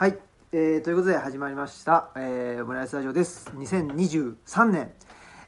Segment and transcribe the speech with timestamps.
[0.00, 0.18] はい、
[0.52, 3.50] えー、ということで始まりました、えー、オムライスラジオです。
[3.54, 4.92] 2023年、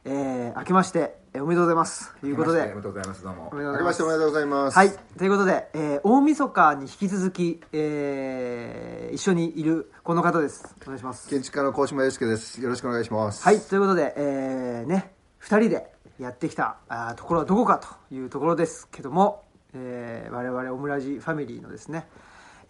[0.04, 2.14] えー、明けまして、えーおめでとうございます。
[2.20, 2.60] ということで。
[2.60, 3.22] おめでとうございます。
[3.22, 3.48] どうも。
[3.50, 3.78] おめでとう明ございます。
[3.78, 4.76] けましておめでとうございます。
[4.76, 4.90] はい。
[5.16, 10.76] ということで、えー、大晦日に引き続き、えー、一緒にいるこの方です。
[10.82, 11.30] お願いします。
[11.30, 12.60] 建築家の高島祐介です。
[12.60, 13.42] よろしくお願いします。
[13.42, 22.06] はい、ということで、えー、ね、二人でやってきたあーところはどこかというところですけども、えー、我々オムラジファミリーのですね、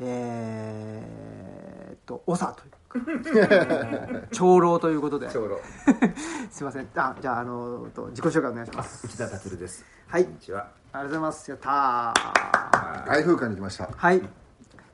[0.04, 5.58] えーっと、長という 長老ということで、長老
[6.50, 6.88] すいません。
[6.96, 9.06] あ、じゃあ、あの、と自己紹介お願いします。
[9.06, 11.50] 内田達ですはいこんにちはありがとうございます。
[11.50, 13.06] やったー。
[13.06, 13.88] 外風館に来ました。
[13.96, 14.22] はい。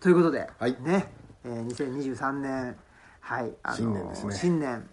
[0.00, 1.12] ということで、はいね、
[1.44, 1.66] えー、
[2.14, 2.76] 2023年、
[3.20, 4.88] はい、あの新年ですね新年。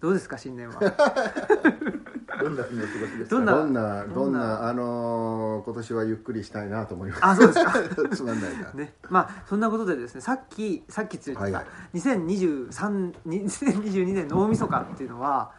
[0.00, 0.74] どうですか、新年は？
[2.40, 3.28] どんな日の過ごしですか？
[3.30, 7.24] どんなどんな、んんなな、あのー今年はゆっくりしたいなと思います。
[7.24, 7.72] あ、そうですか。
[8.16, 8.70] つまんないな。
[8.72, 11.66] ね、まあそんなことでですねさっきさっきついてた、はいはい。
[11.94, 15.52] 2023 2022年の大晦日っていうのは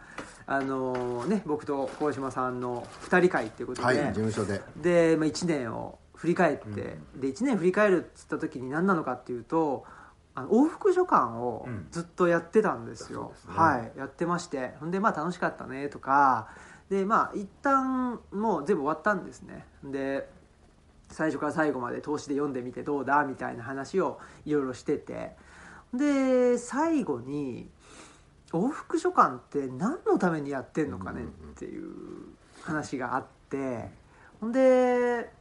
[0.46, 4.62] あのね僕と鴻島さんの2人会っていうことで、はい、事務所で。
[4.78, 9.86] で、まあ、1年を振り返って、で1年振り返るっつった時に何なのかっていうと
[10.36, 11.88] あの往復書簡をうん。
[11.92, 13.54] ずっとやってたんですよ、そうですね。
[13.56, 13.92] はい。
[13.98, 14.76] やってまして。
[14.80, 16.50] ほんでまあ楽しかったねとか
[16.90, 19.66] でまあ一旦もう全部終わったんですね。
[19.84, 20.30] で
[21.10, 25.36] 最初から最後まで投資で読んでみてどうだみたいな話をいろいろしてて。
[25.94, 27.70] で最後に
[28.52, 31.90] 往復書簡って何のためにやってんのかねっていう
[32.62, 33.90] 話があって。
[34.40, 35.32] ほんで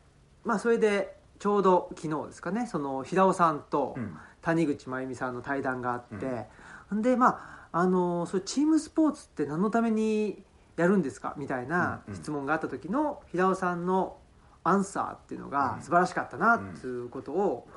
[0.45, 4.17] まあそれでちょうど昨日ですかねその平尾さんとうん。
[4.41, 6.47] 谷口真由美さんの対談があって、
[6.89, 10.43] ほんでまああのそれチームスポーツって何のために
[10.79, 11.35] やるんですか？
[11.37, 14.17] みたいな質問があった時の平尾さんの
[14.65, 15.83] アンサーっていうのがうん。
[15.83, 17.69] 素晴らしかったなっていうことを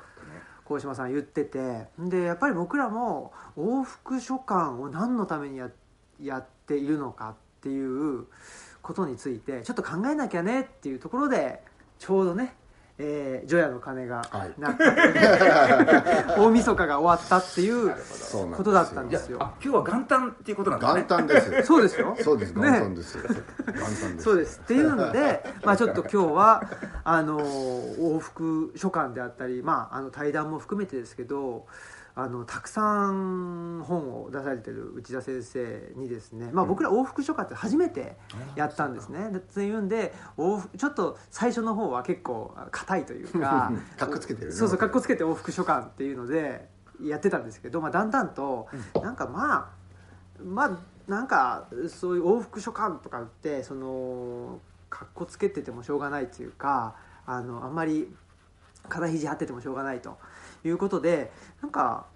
[0.64, 5.70] 鴻島さん言っててでやっぱり僕らも往復書簡を何のためにや
[6.20, 8.26] やっているのかっていう
[8.80, 11.62] ことについてちょっと考えなきゃねっていうところで
[11.98, 12.54] ちょうどね
[12.98, 14.54] えー、除夜の鐘がはい。
[14.58, 17.94] 鳴った、 大晦日が終わったっていう
[18.54, 19.38] ことだったんですよ。
[19.40, 21.00] あ今日は元旦っていうことなんだね。
[21.00, 21.62] 元旦です。
[21.64, 22.16] そうですよ。
[22.20, 22.80] そうです、元ね。
[22.80, 23.18] 旦です。
[23.18, 24.22] 元旦です。
[24.22, 24.60] そうです。
[24.62, 26.62] っていうので、 まあ、ちょっと今日は
[27.04, 31.66] あの往復書簡であったり、まあ、あの対談も含めてですけど
[32.14, 38.16] あのたくさん本を出されてる内田先生にですね、まあ、僕ら往復書簡って初めて
[38.54, 39.30] やったんですね。
[39.30, 44.52] でっていうんで往復ちょっと最初の方は結構硬いというかかっこつけてるね。
[44.54, 46.68] そうそうかっこつけて往復書簡っていうので
[47.02, 48.68] やってたんですけど、まあ、だんだんと
[49.02, 49.70] なんかまあ
[50.44, 50.78] まあ
[51.10, 58.14] なんかそういう往復書簡とかってそのかっこつけててもしょうがないというかあのあんまり
[58.88, 60.18] 肩肘張っててもしょうがないと
[60.64, 61.30] いうことで
[61.60, 62.06] なんか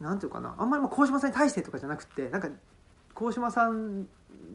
[0.00, 2.48] なんていうかなあんまりもう鴻島さんに対してとかじゃなくてなんか
[3.14, 4.06] 鴻島さん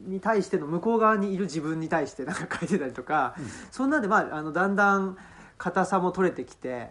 [0.06, 3.34] に対しての向こう側にいる自分に対してなんか書いてたりとか、
[3.70, 5.16] そんなんでまああのだんだん
[5.58, 6.90] 硬さも取れてきて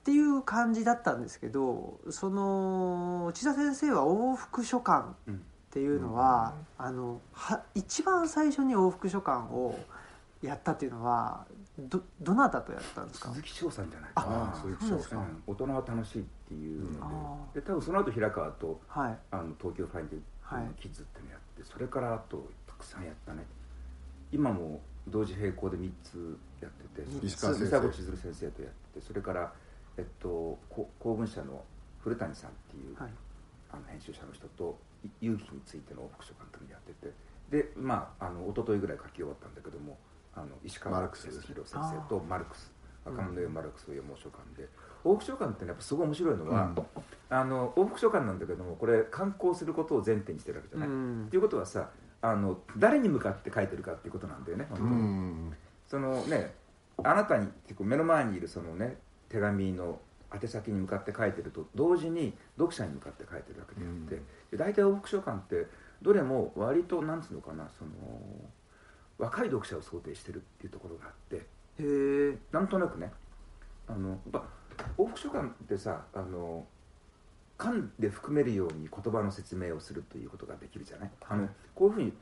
[0.00, 5.38] っていう感じだったんですけどその内田先生は往復書簡うんっ
[5.78, 9.78] ていうのは,、あのは一番最初に往復書簡を
[10.42, 11.44] やったっていうのは
[11.78, 13.28] どどなたとやったんですか？
[13.30, 14.26] 鈴木翔さんじゃないかな。
[14.46, 15.20] ああ、そういうそうですかう。
[15.20, 17.60] ん大人は楽しいっていうあので。
[17.60, 19.18] で多分その後平川とはい。
[19.30, 20.62] あの東京ファインデはい。
[20.64, 23.44] ーキッズっていうのやってそれからあとたくさんやったね。
[24.32, 29.52] 今も同時並行で3つやってて石川千鶴先生とやっててそれから、
[29.96, 31.62] えっと、こ公文社の
[32.02, 33.10] 古谷さんっていう、はい。
[33.70, 37.12] あの編集者の人とい勇気についての往復書簡というのをやってて。
[37.50, 39.96] でまああの一昨日ぐらい書き終わったんだけども
[40.36, 42.76] あの石川マルクス哲弘先生とマルクス。
[43.04, 44.68] 若者のマルクスを読もう書簡で
[45.04, 46.72] 往復書簡ってねやっぱすごい面白いのは、
[47.30, 50.88] あの往復書簡なんだけどもこれ刊行することを前提にしてるわけじゃない。
[50.88, 51.24] うん。
[51.26, 55.56] っていうことはさあの誰に向かって書いてるかっていうことなんだよね本当うにん。
[55.86, 56.52] そのね
[57.04, 58.96] あなたに結構目の前にいるそのね
[59.28, 60.00] 手紙の
[60.34, 64.20] 宛先に向かって書いてると同時に読者に向かって書いてるわけであって、
[64.50, 65.66] で大体往復書簡って
[66.02, 67.90] どれも割となんつうのかなその
[69.18, 71.42] 若い読者を想定してるっていうところがあってへ
[71.78, 73.10] えなんとなくね
[73.88, 74.44] あのやっぱ
[74.98, 76.66] 往復書簡ってさあの
[77.58, 81.10] 噛んで含めるように言葉の説明をするということができるじゃない？
[81.28, 82.12] あのこういうふうに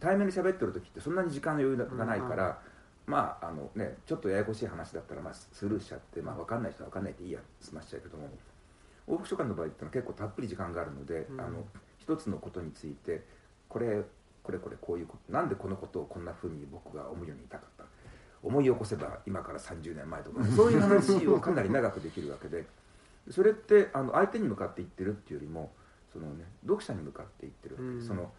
[0.00, 2.58] 対面で喋ってる時ってそんなに時間の余裕がないから、
[3.06, 8.28] まああのねちょっとややこしい話だったらまあスルーしちゃって、まあ、分かんない人は分かんないでいいや済ましちゃうけども
[9.06, 11.40] 往復書簡の場合ってのは結構たっぷり時間があるので、うん。
[11.40, 11.64] あの
[11.98, 13.24] 一つのことについて
[13.68, 14.02] これ
[14.46, 17.84] これこれこういうことなんでこのことをこんなふうに僕が思うように言いたかった？
[18.44, 22.64] 思い起こせば今から30年前とかそういう話をかなり長くできるわけで。
[23.28, 25.72] それってあの相手に向かって言ってるっていうよりも
[26.12, 27.86] その、ね、読者に向かって言ってるわけ。
[27.88, 28.06] で、うん。
[28.06, 28.30] その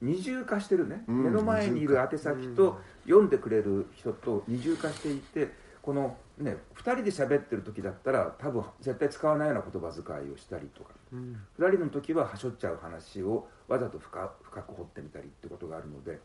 [0.00, 1.24] 二重化してるね、うん。
[1.24, 5.52] 目の前にいる宛先と読んでくれる人と二重化していて
[5.82, 10.90] このね2人で喋ってる時だったら多分絶対使わないような言葉遣いをしたりとか。
[11.12, 16.20] うん2人の時ははしょっちゃう話をわざと深深く掘ってみたりってことがあるので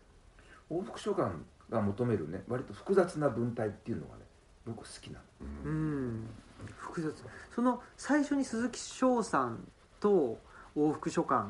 [0.70, 1.32] 往復書簡
[1.70, 4.24] が求めるね割と複雑な文体っていうのがね
[4.66, 5.26] 僕好きなの。
[5.66, 6.30] うん。
[6.78, 7.14] 複雑。
[7.54, 9.66] その最初に鈴木翔さん
[10.00, 10.38] と
[10.76, 11.48] 往復書簡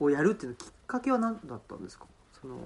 [0.00, 2.06] をやるっていうのきっかけは何だったんですか？
[2.40, 2.58] その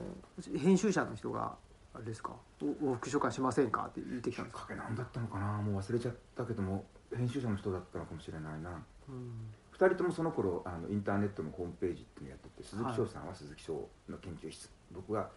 [0.58, 1.56] 編集者の人が。
[1.96, 2.32] あれですか？
[2.62, 3.86] お往復書簡しませんか？
[3.88, 5.46] って言ってきたんですか、きっかけなんだったのかな？
[5.62, 6.84] もう忘れちゃったけども
[7.16, 8.70] 編集者の人だったのかもしれないな。
[9.08, 9.32] うん。
[9.72, 15.28] 2人ともその頃あのインターネットのホームページっていうのやってて鈴木翔さんは鈴木翔の研究室、僕は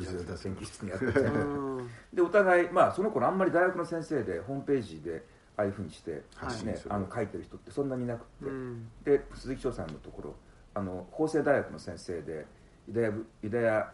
[0.00, 1.90] 石田さんの研究室にやっててうん。
[2.12, 5.24] でお互いまあその頃あんまり大学の先生でホームページで
[5.56, 8.88] ああいうふうにして、ね発信するあの書いてる人ってそんなにいなくって、うん。
[9.04, 10.34] で鈴木翔さんのところ
[10.74, 12.46] あの法政大学の先生で
[12.86, 13.92] ユダヤ部ユダヤ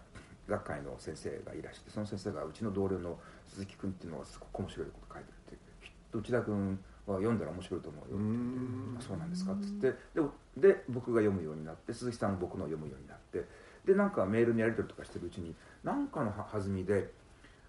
[0.48, 8.96] 学会の先生がいらしてその先生がうちの同僚の鈴木君っていうのがすごく面白いこと書いてるってきっと内田君は読んだら面白いと思うようってん。
[8.98, 10.22] あそうなんですかっつってで
[10.56, 13.44] で僕が読むようになって鈴木さんも僕のを読むようになって
[13.84, 17.10] でなんかメールのやり取りとかしてるうちに何かのは弾みで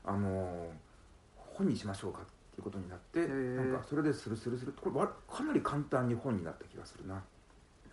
[0.03, 0.93] あのー
[1.55, 7.21] 本にしましょうかっていうことになってなんかそれでするするするこれわかなり簡単に本になった気がするな。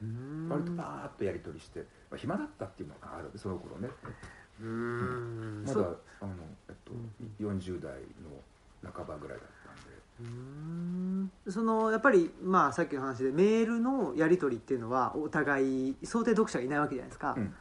[0.03, 0.49] うん。
[0.49, 1.81] 割とバーッとやり取りして、
[2.11, 3.89] まあ、暇だったっていうのがあるその頃ね。
[4.05, 4.15] うん
[4.61, 5.81] まだ
[6.21, 6.35] あの、
[6.69, 7.93] えっとう40代
[8.23, 9.91] の半ばぐらいだったんで。
[10.21, 11.31] うん。
[11.49, 17.55] そのやっぱりまあさっきの話でメールのやり取りっていうのはお互い想定読者がいないわけじゃないですか、うん。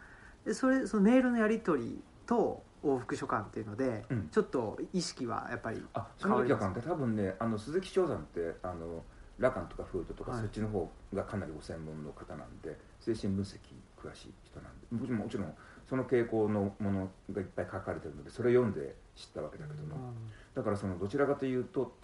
[0.45, 4.29] でそれそのメールのやり取りと往復書簡っていうので、うん。
[4.29, 9.03] ちょっと意識はやっぱりあその時は多分ねあの鈴木翔さんってあの
[9.37, 10.41] ラカンとかフードとか、はい。
[10.41, 13.57] そっちの方がかなりご専門の方なんで精神分析
[13.97, 15.53] 詳しい人なんでもちろんもちろん
[15.89, 20.13] その傾向のものがいっぱい書かれてるのでそれを読んで知ったわけだけども、
[20.53, 21.95] だからそのどちらかというと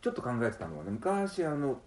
[0.00, 1.80] ちょっと考えてたのはね昔あの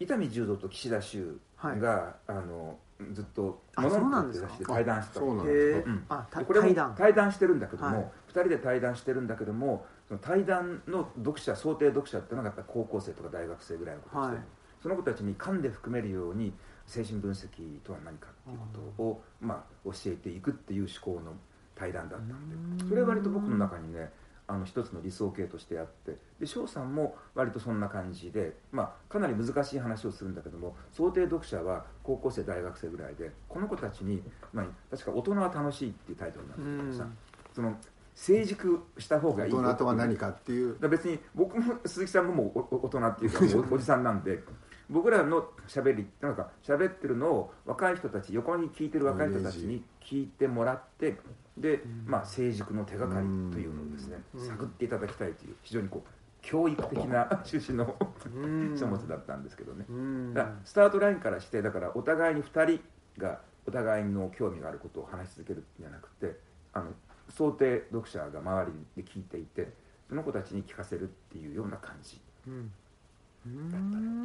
[0.00, 2.76] 伊丹十三と岸田修が、あの
[3.12, 4.48] ずっと「あモノそうなんですか？
[4.48, 7.32] ノクって雑誌で対談してたんでこれも対談。
[7.32, 8.06] してるんだけども、はい。
[8.32, 14.44] 2人で対談してるんだけどもその対談の読者想定読者っていうのがやっぱり高校生とか大学生ぐらいの子たちで、はい。
[14.82, 16.52] その子たちに噛んで含めるように
[16.86, 17.48] 精神分析
[17.84, 18.64] とは何かっていうこ
[18.96, 21.32] とを、まあ、教えていくっていう思考の
[21.74, 22.84] 対談だったんで。
[22.88, 24.10] それは割と僕の中にね
[24.46, 26.16] あの一つの理想形としてあって。
[26.38, 34.22] で翔さんも割とそんな感じで、まあ、かなり難しい話をするんだけども想定読者は高校生大学生ぐらいでこの子たちに、
[34.52, 37.08] まあ、確か「大人は楽しい」っていうタイトルなんだけどさ、
[37.54, 37.74] その
[38.14, 40.76] 成熟した方がいいよ大人とは何かっていう。
[40.88, 44.42] 別に僕も鈴木さんももう大人っていうかおじさんなんで
[44.90, 51.16] 僕らの喋りなんか喋ってるのを若い人たち横に聞いてる若い人たちに聞いてもらって
[51.56, 54.46] で、まあ、成熟の手がかりというのをですねうん。
[54.46, 56.08] 探っていただきたいという非常にこう
[56.42, 57.96] 教育的な趣旨の
[58.34, 58.76] うん。
[58.78, 59.86] 書物だったんですけどね。
[59.88, 60.34] うん。
[60.34, 62.80] だからスタートラインからしてだからお互いに2人
[63.18, 66.38] がお互いの興味があることを話し続けるんじゃなくて
[66.72, 66.90] あの
[67.30, 68.66] 想定読者が周
[68.96, 69.72] りで聞いていて
[70.08, 72.20] その子たちに聞かせるっていうような感じ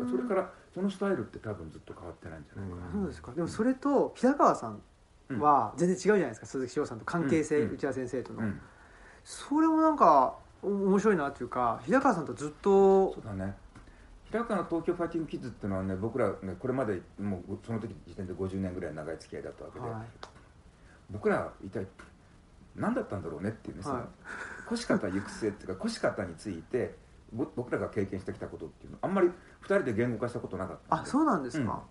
[0.09, 3.31] それからそのスタイルって多分ずっと変わってないんじゃないかな、そうですか。
[3.33, 4.81] でもそれと平川さん
[5.39, 7.73] は全然違うじゃないですか、鈴木翔さんと関係性、うん。
[7.73, 8.61] 内田先生との、うん。
[9.23, 13.55] それもなんかお面白いなっていうか平川さんとずっとそうだね。
[14.25, 20.03] 平川の東京ファイティングキッズっていうのはね僕らねこれまでもうその時時点で50年ぐらい長い付き合いだったわけで、は
[21.09, 21.85] 僕ら一体
[22.75, 24.05] 何だったんだろうねっていうね、そのはい。
[24.67, 29.31] 腰方行く末っていうか腰方についてぼ僕らが経験してきたことっていうのあんまり2
[29.65, 31.83] 人で言語化したことなかったあそうなんですか、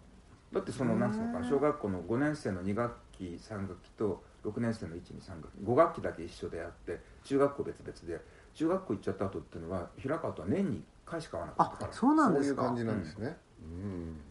[0.53, 5.65] だってそのなんつうのか小学校の5年生の2学期3学期と6年生の123学期。
[5.65, 8.39] 5学期だけ一緒であって中学校別々で。
[8.55, 11.91] 中学校行っちゃった後っていうのは平川とは年に1回しか会わなかったから。
[11.91, 12.63] あそうなんそうですか。
[12.63, 13.27] いう感じなんですね。
[13.29, 13.35] うん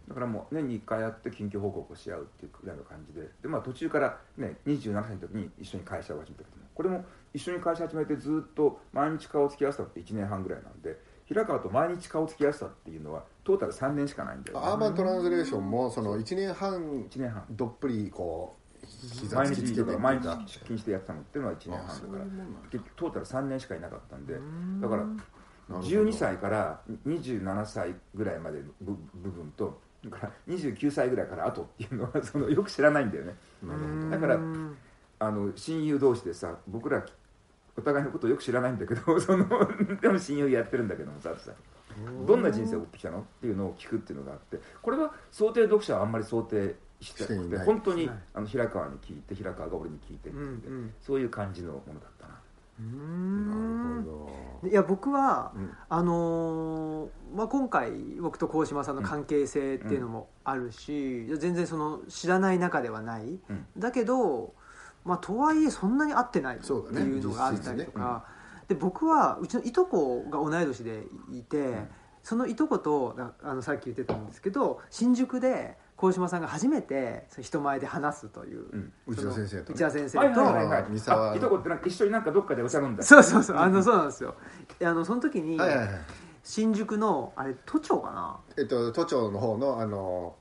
[0.08, 3.28] だからもう年に1回やって緊急報告をし合うっていうくらいの感じで。
[3.42, 6.68] で、まあ、途中から、ね、27歳の時に一緒に会社を始めたけども。
[6.74, 7.04] これも
[7.34, 16.80] 一緒に会社始めてずっと毎日顔をつき合わせたって1年半ぐらいなんで平川と毎日顔をつき合わせたっていうのはトータル3年しかないんだよ、ね、アーバントランスレーションもその1年半
[17.10, 17.44] 1年半。
[17.50, 22.24] どっぷりこう膝毎突きつけて毎日出勤してやってたのっていうのは1年あ半だから。
[22.72, 24.34] 結局トータル3年しかいなかったんで。
[24.34, 24.82] うん。
[24.82, 25.04] だから
[25.70, 33.36] 12歳から27歳ぐらいまでの部部分とだから29歳ぐらいから後っていうのは そのよく知らないんだよね。
[34.10, 34.78] だからうん。
[35.20, 37.04] あの親友同士でさ僕ら
[37.76, 39.48] お互いのことをよく知らないんだけど その
[40.00, 41.52] でも親友やってるんだけどもささ
[42.28, 47.66] どんな人生を送ってきたのっていうのを聞くっていうのがあってこれは想定読者はあんまり想定してなくてしていない。
[47.66, 50.94] 本当にはいあの平川に聞いて平川が俺に聞いてってうん。
[51.02, 52.17] そういう感じのものだった
[52.80, 54.28] なるほ
[54.64, 54.70] ど。
[54.70, 55.72] いや僕は、うん。
[55.90, 63.66] あのーまあ、今回僕と鴻島さんの関係性っていうのもあるし、全然その知らない中ではない、うん。
[63.78, 64.54] だけど、
[65.06, 68.26] まあ、とはいえそんなに会ってないっていうのがあったりと実質か、
[68.68, 71.76] で僕はうちのいとこが同い年でいて、
[72.24, 78.94] そのいとことなあのさっき言ってたんですけど新宿で鴻島さんが初めて人前で話すという、うん。
[79.08, 79.76] 内田先生とね。
[79.76, 80.68] 内田先生と、はいはいはい。
[80.68, 81.32] はい三沢。
[81.32, 83.02] あいとこってなんか一緒になんかどっかでお茶飲んだ。
[83.04, 83.44] そうそう。
[83.44, 84.36] そうあのそうなんですよ。
[84.84, 85.90] あのその時に、はいはいはい。
[86.44, 88.38] 新宿のあれ都庁かな？
[88.58, 90.36] えっと都庁の方のあの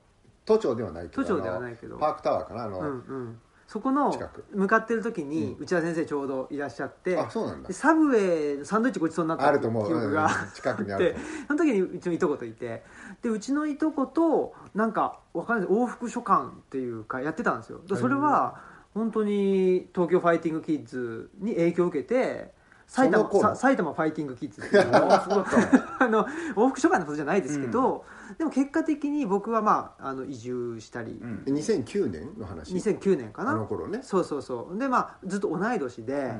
[0.45, 1.97] 都庁ではないけど都庁ではないけど。
[1.97, 2.63] パークタワーかな？
[2.63, 4.17] あの、うんうんそこの
[4.53, 5.63] 向かってる時にうん。
[5.63, 7.67] 内田先生ちょうどいらっしゃって、あそうなんだ。
[7.67, 9.87] でサブウェイサンドイッチごちそうになったあると思う。
[9.87, 11.47] 記憶がうん近くにあると思う。
[11.47, 12.83] その時にうちのいとこといて
[13.21, 17.81] でうちのいとことなんかわかんない往復書館っていうかやってたんですよ。
[17.87, 18.61] でそれは
[18.93, 22.53] 本当に東京ファイティングキッズに影響を受けて
[22.87, 28.05] 埼玉埼玉ファイティングキッズっていうの あの往復書館のことじゃないですけど、
[28.37, 31.43] でも結果的に僕はまああの移住したり、うん。
[31.47, 32.73] 2009年の話。
[32.73, 33.51] 2009年かな。
[33.51, 33.99] あの頃ね。
[34.03, 34.77] そうそうそう。
[34.77, 36.33] でまあずっと同い年で、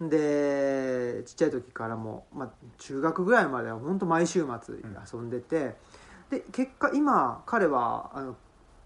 [0.00, 4.76] でちっちゃい時からも、まあ、中学ぐらいまでは本当毎週末
[5.12, 5.76] 遊んでて、
[6.30, 8.36] で結果今彼はあの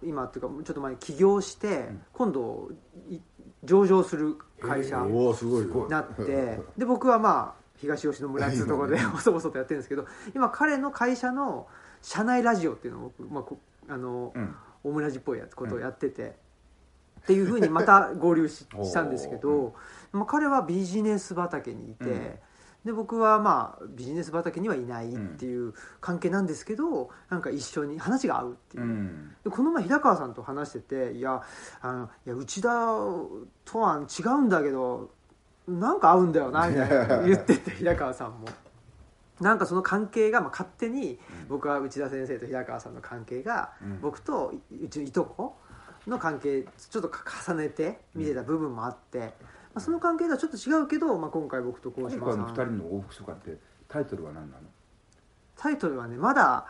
[0.02, 2.02] 今っていうかちょっと前に起業して、ん。
[2.12, 2.70] 今度
[3.10, 3.18] い
[3.64, 6.60] 上場する会社になって。
[6.76, 11.66] で僕はまあ東吉野村っていうところで今細々とやってるんですけど今彼の会社の
[12.06, 13.58] 社内ラジオっていうのを僕、まあこ
[13.88, 14.54] あのうん。
[14.84, 16.36] オムラジっぽいやつことをやってて、
[17.22, 19.74] っていうふうにまた合流ししたんですけど、
[20.12, 22.34] まあ、彼はビジネス畑にいて、うん。
[22.84, 28.84] で僕はまあビジネス畑にはいないっていう関係なんですけどなんか一緒に話が合うっていう。
[28.84, 29.34] う、ん。
[29.42, 30.78] でこの前平川さんと話して
[31.10, 31.42] て「いや
[31.80, 35.10] あのいや内田とは違うんだけど
[35.66, 38.46] なんか合うんだよな」みたいな言ってて平川さんも。
[39.40, 44.00] なんかその関係がまあ勝手に僕は内田先生と平川さんの関係がうん。
[44.00, 45.56] 僕とうちのいとこ
[46.06, 47.10] の関係ちょっと
[47.48, 49.26] 重ねて見てた部分もあって、ま
[49.76, 52.54] あ、その関係とはちょっと違うけど、まあ、今回僕と鴻今島さん。
[52.54, 54.62] 回の二人の往復書館ってタイトルは何なの？
[55.56, 56.66] タイトルはねまだ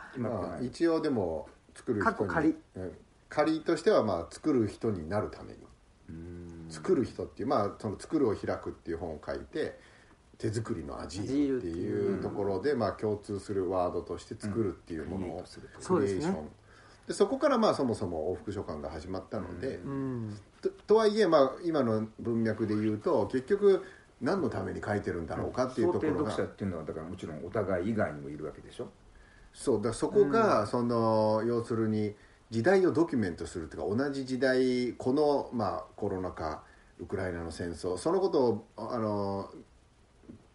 [0.61, 2.55] 一応でも作る人に過去仮。
[2.75, 2.91] うん
[3.29, 5.59] 仮としてはまあ作る人になるために。
[6.09, 6.65] うん。
[6.69, 9.77] 作る人っていうまあその作るを開くっていう本を書いて
[10.37, 15.43] 手作りの味っていうところでまあ共通するワードとして作るっていうものを
[15.83, 16.49] クリエーション。
[17.07, 20.37] でそこからまあそもそも往復書館が始まったので、うん。
[20.61, 23.83] ととはいえまあ今の文脈で言うと結局
[24.21, 26.35] 何のために書いてるんだろうかっていうところが。
[26.35, 28.89] っていうのはだからもちろんお互い以外にもいるわけでしょ？
[29.53, 32.13] そうだそこがその要するに
[32.51, 36.61] 時代をドキュメントするというか同じ時代このまあコロナ禍
[36.99, 39.49] ウクライナの戦争そのことをあの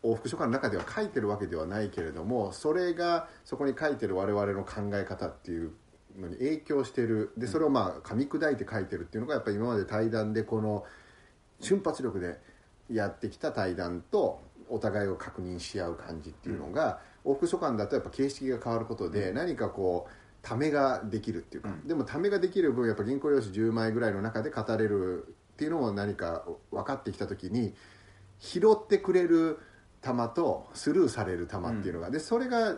[0.02, 5.72] 往復書館の中では書いてるわけではないけれどもそれがそこに書いてる我々の考え方っていう
[6.18, 7.32] のに影響してる。
[7.36, 10.84] でそれをまあ噛み砕いて書いてるっていうのがやっぱり今まで対談でこの
[11.60, 12.40] 瞬発力で
[12.90, 21.86] やってきた対談とお互いを確認し合う感じっていうのが、往復書簡だとやっぱ形式が変わることで何かこうためができるっていうか、うん。
[21.86, 27.74] でもためができる分やっぱ原稿用紙10枚ぐらいの中で語れるっていうのも何か分かってきた時に
[28.40, 29.60] 拾ってくれる
[30.02, 32.76] 玉とスルーされる玉っていうのが、でそれが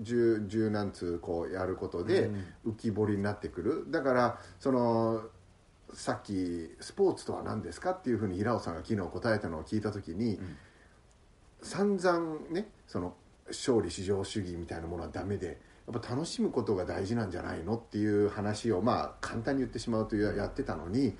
[0.00, 2.30] 十十何通こうやることで
[2.66, 3.86] 浮き彫りになってくる。
[3.90, 5.22] だからその
[5.94, 10.56] さっき「スポーツとは何ですか?」っていうふうに平尾さんが昨日答えたのを聞いた時に、ん。
[11.62, 13.14] 散々ねその
[13.48, 21.16] 勝利至上主義みたいなものはダメでやっぱ楽しむことが大事なんじゃないのっていう話をまあ簡単に言ってしまうとややってたのに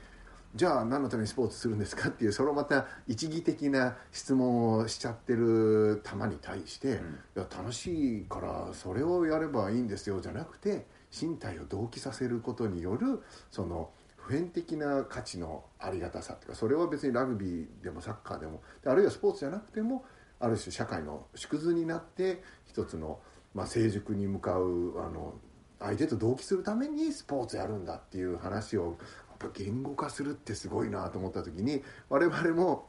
[0.56, 6.92] じゃあ何のためにスポーツするんですかっていうそれをまた一義的な質問をしちゃってる球に対して、い
[7.38, 20.04] や楽しいからそれをやればいいんですよじゃなくて身体を同期させることによるその普遍的な価値のありがたさっていうかそれは別にラグビーでもサッカーでもであるいはスポーツじゃなくても
[20.40, 23.20] ある種社会の縮図になって一つの、
[23.54, 25.34] まあ、成熟に向かうあの
[25.78, 28.96] 相手と同期するためにスポーツやるんだっていう話を
[29.38, 32.88] ぱ言語化するってすごいなと思った時に我々も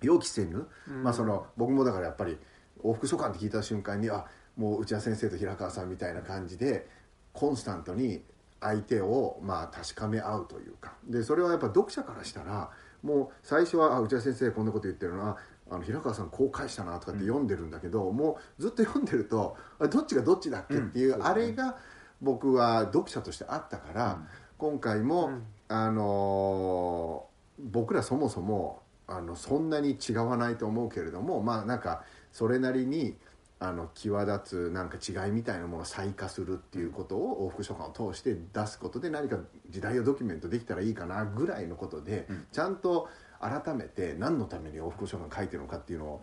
[0.00, 0.66] 予期せぬ、
[1.02, 2.38] まあ、その僕もだからやっぱり
[2.82, 4.26] 往復書簡って聞いた瞬間にあ
[4.56, 6.88] もう内田先生と平川さんみたいな感じで
[7.32, 8.22] コンスタントに
[8.60, 10.94] 相手をまあ確かめ合うというか。
[11.08, 12.70] でそれはやっぱ読者からしたら
[13.02, 15.36] もう最初はあ内田先生こんなこと言ってるなあ
[15.70, 19.56] あの平川さんこう返したなとかって読んでるんだけど、もうずっと読んでると
[19.90, 21.26] どっちがどっちだっけっていう、うん。
[21.26, 21.76] あれが
[22.20, 24.26] 僕は読者としてあったから、うん。
[24.58, 27.32] 今回も、うんあのー
[27.70, 32.02] 僕らそもそもあのそんなに違わないと思うけれどもまあなんか
[32.32, 33.14] それなりに
[33.60, 39.38] あの際立つなんか違いみたいなものを細化するっていうことを往復書簡を通して出すことで何か
[39.70, 42.46] 時代をドキュメントできたらいいかなぐらいのことで、うん。
[42.50, 43.08] ちゃんと
[43.40, 46.22] 改めて何のために往復書簡書いてるのかっていうのを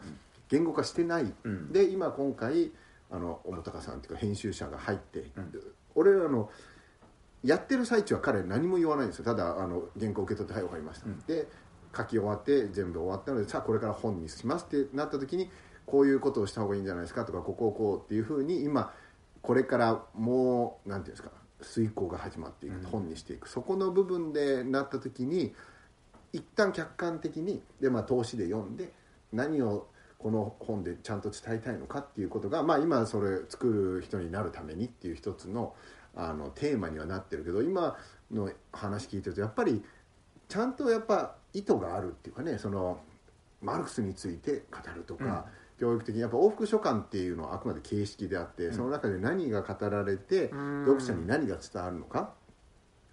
[0.49, 1.71] 言語化してない、うん。
[1.71, 2.71] で今今回
[3.09, 5.53] あの小野高さんっていうか編集者が入って、うん。
[5.95, 6.49] 俺らの
[7.43, 9.25] やってる最中は彼何も言わないんですよ。
[9.25, 11.19] ただあの原稿受け取って「はい分かりました」うん。
[11.19, 11.47] で
[11.95, 15.49] 書き終わって全部終わったのでさあこれから本にしますってなった時に
[15.85, 18.93] こういうことをした方がいいんじゃないですかとかここをこうっていうふうに今
[19.41, 21.31] これからもうなんていうんですか
[21.61, 22.83] 遂行が始まっていく、うん。
[22.83, 23.49] 本にしていく。
[23.49, 25.53] そこの部分でなった時に
[26.31, 28.93] 一旦客観的にで、まあ、投資で読んで
[29.33, 29.87] 何を
[30.19, 33.67] この本でちゃんと伝えたいのかっていうことが、まあ、今それ作
[33.97, 35.73] る人になるためにっていう一つの
[36.15, 37.97] あのテーマにはなってるけど今
[38.31, 39.83] の話聞いてるとやっぱり
[40.47, 42.99] ちゃんとやっぱ意図があるっていうかねその
[43.61, 45.45] マルクスについて語るとか、
[45.79, 48.73] 教育的にやっぱ往復書簡っていうのはあくまで形式であって、ん。
[48.73, 50.85] その中で何が語られて、うん。
[50.85, 52.31] 読者に何が伝わるのか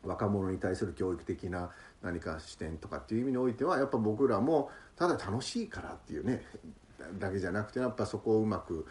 [0.05, 1.71] 若者に対する教育的な
[2.03, 6.43] 何か視点とかっていう意味においてはやっぱ僕らもただ楽しいからっていうね
[7.19, 8.87] だけじゃなくてやっぱそこをうまく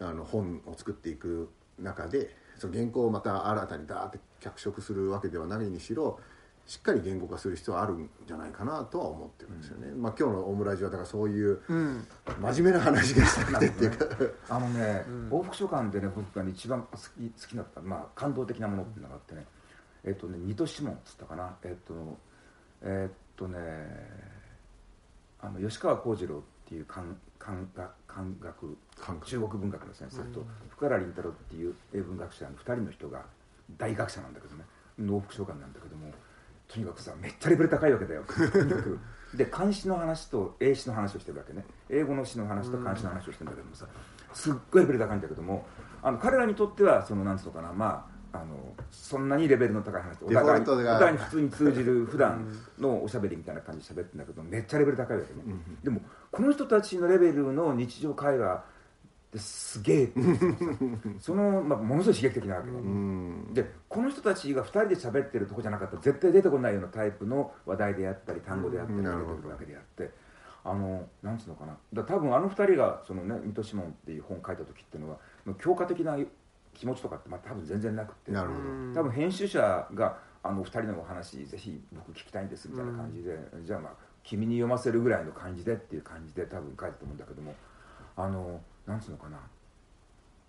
[0.00, 6.18] あの本を作っていく中でその原稿をまた新たにダーって脚色するわけではないにしろ
[6.66, 12.06] しっかり言語化する必要はあるんじゃないかなとは思ってるんですよね、まあ今日のオムラジはだからそういううん。
[12.40, 13.66] 真面目な話がしたくて。
[13.68, 14.06] っていうか、
[14.48, 15.28] あのね、うん。
[15.30, 17.00] 往復書簡でね僕がね一番好き
[17.40, 19.46] 好きだった、まあ、感動的なものっていうのがあってね、
[20.02, 21.54] えっとね水戸シモンっつったかな。
[21.62, 21.94] えっと
[22.82, 23.58] えっとね
[25.40, 27.14] あの吉川幸次郎っていう漢漢
[27.46, 29.26] 学漢学感覚。
[29.26, 30.46] 中国文学の先生と、うん。
[30.70, 33.22] 福原凛太郎っていう英文学者の2人の人が
[33.78, 34.64] 大学者なんだけどね。
[35.00, 36.10] 往復書簡なんだけども
[36.68, 38.24] とにかくさめっちゃレベル高いわけだよ。
[38.26, 38.98] とにかく。
[39.34, 41.64] で漢詩の話と英詩の話をしてるわけね。
[41.90, 43.86] 英語の詩の話と漢詩の話をしてるんだけどもさ
[44.32, 45.66] すっごいレベル高いんだけども
[46.02, 52.46] あの彼らにとってはそのなんつうのかなまああのそんなにレベルの高い話お互いお互いに普通に通じる普段
[52.78, 58.60] のおしゃべりみたいな感じで喋ってるんだけどめっちゃレベル高いわけね、うんでもこの人たちのレベルの日常会話っ
[59.32, 60.20] てすげえって
[61.18, 63.54] その、まあ、ものすごい刺激的なわけね、うん。
[63.54, 70.26] でこの人たちが2人で喋ってるとこじゃなかったら絶対出てこないようなタイプの話題であったり単語であったり出てくるわけであって。
[70.68, 71.76] あのなんつうのかな。
[71.92, 75.18] だ多分あの2人がそのね水戸シモンっていう本を書いた時っていうのは
[75.60, 76.18] 強化的な
[76.76, 78.60] 気持ちとかってまあ多分全然なくてなるほど。
[79.00, 87.54] 多分編集者があの2人のお話ぜひ僕聞きたいんですみたいな感じで、じゃあまあ君に読ませるぐらいの感じでっていう感じで多分書いたと思うんだけども
[88.16, 89.38] あのなんつうのかな。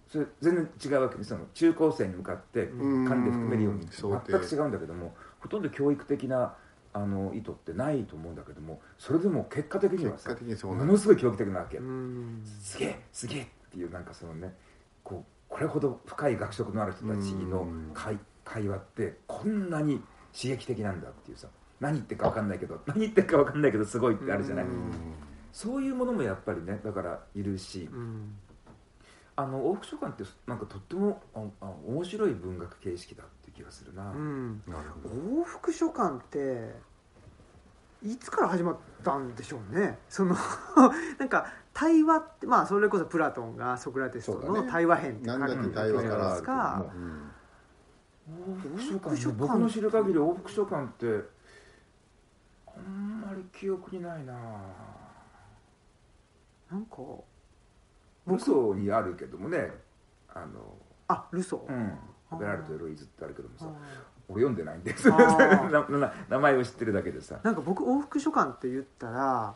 [0.10, 3.08] それ全然違うわけですその中高生に向かってうん。
[3.08, 4.00] 管理含めるように全
[4.40, 6.56] く違うんだけどもほとんど教育的な
[6.94, 12.42] あの意図ってないと思うんだけどもそれでも結果的にはさものすごい教育的なわけ、うん。
[12.62, 14.54] すげえすげえっていうなんかそのね
[15.04, 17.91] こうこれほど深い学識のある人たちのうん。
[17.93, 20.01] 会会話ってこんなに
[20.33, 21.47] 刺激的なんだっていうさ
[21.81, 24.91] 何言ってるか分かんないけど何言ってるか分かんないけどすごいってあるじゃない、うん。
[25.51, 28.36] そういうものもやっぱりねだからいるしうん。
[29.36, 36.73] あの往復書簡ってなんかとってもああ面白い文学形式だっていう気がするな、往復書簡って
[38.08, 40.00] いつから始まったんでしょうね。
[40.08, 40.36] その
[41.20, 47.32] なんか対話ってまあそれこそプラトンがソクラテスとの対話編って書何だって対話からあるけどかもうん
[48.30, 51.24] 往復書簡往復書簡僕の知る限り往復書簡って
[52.67, 54.34] あんまり記憶にないな。
[56.72, 56.98] なんか
[58.28, 59.72] ルソーにあるけどもね。
[60.34, 61.74] あのあルソー、
[62.32, 62.39] うん。
[62.39, 63.65] ベラルト・エロイズってあるけどもさ。
[63.67, 65.10] あ俺読んでないんです。
[66.30, 67.36] 名前を知ってるだけでさ。
[67.36, 69.56] ーなんか僕往復書簡って言ったら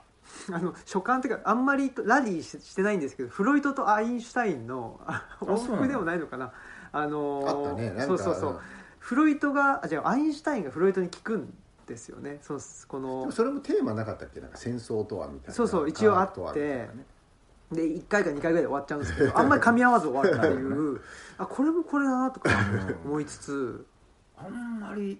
[0.51, 6.53] あの書簡っていうかあんまりラリーししてないんですけどフロイトとアインシュタインのあ往復でもないのかな。
[6.93, 7.95] あのね。
[8.07, 8.59] そうそうそう。
[8.99, 11.53] フロイトがあじゃあアインシュタインがフロイトに聞くん
[11.85, 12.39] ですよね。
[12.41, 15.53] そうこでのもそれもテーマなかったっけなんか戦争とはみたいな。
[15.53, 16.89] そうそう一応あってね。
[17.71, 21.01] で1回か2回ぐらいで終わっちゃうんですけどあんまり噛み合わず終わるっていう。
[21.37, 22.49] あこれもこれだなとか
[23.05, 23.85] 思いつつ
[24.45, 25.19] あんまり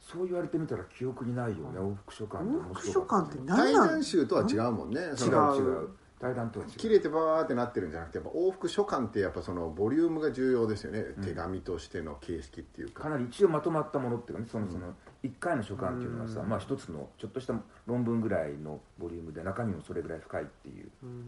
[0.00, 3.88] そう言われてみたら記憶にないよね往復書簡って往復書簡って何対なん？
[3.88, 5.00] 談集とは違うもんね。
[5.14, 5.56] そ違のう。
[5.56, 5.88] 違う。
[6.20, 6.72] 対談とは違う。
[6.72, 11.24] 切れてバーってなってるんじゃなくてやっぱ往復書簡ってやっぱそのボリュームが重要ですよね、うん。
[11.24, 13.04] 手紙としての形式っていうか。
[13.04, 14.72] かなり一応まとまったものっていうかねそのうん。
[14.72, 16.48] その1回の書簡っていうのはさ、うん。
[16.48, 17.54] まあ一つのちょっとした
[17.86, 21.24] 論文ぐらいのボリュームで中身もそれぐらい深いっていううん。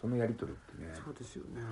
[0.00, 0.92] そのやり取りってね。
[1.04, 1.62] そうですよね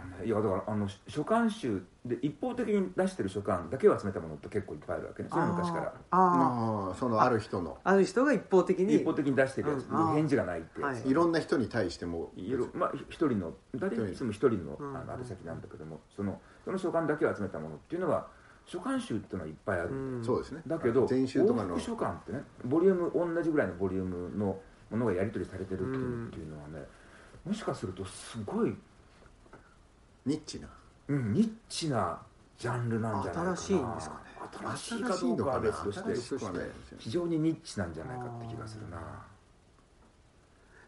[0.00, 5.28] あのねいやだからあの書簡集で一方的に出してる書簡だけを集めたものって結構いっぱいあるわけね。
[5.30, 5.94] それは昔から。
[6.10, 6.92] あー。
[6.92, 7.74] あそのある人の。
[7.74, 8.96] ーある人が一方的に。
[8.96, 10.14] 一方的に出してるやつ、うん。
[10.14, 11.10] 返事がないってやつ、はい。
[11.10, 12.32] いろんな人に対しても。
[12.36, 14.96] いろまあ一人の大体いつも一人のうん。
[14.96, 18.26] あの宛先なんだけどもそのその書簡だけを集めたものっていうのは
[18.66, 20.24] 書簡集っていうのはいっぱいある、うん。
[20.24, 20.62] そうですね。
[20.66, 21.78] だけど全集とかの。
[21.78, 24.58] 書簡ってねボリューム同じぐらいのボリュームの
[24.90, 26.86] ものがやり取りされてるっていうのっていうのはね、
[27.44, 28.74] もしかするとすごい、
[30.26, 30.68] ニッチな。
[31.08, 32.18] うん、ニッチな
[32.58, 33.56] ジャンルなんじゃないかな。
[33.56, 34.20] 新しいんですかね。
[34.76, 38.98] 新しいかどうかは別として非常にニッチなんじゃないかって気がするな。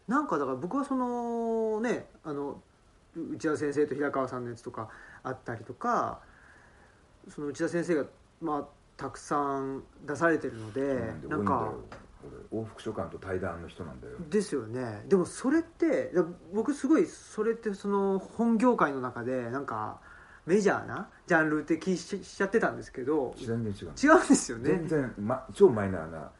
[0.07, 2.61] なんかだから僕はそのねあの
[3.15, 4.89] 内田先生と平川さんのやつとか
[5.23, 6.19] あったりとか
[7.29, 8.05] その内田先生が
[8.41, 12.06] まあたくさん出されてるので、うんなんか俺
[12.53, 16.11] 往復書簡と対談の人なんだよですよねでもそれって
[16.53, 19.99] 僕すごいそれってその本業界の中でなんか
[20.45, 26.31] メジャーなジャンルって気しちゃってたんですけど全然違う違うんですよね全然、ま、超マイナーな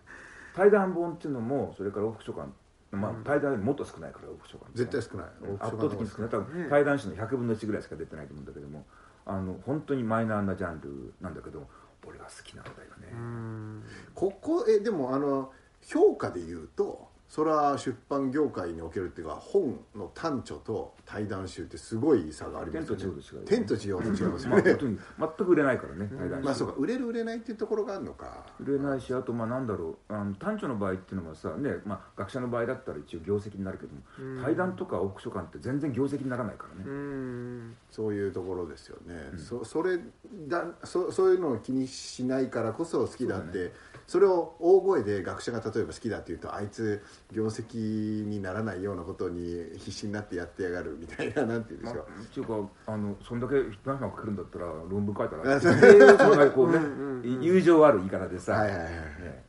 [0.56, 2.48] 対談本っていうのもそれから往復書簡
[2.90, 5.28] まあ、対談もっと少ないから往復書簡絶対少ない
[5.60, 8.86] 圧倒的に少ない多分対談誌の100分の1ぐらいしか出てないと思うんだけども
[9.26, 11.68] あの本当にマイナーなジャンルなんだけど
[12.08, 13.84] 俺が好きなんだよね、
[14.16, 15.52] ここえでもあの
[15.88, 23.46] 評価で言うとそれは出版業界におけるっていうか本の短著と対談集ってすごい差がありますよね。
[23.46, 26.74] 天と地うと違いますまあ、よね本当に全く売れないからね対談誌まあそうか。
[26.78, 28.46] 売れる売れないっていうところがあるのか。
[28.62, 30.14] 売れないしあとまあなんだろう。
[30.14, 34.44] あの短著の場合っていうのはさね、まあ、学者の場合だったら一応業績になるけども、うん。
[34.44, 37.76] 対談とか往復書簡って全然業績にならないからね、うん。
[37.92, 40.00] そういうところですよね、うんそそれ
[40.48, 43.74] だそそういうのを気にしないからこそ好きだって
[44.08, 56.72] そ,、れを大声で学者が例えば好きだって言うとあいつ業績にならないようなことに必死になってやってやがるみたいななんて言うんでまあしょう、っていうかあのそんだけ何万かけるんだったら論文書いたらこう。
[56.72, 57.42] ね、 うんうんうん。
[57.44, 58.84] 友情ある言い方でさ、はいはいはい。
[58.86, 59.48] はいね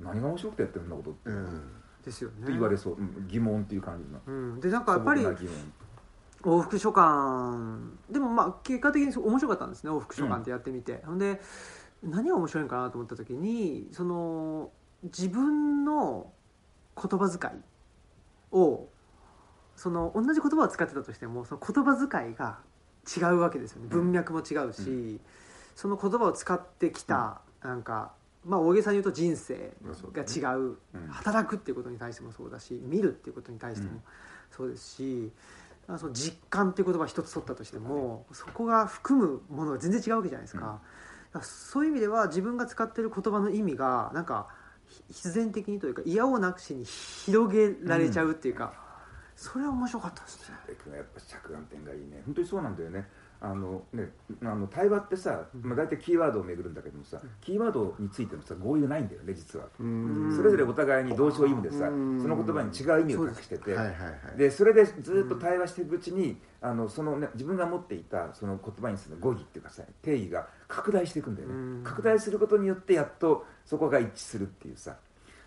[0.00, 1.62] 何が面白くてやってるんだことって,、うん。
[2.04, 2.36] ですよね。
[2.42, 4.20] って言われそう、うん疑問っていう感じの。
[4.26, 5.22] うん、でなんかやっぱり
[6.42, 7.78] 往復書簡
[8.10, 11.40] でもまあ結果的に面白かったんですね往復書簡ってやってみて、ほんで
[12.04, 14.70] 何が面白いのかなと思った時にその
[15.04, 16.30] 自分の
[16.96, 18.88] 言葉遣いを
[19.76, 22.58] その同じ言葉を使ってたとしてもその言葉遣いが
[23.04, 23.88] 違うわけですよね。
[23.88, 25.20] 文脈も違うし、
[25.74, 28.12] その言葉を使ってきた、なんか
[28.46, 29.72] まあ大げさに言うと人生
[30.12, 31.08] が違う、うん。
[31.08, 34.02] 働くっていうことに対してもそうだし見るっていうことに対してもうん。
[34.50, 35.32] そうですし、
[35.88, 40.80] あその実感っていう言葉一つ取ったとしてもそこが含むものが全然違うわけじゃないですか,、
[41.42, 44.48] そういう意味では自分が使ってる言葉の意味がなんか
[44.88, 48.72] ひ必然的にというか嫌をなくしに広げられちゃうっていうか、
[49.34, 50.96] それは面白かったですね。
[50.96, 52.22] やっぱ着眼点がいいね。
[52.26, 53.08] 本当にそうなんだよね
[53.40, 54.08] あのね
[54.42, 60.34] あの対話ってさ、まあ、大体キーワードを巡るんだけどもさ、キーワードについてもさ合意ないんだよね実は、うん。
[60.34, 62.22] それぞれお互いに同調異義でさ、うん。
[62.22, 64.38] その言葉に違う意味を隠してて、はいはいはい。
[64.38, 71.82] でそれでずっと対話していくうちに、あのそのね、自分が持っていたその言葉にする語義っていうかさ定義が拡大していくんだよね、うん。
[71.84, 74.96] 拡大することによってやっとそこが一致するっていうさ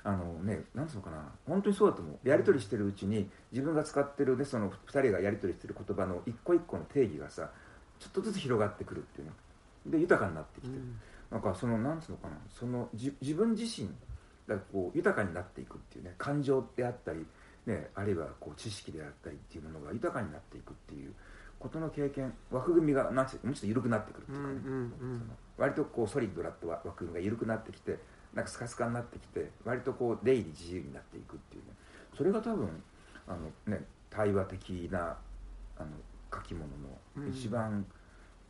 [0.04, 2.30] あのねなんつうのかな本当にそうだと思う。
[2.30, 7.50] やり取りしてるうちに自分が使ってるねその2人がやり取りしてる言葉の一個一個の定義がさ
[8.00, 9.34] ちょっとずつ広がってくるっていうね
[9.88, 10.78] で豊かになってきて、
[11.32, 12.36] なんかそのなんつうのかな。
[12.50, 13.90] そのじ自分自身
[14.48, 17.26] がこう豊かになっていくっていうね感情であったり、
[17.66, 21.14] ね、あるいはこう知識であったりっていうものが豊かになっていくっていう
[21.60, 25.20] ことの経験枠組みがなんつうもうちょっと緩くなってくるっていうかね、うんうんうん。
[25.20, 27.98] その割とこうソリッドだった枠組みが緩くなってきて
[28.34, 31.72] なんかスカスカになってきて割とこう出入り自由になっていくっていうね。
[32.16, 32.70] それが多分
[33.28, 35.18] あの、ね、対話的な
[35.78, 35.88] あの
[36.38, 37.86] 書き物の一番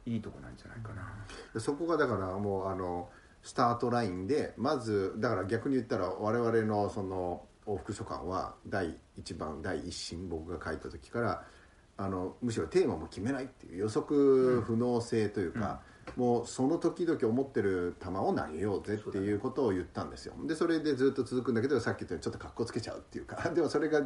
[0.05, 1.59] いいとこなんじゃないかな。
[1.59, 3.09] そこがだからもうあの
[3.43, 11.43] スタートラインでまずだから逆に言ったら我々のその往復書簡は第一番第一審僕が書いた時から
[11.97, 15.81] あのむしろテーマも決めないっていう予測不能性というか、
[16.15, 20.33] もうその時々思ってる球を投げようぜっていうことを言ったんですよ。
[20.45, 24.01] でそれでずっと続くんだけどさっき言ったようにちょっとかっこつけちゃうっていうかでもそれが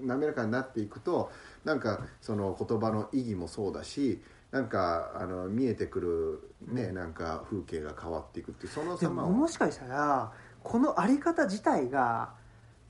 [0.00, 1.30] 滑らかになっていくと
[1.64, 9.30] なんかその言葉の意義もそうだしなんかあの見えてくるね、なんか風景が変わっていくっていうそので様を。
[9.30, 12.34] ももしかしたらこのあり方自体が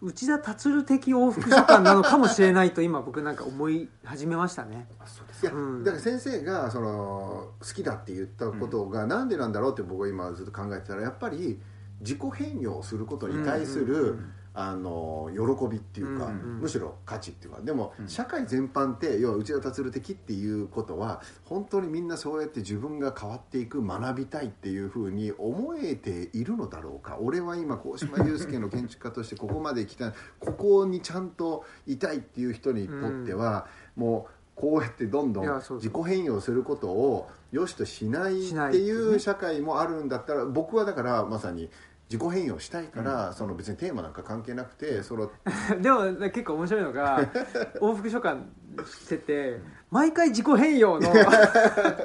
[0.03, 4.89] 内田達的往復書簡なのかもしれないと今僕なんか思い始めましたね。
[4.99, 5.85] あそうですいや、うん。
[5.85, 11.61] だから先生がその好きだって言ったことがなんでなんだろうって僕は今ずっと考えてたらやっぱり
[12.01, 16.61] 自己変容することに対する、うんうんあの喜びっていうか、うんうん。
[16.61, 17.61] むしろ価値っていうか。
[17.63, 18.09] でも、うん。
[18.09, 27.19] 社会全般って要は内田達的っていうことは本当にみんなそうやって自分が変わっていく学びたいっていうふうに思えているのだろうか。
[27.21, 41.71] 俺は今鴻島祐介の建築家としてここまで来たここにちゃんといたいっていう人にとっては、もうこうやってどんどん自己変容することを良しとしないっていう社会もあるんだったら僕はだからまさに
[42.13, 45.31] 自己変容したいから、その別にテーマなんか関係なくてその
[45.81, 47.21] でも結構面白いのが
[47.81, 48.43] 往復書簡
[48.85, 49.61] してて
[49.93, 51.15] 毎回自己変容の っ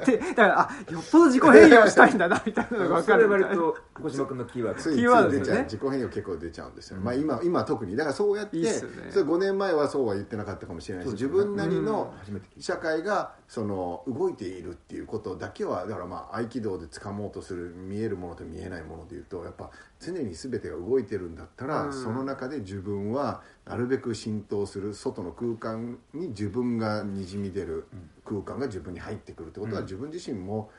[0.04, 4.80] てだからあよっぽど自己変容したいんだなみたいなのが分かる割と小島君のキーワード。
[4.82, 8.70] ついつキーワードい出ちゃう、でね自己変容結構出ちゃうんですよ、まあ、今今は特にだからそうやっていいね。
[8.72, 11.12] それ5年前はそうは言ってなかったかもしれないし、ね。
[11.14, 12.12] 自分なりの
[12.58, 21.92] 社会がその動いているっていうことだけはだからまあ合気道で掴もうとする見えるものと見えないものでいうとやっぱ常に全てが動いてるんだったら、うん。
[21.92, 27.86] その中で自分はなるべく浸透する外の空間に自分がにじみ出る
[28.24, 29.84] 空間が自分に入ってくるってことは、うん。
[29.84, 30.70] 自分自身も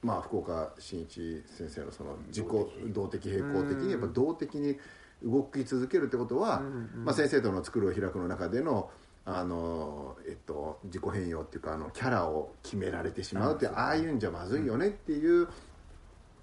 [0.00, 2.46] まあ福岡伸一先生のその自己
[2.92, 3.86] 動的平衡的うん。
[3.86, 4.78] にやっぱ動的に
[5.24, 6.62] 動き続けるってことは、
[7.04, 8.90] まあ、先生との「作るを開く」の中での
[9.24, 15.48] あの、えっと、自己変容っていうかあのキャラを決められてしまうってうんああいうんじゃまずいよねっていう。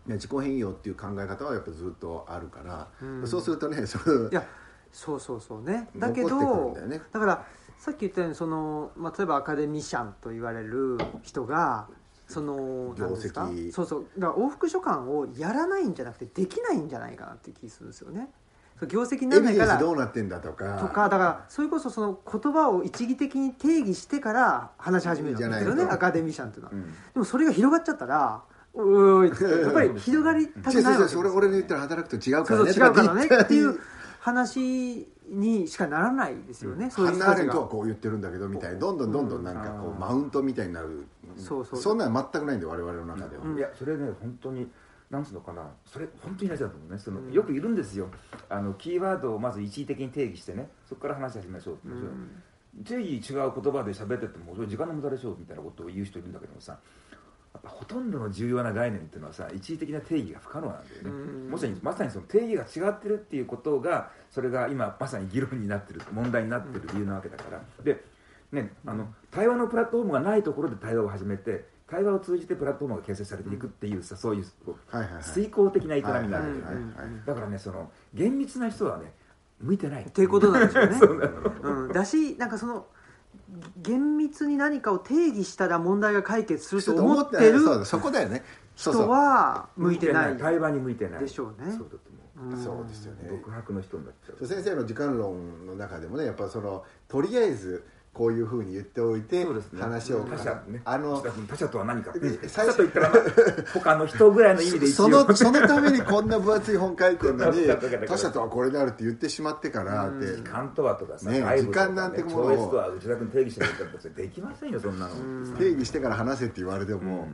[0.06, 3.26] ね自己変容っていう考え方はやっぱずっとあるから、うん。
[3.28, 4.46] そうするとねそのいや
[4.94, 5.90] そうそうそうね。
[5.98, 7.02] だけどだよね。
[7.12, 7.46] だから
[7.78, 11.88] さっき言ったようにその、まあ、例えばアカデミシャンと言われる人が
[12.28, 13.72] その業績。
[13.74, 14.06] そうそう。
[14.18, 18.30] だから往復書簡をやらないんじゃなくてできないんじゃないかなって気するんですよね。
[18.88, 20.78] 業績になエビデンスらないからどうなってんだとか。
[20.78, 25.76] とかだからそれこそその言葉を一義的に定義してから話し始めるんですよじゃないと。
[25.76, 26.92] ねアカデミシャンっていうのは、うん。
[26.92, 31.22] でもそれが広がっちゃったらおい やっぱり広がりたくないわけですよ。
[31.22, 32.74] それ俺の言ったら働くと違うからね。
[32.74, 33.80] そう違うからねっていう
[34.24, 37.44] 話にしかならないですよね、そういうハンナ・ア人たちが。
[37.44, 40.00] ーレントはこう言ってるんだけどみたいにどんどんどんどんなんかこううん。
[40.00, 41.06] マウントみたいになる。
[41.36, 41.80] そうそう。
[41.82, 43.58] そんなの全くないんで我々の中では、うん。
[43.58, 44.72] いやそれね本当に
[45.10, 47.34] なんつうのかなそれ本当に大事だと思うねその、うん。
[47.34, 48.08] よくいるんですよ。
[48.48, 52.84] あのキーワードをまず一時的に定義してねそこから話し始めましょうって、うん。
[52.86, 56.80] 定義違う言葉で喋っててもそれ時間の無駄でしょうみたいなことを言う人いるんだけどもさ
[57.64, 61.52] ほとんどの重要な概念っていうのはさ一時的な定義が不可能なんだよね、うん。
[61.52, 67.62] まさにまさにその定義が違ってるっていうことがそれが今まさに議論になってる問題になってる理由なわけだから。
[67.84, 68.04] で、
[68.52, 74.46] ね、あの対話のプラットフォームがないところで対話を始めて対話を通じてプラットフォームが形成されていくっていうさそういう
[75.22, 79.14] 遂行的な営みになるんだよね、だからねその厳密な人はね
[79.62, 80.04] 向いてない。
[80.04, 80.98] っていうことなんですよね。
[81.00, 81.86] そうなの。
[81.86, 82.86] うん、だしなんかその
[83.82, 88.44] 厳密に何かを定義したら問題が解決すると思ってるそうだそこだよね。
[88.76, 90.38] 人は向いてない。
[90.38, 91.20] 対話に向いてない。
[91.22, 91.72] でしょうね。
[91.72, 92.00] そうだと
[92.42, 92.56] 思う。
[92.56, 92.64] うん。
[92.64, 93.30] そうですよね。
[93.30, 99.82] 独白の人になっちゃう先生の時間論の中でもねやっぱそのとりあえずこういうふうに言っておいて、そうですね。
[99.82, 100.82] 話を他者ね。
[100.86, 102.14] あの他者とは何か
[102.48, 103.20] 最初者と言ったらまあ
[103.74, 104.94] 他の人ぐらいの意味で一応。
[104.94, 107.68] そのそのためにこんな分厚い本書いてるのに
[108.08, 112.70] 他者とはこれであるって言ってしまってからって、うん時間とはとかさ、ね時間なんてものを。
[112.70, 117.28] とは内田君定義してるってそれできませんよそんなの、うん定義してから話せって言われても、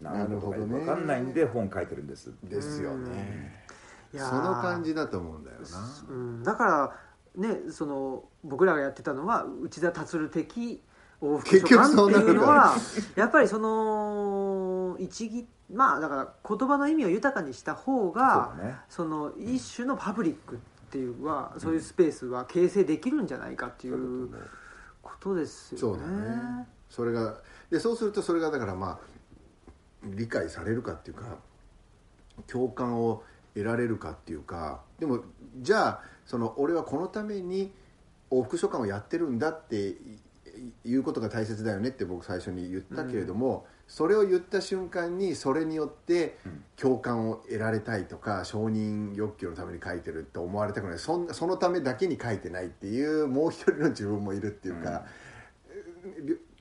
[0.00, 0.04] うん。
[0.04, 0.78] なるほどね。
[0.78, 2.32] 分かんないんで本書いてるんです。
[2.44, 3.64] ですよね、
[4.12, 5.66] その感じだと思うんだよな。
[6.08, 6.92] うん、だから
[7.36, 10.82] ねその僕らがやってたのは内田達的
[11.22, 12.74] 往復書結局簡っていうのは
[13.16, 18.76] やっぱりその一義まあだから言葉の意味を豊かにした方がそね。
[18.88, 20.58] その一種のパブリックっ
[20.90, 24.28] ていうはそういうスペースは形成できるんじゃないかっていう
[25.02, 25.80] ことですよね。
[25.80, 26.66] そうだね。
[26.88, 27.36] それが
[27.70, 28.98] でそうするとそれがだからまあ
[30.04, 31.36] 理解されるかっていうか
[32.48, 33.22] 共感を
[33.54, 35.20] 得られるかっていうかでも
[35.58, 37.72] じゃあその俺はこのために
[38.30, 39.96] 往復書簡をやってるんだってい
[40.84, 46.64] いうことが大切だよねって僕最初に言ったけれども、それを言った瞬間にそれによってうん。
[46.76, 50.98] 共感を得られたいとか承認欲求のために書いてると思われたくない。
[51.00, 55.04] そんそのためだけに書いてないっていうもう一人の自分もいるっていうか、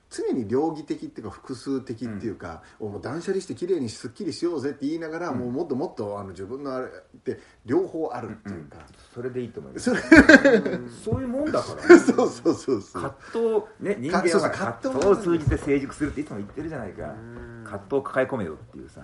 [0.10, 8.78] 常に両義的っていうか複数的っていうか、う断捨離して綺麗にすっきりしようぜって言いながら、もうもっともっとあの自分のあれって両方あるっていうか、
[9.14, 9.92] それでいいと思います。
[11.04, 12.00] そういうもんだから。
[12.00, 13.04] そうそうそうそう。
[13.04, 13.44] 葛藤
[13.80, 17.16] ね人間は葛藤を通じて成熟するっていつも言ってるじゃないか。
[17.64, 19.02] 葛藤を抱え込めよっていうさ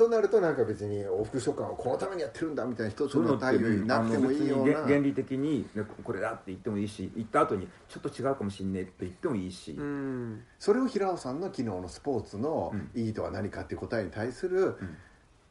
[0.00, 10.42] となるとなんか別に往復書簡をこのためにやってるんだみたいな一つの態度になってもいいようなあの別に原理的に、ね、これだって言ってもいいし言った後にちょっと違うかもしんねえって言ってもいいし、うん。
[10.58, 14.76] それを平尾さんの昨日のスポーツの意義とは何かっていう答えに対する、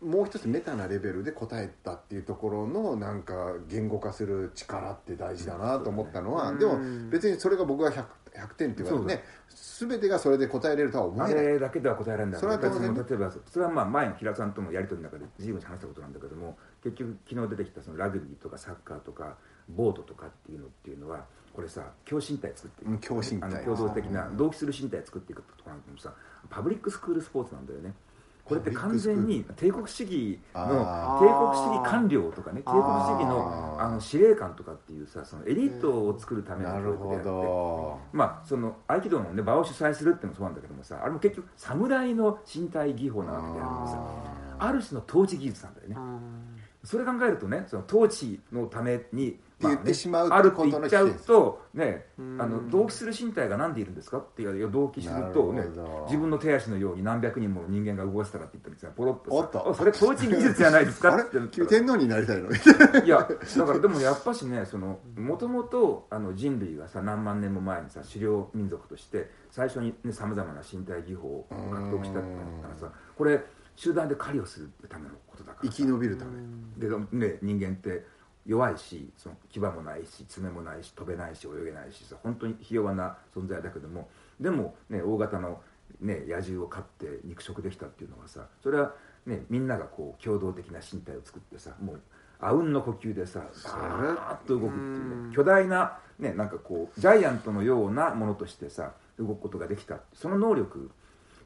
[0.02, 6.60] もう一つメタなレベルで答えたっていうところのなんか言語化する力って大事だなと思ったのは、うん。
[6.60, 6.80] でも
[7.12, 7.92] 別にそれが僕が
[8.40, 9.24] 100, 100点って言われてね
[9.80, 11.46] 全てがそれで答えれるとは思あえない。
[11.48, 12.40] れだけでは答えられない。
[12.40, 12.94] それは当然。
[12.94, 19.36] ね例えばそれはまあ前の平さんとのやり取りの中で随分話したことなんだけども結局昨日出てきたそのラグビーとかサッカーとか
[19.70, 22.90] ボートとかっていうのっていうのはこれさ共身体作っていく。
[22.90, 23.44] うん共身体。
[23.44, 26.14] あの共同的な同期する身体作っていくとこなんだけどさ
[26.50, 27.94] パブリックスクールスポーツなんだよね
[28.50, 44.40] これって完全に帝国主義のあ帝国主義官僚とかね帝国主義のあの司令官とかっていうさそのエリートを作るためのなるほ教育であってどまあその合気道のね場を主催するっていうのもそうなんだけどもさあれも結局侍の身体技法なわけであるのさ。
[44.60, 45.96] ある種の統治技術なんだよね。
[46.84, 52.42] それ考えるとねその統治のために言ってしまうあるってことの言っちゃうとねうん。
[52.42, 55.64] あの同期する身体が何でいるんですかっていう同期するとね
[56.06, 62.50] 自分の手足のように何百人もの人間が動かせたらって言ったらですねポロッとさおっとあそれ統治技術じゃないですかって天皇になりたいの？
[63.04, 72.36] いやだからでもやっぱしねそのもともとあの人類がさ何万年も前にさ狩猟民族として最初にねさまざまな身体技法を獲得したってな
[72.70, 73.42] ったらさこれ
[73.76, 76.32] 集団で狩りをするためのことだから生き延びるため。
[76.78, 78.06] でね人間って
[78.46, 85.62] 弱いしその牙もないし爪もないし飛べないし泳げないしさ本当にひ弱な存在だけどもでも、ね、大型の、
[86.02, 88.94] ね、野獣を飼って肉食できたっていうのはさそれは、
[89.26, 92.02] ね、みんながこう共同的な身体を作ってさもう
[92.40, 95.30] あうんの呼吸でさバーッと動くっていううん。
[95.30, 100.90] ね巨大な、ね、なんかこうジャイアントのようなものとしてさ動くことができたその能力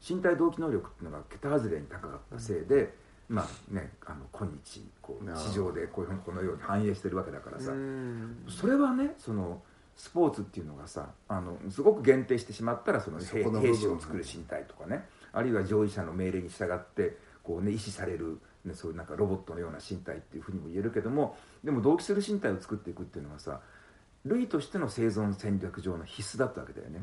[0.08, 2.94] 身体動機能力っていうのが桁外れに高かったせいで、
[3.28, 8.44] まあねあの今日こう市場でこういうこのように反映してるわけだからさ、うん。
[8.48, 9.62] それはねその
[9.96, 15.04] スポーツっていうのがさあのすごく限定してしまったらその兵士を作る身体とかね。
[15.34, 23.60] あるいは上位者の命令に従ってこう、ね、意思される、ね、そういうなんかロボットのような身体っていうふうにも言えるけどもでも同期する身体を作っていくっていうのはさ
[24.24, 26.98] 類としての生存戦略上の必須だったわけだよね。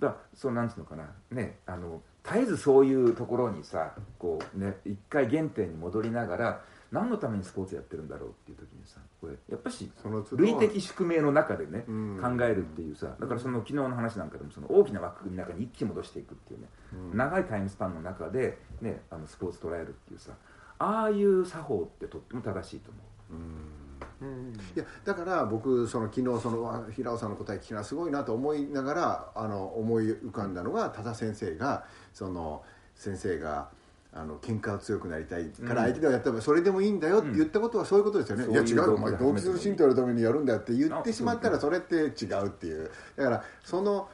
[0.00, 1.08] だそうなんつうのかな。
[1.30, 9.90] ねあの絶えずそういうところにさこうね一回原点に戻りながら何のためにスポーツやってるんだろうっていう時にさこれやっぱし
[10.32, 12.20] 類的宿命の中でね、うん。
[12.20, 17.16] 考えるっていうさだからその昨日の話なんかでもその大きな枠組みの中に一気に戻していくっていうね、うん。
[17.16, 20.32] 長いタイムスパンの中で、ね、あのスポーツ捉えるっていうさ
[20.78, 23.34] ああいう作法ってとっても正しいと思う。
[23.34, 24.52] うん。
[24.76, 32.62] いやだから僕その昨日そのわ平尾さんの答え聞きながらすごいなと思いながらあの思い浮かんだのが多田先生がその
[32.94, 33.68] 先生が
[34.14, 35.92] あの喧嘩が強くなりたいからうん。
[35.92, 38.48] 相手がやったらそれでもいいんだよって言ったことはそういうことですよね、う。
[38.50, 42.90] んいや違そうお前動機する身体のためにやるんだって言ってしまったらあそれって違うっていう。
[43.16, 44.08] だからその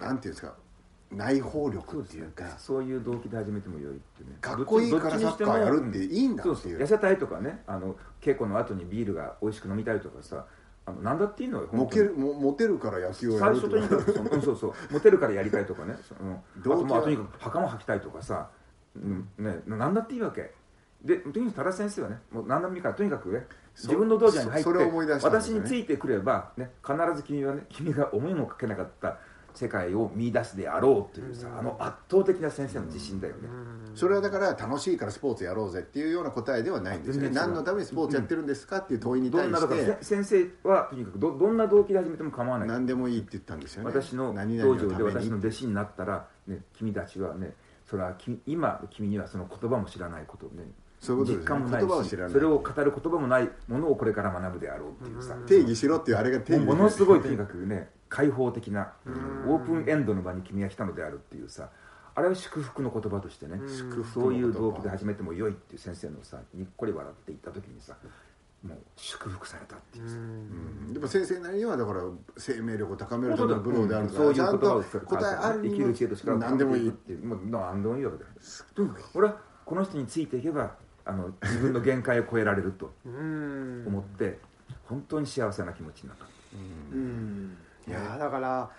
[0.00, 0.54] なんていうんですか
[1.12, 4.36] 内包力っていうかそういう動機で始めても良いってね。
[4.40, 6.78] かっこいいからサッカーやるっていいんだっていう。
[6.82, 10.46] 痩せたいとかねあの稽古の後にビールが美味しく飲みたいとかさ
[10.84, 14.72] あの何だっていいのよモケるもモテるから野球をやる最初とにかくその、うん、そうそう。
[14.90, 15.94] モテるからやりたいとかね。
[16.06, 18.48] そのあ動とまあとにかく袴履きたいとかさ、
[18.96, 20.52] うんね、何だっていいわけ。
[21.04, 25.62] でとにかく多田先生はねもう何でもいいからとにかくねそ自分の道場に入ってそそれを思い出したんです私よね。
[25.62, 29.18] についてくれば、ね、必ず君はね君が思いもかけなかった
[29.54, 33.48] 世界を見出すであろうというさ、あの圧倒的な先生の自信だよね、
[33.94, 37.30] それはだから楽しいからスポーツやろうぜっていうような答えではないんですよね。
[37.30, 40.04] 何のためにスポーツやってるんですかっていう問いに対して。
[40.04, 42.68] 先生はとにかくどどんな動機で始めても構わない。
[42.68, 43.90] 何でもいいって言ったんですよね。
[43.90, 47.54] 私の何道場で私の弟子になったら、ね、君たちはね
[47.86, 50.64] それは君今君にはその言葉も知らないことをね
[51.02, 51.42] そういうことですね。
[51.42, 52.30] 実感もない言葉を知らない。
[52.30, 57.90] しそれを語る言葉もないものをこれから学ぶであろうっていうさ定義しろっていうあれが定義もうものすごいとにかくね。
[58.08, 58.92] 開放的な
[59.48, 61.70] オープンエンドの場に君は来たのであるっていうさ。
[62.14, 63.58] あれは祝福の言葉としてね。
[63.66, 67.96] 祝福のそういう動機で始めても良いっていう先生のさにっこり笑って言った時にさ
[68.62, 70.14] もう祝福されたっていうさ。
[70.16, 70.92] うん。
[70.92, 72.02] でも先生なりにはだから
[72.36, 76.88] 生命力を高めるためのブローであるかそういう言葉らちゃんとを答えある生きる知恵と力を何でもいい。
[76.90, 78.24] っていうもう何でもいいわけだ
[79.14, 83.84] 俺はこの人についていけばあの自分の限界を超えられるとうん。
[83.86, 84.38] 思って
[84.84, 86.26] 本当に幸せな気持ちになった。
[86.54, 87.56] うん。
[87.88, 88.70] いやだから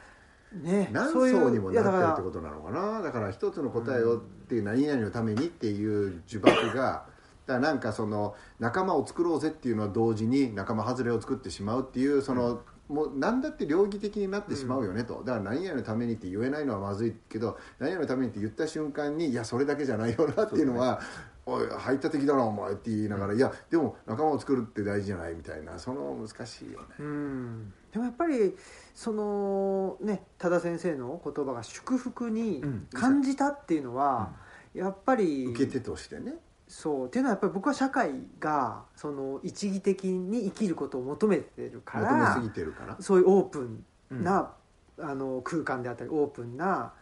[0.54, 3.02] ね何そういう層にもなってるってことなのかな？
[3.02, 7.06] だから一つの答えをっていう何々のためにっていう呪縛が
[7.46, 15.24] だからなんかその仲間を作ろうぜっていうのは同時に仲間外れを作ってしまうっていうその、もう何だって両義的になってしまうよねと。
[15.26, 21.02] だから何々のためにって言えないのはまずいけど何々のためにって言った瞬間にいやそれだけじゃないよなっていうのは
[21.46, 26.86] おい排他的だなお前って言いながらいやでも仲間を作るって大事じゃないみたいなその難しいよね。
[27.00, 27.74] うん。
[27.92, 28.56] でもやっぱり
[28.96, 32.88] そのね多田先生の言葉が祝福にうん。
[32.94, 34.34] 感じたっていうのは、
[34.74, 36.36] やっぱり受け手としてね。
[36.68, 37.08] そう。
[37.08, 42.98] っていうのはやっぱり僕は社会がその一義的に生きることを求めてるか求めらすぎてるから。
[43.00, 44.24] そういうオープンうん。
[44.24, 44.54] な、
[45.00, 46.94] あの空間であったりオープンな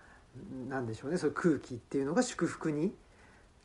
[0.70, 2.94] なんでしょうねそういう空気っていうのが祝福に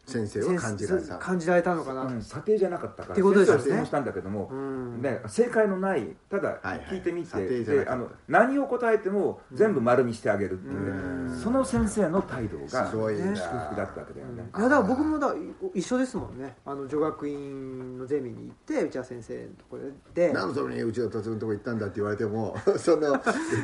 [0.07, 1.19] 先生は感じられた。
[1.19, 3.63] 感じられたのかな、うん査定じゃなかったからってことですよね。
[3.63, 5.03] 先生は質問したんだけども、うん。
[5.03, 6.81] ね、正解のないただはいはい。
[6.93, 7.97] 聞いてみて、査定じゃなかった。
[7.97, 11.39] であの何を答えても全部丸にしてあげるっていうね、うん。
[11.43, 15.35] その先生の態度が祝福だったわけだよね、いやだから僕もだ
[15.75, 16.55] 一緒ですもんね。
[16.65, 19.83] あの女学院のゼミに行って内田先生のところ
[20.15, 20.33] で。
[20.33, 23.21] 何のために内田達郎のとこ行ったんだって言われても その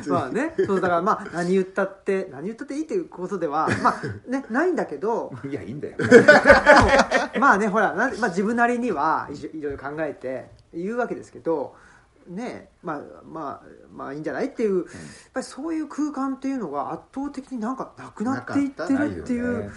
[0.07, 5.31] まあねそうだからまあ何言ったって何言ったっていいということではまあねないんだけど。
[5.49, 5.97] いやいいんだよ
[7.39, 11.75] まあねほらなんまあ、自分なりにはいろいろ考えて言うわけですけど
[12.27, 14.85] ねまあまあまあいいんじゃないっていう、やっ
[15.33, 19.69] ぱりそういう空間っていうのが圧倒的になんかなくなっていってるっていう、ね。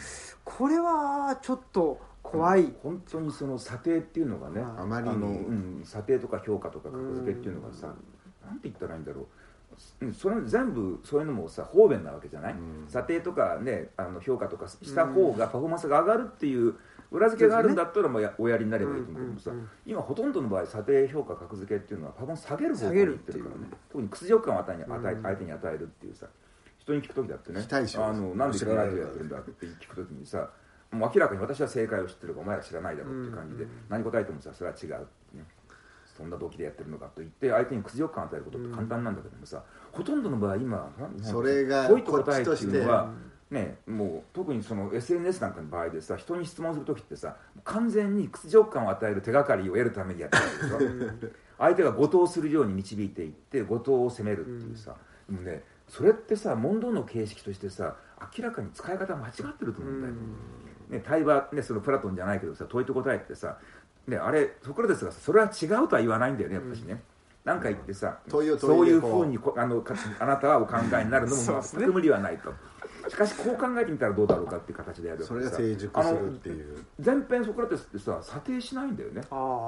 [0.45, 7.89] これはちょっと怖い、本当にその査定っていうのがね、はいあまりにのうん、査定とか評価とか格付けっていうのがさ、
[8.45, 9.27] なんて言ったらいいんだろう
[10.01, 12.85] うんそれ全部そういうのもさ方便なわけじゃない、うん。
[12.89, 16.75] 査定とかねあの評価とかした方がパフォーマンスが上がるっていう
[17.11, 23.69] 裏付けがあるんだったらもうやおやりになればいいと思うけどさ、うんうんうん今ほとんどの場合査定評価格付けっていうのはパフォーマンス下げる方向にいってるからね。
[23.91, 25.23] 特に屈辱感を与えに与えうん。
[25.23, 26.27] 相手に与えるっていうさ
[26.79, 27.67] 人に聞く時だってね。
[27.97, 30.51] あのなんで知らないとやってるんだって聞く時にさ
[30.93, 34.97] もう明らかに私は正解を知ってるがお前ら知らないだろうっていう感じで、うん何答えてもさそれは違う、ね、
[36.17, 39.63] そんな動機でやってるのかと言って相手に屈辱感を与えることって簡単なんだけどもさ、
[39.93, 40.91] ほとんどの場合今
[41.23, 43.11] それがこういった答えっていうのは、
[43.51, 51.37] ね、もう特にその SNS なんかの場合でさ人に質問する時ってさ完全に屈辱感を与える手がかりを得るためにやってるわけでしょ。
[51.59, 54.95] 相手が誤答するように導いていって誤答を責めるっていうさ、
[55.29, 57.97] でもねそれってさ問答の形式としてさ
[58.37, 60.15] 明らかに使い方間違ってると思うんだよ、
[60.91, 63.59] ね、対話、ね、そのプラトンじゃないけどさ問いと答えってさ、
[64.07, 67.03] ね、あれソクラテスがさそれは違うとは言わないんだよねやっぱしね、
[67.45, 72.53] なんか言ってさそういうふうにこあのかあなたはお考えになるのも 全く無理はないと、
[73.09, 76.85] しかしこう考えてみたらどうだろうかっていう形でやるわそれが成熟するっていう。
[77.05, 79.23] 前編ソクラテスってさ査定しないんだよね。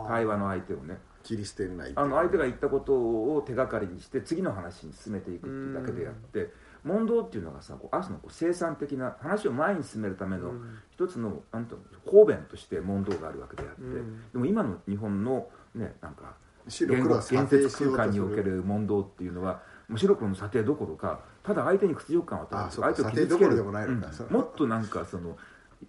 [0.08, 0.98] 対話の相手をね。
[1.24, 6.50] 切り捨てないあの相手が言ったことを手がかりにして次の話に進めていくっていうだけでやって
[6.84, 10.78] 問答っていうのがさこうある種のこう生産的な話を前に進めるためのうん。
[10.90, 14.22] 一つのなんと方便として問答があるわけであって、うん。
[14.32, 16.34] でも今の日本のねなんか
[16.66, 23.62] 白言語言黒は査定説しようとす空間におけるる問答っていうのはむしろこの査定どころかただ相手に屈辱感を与えるあそうか相手を査傷つける。
[23.62, 24.32] ん。
[24.32, 25.36] もっとなんかその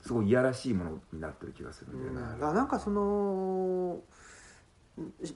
[0.02, 4.00] すごいいやらしいものになってる気がするんだよね、うん、なんかその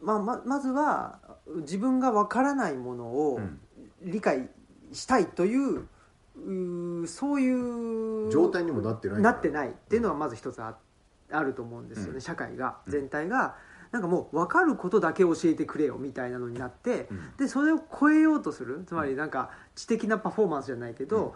[0.01, 1.20] まあ、ままずは
[1.62, 3.60] 自分がわからないものをうん。
[4.04, 4.49] 理解
[4.94, 9.70] したいという,うーそういう状態にもなってないなってない。
[9.70, 10.76] っていうのはまず一つあ
[11.32, 12.22] あると思うんですよね、うん。
[12.22, 12.78] 社会が。
[12.86, 12.91] うん。
[12.91, 13.56] 全体が
[13.91, 17.38] なんかもう分かることだけ教えてくれよみたいなのになって、うん。
[17.38, 18.84] でそれを超えようとする。
[18.88, 21.36] つまりなんか知的なパフォーマンスじゃないけど、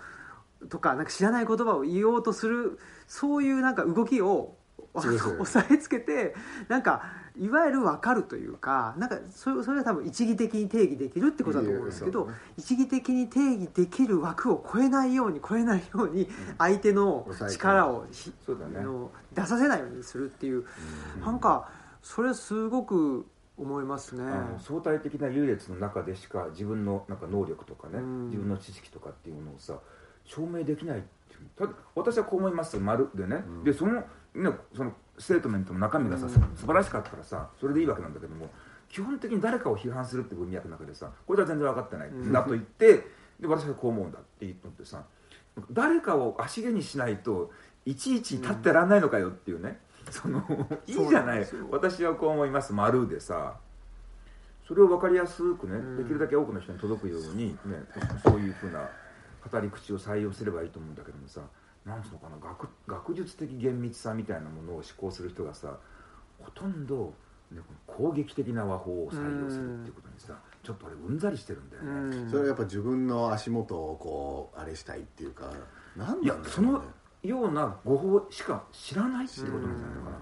[0.70, 4.56] とかなんか知らない言葉を言おうとするそういうなんか動きを
[4.98, 6.34] 押さえつけて
[6.68, 7.04] なんか
[7.40, 16.28] いわゆる分かるというかなんかそれそれは多分一義的に定義できるってことだと思うんですけど、一義的に定義できる枠を超えないように超えないように
[16.58, 18.06] 相手の力を
[18.48, 18.86] うだね。
[18.86, 20.66] の出させないようにするっていう、
[21.18, 21.22] うん。
[21.22, 21.70] なんか
[22.02, 23.26] それすごく
[23.58, 24.24] 思いますね。
[24.60, 28.26] 相対的な優劣の中でしか自分のなんか能力とかね、うん。
[28.30, 29.80] 自分の知識とかっていうのをさ
[30.26, 31.40] 証明できないっていう。
[31.58, 33.64] ただ私はこう思います丸でね、うん。
[33.64, 34.02] でその,、
[34.34, 36.32] ね、そのステートメントの中身がさ、うん。
[36.32, 38.50] 素晴らしかったらさそれでいいわけなんだけども
[38.90, 42.32] 基本的に誰かを批判するって文脈の中でさこれは全然分かってない、うん。
[42.32, 43.06] だと言って
[43.40, 45.04] で私はこう思うんだって言ってさ
[45.72, 47.52] 誰かを足毛にしないと
[47.86, 49.80] いちいち立ってらんないのかよっていうね、
[50.12, 50.44] その
[50.86, 52.74] いいじゃなない私はこう思います。
[52.74, 53.56] 丸でさ
[54.68, 55.98] それを分かりやすくね、うん。
[55.98, 57.58] できるだけ多くの人に届くように、ね、
[58.24, 58.90] そういうふうな
[59.50, 61.42] 語り口を採用すればいいと思うんだけどもさ
[61.88, 65.78] なんつうのかな学学術的厳密さみたいなものを思考する人がさ
[66.40, 67.14] ほとんど、
[67.52, 72.18] ね、この攻撃的な和法を採用するっていうことにさ、ちょっと俺うんざりしてるんだよね。
[72.18, 72.30] うん。
[72.30, 75.52] それはやっぱ自分の足元をこうあれしたいっていうか
[75.96, 76.50] なんいやなんだろうね。
[76.50, 76.84] その
[77.24, 80.18] ような語法しか知らないっていうことなんじゃないのかな、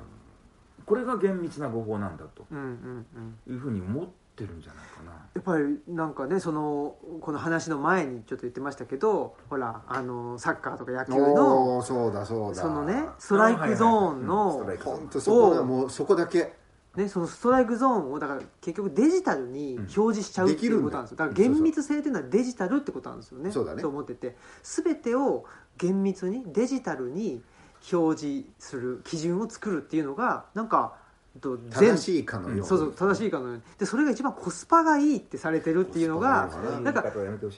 [0.86, 3.05] これが厳密な語法なんだとうんうん
[3.47, 3.53] うん。
[3.53, 5.12] いうふうに思っってるんじゃないかな。
[5.34, 12.62] やっぱりなんかねそのこの話の前にちょっと言ってましたけどほらあのサッカーとか野球おのーそうだそうだ。
[12.62, 14.66] そのねストライクゾーンの
[15.10, 16.54] そこがもうそこだけ。
[16.96, 21.18] ね、そのストライクゾーンをだから結局デジタルに表示しちゃうっていうことなんですよ。
[21.18, 23.52] だから厳密性っていうのはデジタルってことなんですよね。
[23.52, 23.82] そうだね。
[23.82, 24.38] と思ってて。
[24.64, 25.44] 全てを
[25.78, 27.44] 厳密にデジタルに
[27.92, 31.05] 表示する基準を作るっていうのがなんかと
[31.42, 32.66] 正しいかのように。
[32.66, 33.62] そうそう正しいかのように。
[33.78, 36.50] でそれが一番コスパがいいってされてるっていうのが
[36.82, 37.04] なんか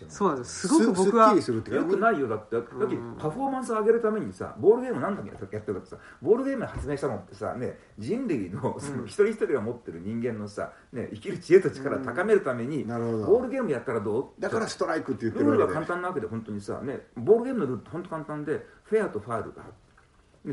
[0.10, 1.42] そうなんですすごく僕はよ
[1.86, 2.28] くないよ。
[2.28, 14.42] だってだってパフォーマンスを上げるためにさボールゲーム何だけやってるかってさボールゲーム発明したのってさね人類のその一人一人が持ってる人間のさ、ね、生きる知恵と力を高めるために、ボールゲームやったらどう？
[14.42, 19.74] だからストライクって言ってルールが簡単なわけで本当にさ、ね、ボールゲームのルールって本当簡単でフェアとファールがある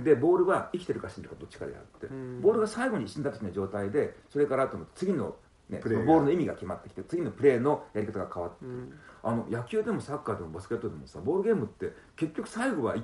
[0.01, 2.41] でボールは生きてるか死んでるかどっちかであって、うん。
[2.41, 5.37] ボールが最後に死んだ時の状態でそれからあとの次の、
[5.69, 6.05] ね、プレーが。
[6.05, 8.93] ボールの意味が決まってきて次のプレーのやり方が変わってうん。
[9.23, 13.03] あの野球でもサッカーでもバスケットでもさボールゲームって結局最後はい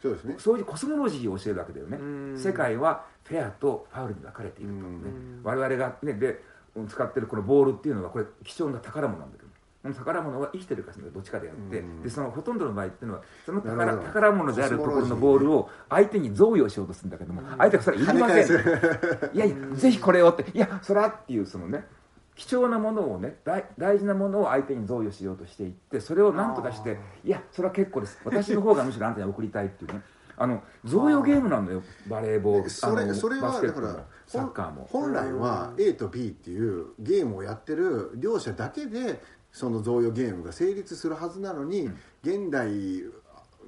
[0.00, 0.34] そうですね。
[0.38, 2.38] そういうコスモロジーを教えるわけだよね、うん。
[2.38, 6.42] 世界はフェアとファウルに分かれていると、ねうん我々が、ね、で
[6.88, 9.45] 使ってるこのボールっていうのはこれ貴重な宝物なんだけど
[9.82, 12.02] 宝物は生きてるかどっちかであって、うん。
[12.02, 18.46] でそのほとんどの場合っていうのはその宝宝物であるところのボールを相手に贈与しようとするんだけども、相手がそれ言いません。
[19.34, 21.86] いやいやぜひこれをっていやそらっていうそのね
[22.34, 28.20] 貴重なものをね大大事なものを相手に贈与しようとしていってそれを何とかしていやそれは結構です。
[28.24, 30.02] 私の方がむしろあなたに送りたいっていうね。
[30.38, 34.86] あの贈与ゲームなんだよバレーボールそれそれはバスケットもだからサッカーも。
[34.90, 39.22] 本来は A と B っていうゲームをやってる両者だけで
[39.56, 41.88] その贈与ゲームが成立するはずなのに、
[42.22, 42.70] 現代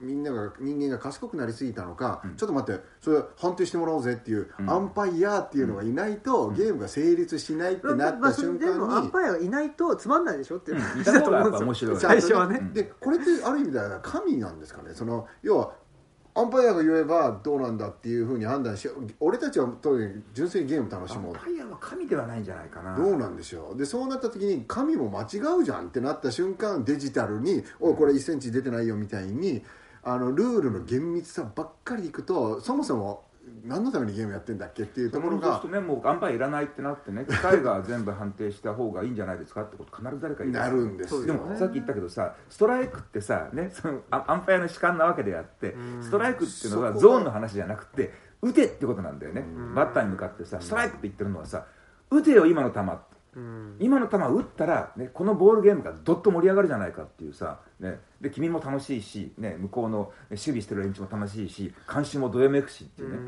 [0.01, 4.71] みんなが人間が賢くなりすぎたのか、ちょっと待ってそれ判定してもらおうぜっていう、うん。
[4.71, 12.59] アンパイアっていうのがいないと、ゲームが成立しないってなった瞬でもア間に、ンパイアがいないとつまんないでしょっていううんいた方が面白い最初はね。
[12.61, 14.91] うんでこれってある意味では神なんですかね？
[14.93, 15.73] その要は
[16.39, 22.97] アンパイアが言えばどうなんだっていうふうに判断し俺たちは当然純粋にゲーム楽しもうアンパイアは神ではないんじゃないかな。
[22.97, 23.79] どうなんでしょう。
[23.79, 29.65] でそうなった時に神も間違うじゃんってなった瞬間デジタルに「おいこれ1センチ出てないよ」みたいに
[30.03, 33.25] あのルールの厳密さばっかりいくとそもそも
[33.65, 41.27] 何のためにゲームやってんだっけっていうところがそうするとねもうアンパイアいらないってなってね機械が全部判定した方がいいんじゃないですかってこと必ず誰か言なるんですよ。
[41.27, 46.03] でもさっき言ったけどさストライクってさ、ね、そのアアンパイアの主観なわけであってうん。
[46.03, 49.43] ストライクっていうのはゾーンの話じゃなくて打てってことなんだよね。
[49.43, 49.75] ん。
[49.75, 51.67] バッターに向かってさストライクって言ってるのはさ
[52.11, 52.81] 打てよ今の球
[53.39, 53.77] うん。
[53.79, 63.19] 今の球を打ったら、ね、このボールゲームがどっと盛り上がるじゃないかっていうさ、ね、で君も楽しいし、ね、向こうの守備してる連中も楽しいし監視もどよめくしっていうね、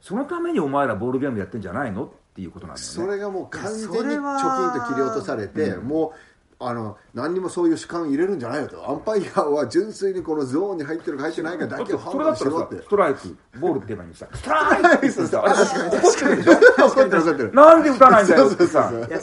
[0.00, 2.92] そのためにお前らボールゲームやってんじゃないのっていうことなんだよね。
[2.92, 5.88] それがもう完全にいやそれは貯金と切り落とされて、うん。
[5.88, 6.12] もう
[6.58, 8.88] あの何にもそういう主観入れるんじゃないよと。
[8.88, 12.76] アンパイアは純粋にこのゾーンに入ってるか入ってないかだけを判断しろって。
[12.76, 14.28] ストライクボールって言えばいいんですよ。
[14.32, 14.88] ストライク。
[14.88, 17.52] って言ってさあれ確かに怒ってるでしょ怒ってる怒ってる。
[17.52, 18.46] なんで打たないんだよ。
[18.46, 19.22] ってさ打てよ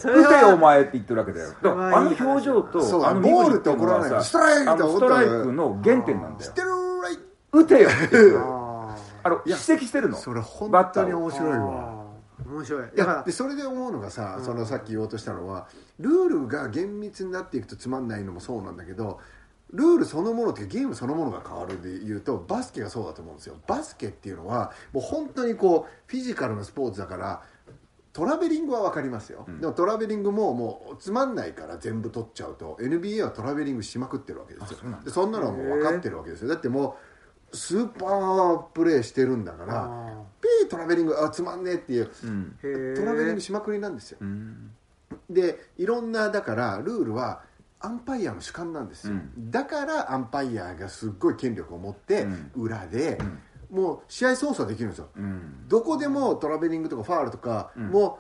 [0.54, 1.50] お前って言ってるわけだよ。
[1.64, 1.68] あ
[2.02, 6.52] の表情とそうあのボールって怒らないさストライクストライクの原点なんだよ。
[6.52, 6.68] 知ってる
[7.02, 7.18] らい
[7.52, 7.90] 打てよ
[8.40, 10.18] ああの指摘してるの。
[10.18, 12.03] それ本バッターを当に面白いわ
[12.46, 12.88] 面白い。
[12.88, 14.46] いだからやでそれで思うのがさ、うん。
[14.46, 15.68] そのさっき言おうとしたのは
[16.00, 19.20] ルールが厳密になっていくとつまんないのもそうなんだけど
[19.72, 23.56] ルールそのものっていうかゲームそのものが変わるで言うとバスケがそうだと思うんですよ。
[23.68, 27.42] バスケっていうのはもう本当にこうフィジカルなスポーツだから
[28.14, 29.60] トラベリングは分かりますよ、うん。
[29.60, 34.80] でもトラベリングももうつまんないから全部取っちゃうと NBA はトラベリングしまくってるわけですよ。
[34.84, 36.50] あそでそんなのはもう分かってるわけですよ。
[36.50, 36.98] だっても
[37.52, 42.58] うスーパープレーしてるんだからあペートラベリングあつまんねえっていううん。
[42.96, 44.18] トラベリングしまくりなんですよ。
[44.22, 44.72] うん。
[45.30, 47.42] でいろんなだからルールは
[47.80, 49.52] アンパイアの主観なんですよ、うん。
[49.52, 52.52] だからアンパイアがすっごい権力を持ってうん。
[52.56, 53.18] 裏で
[53.72, 53.78] うん。
[53.78, 55.10] もう試合操作できるんですよ。
[55.16, 55.68] うん。
[55.68, 57.88] どこでもトラベリングとかファールとか、うん。
[57.90, 58.20] も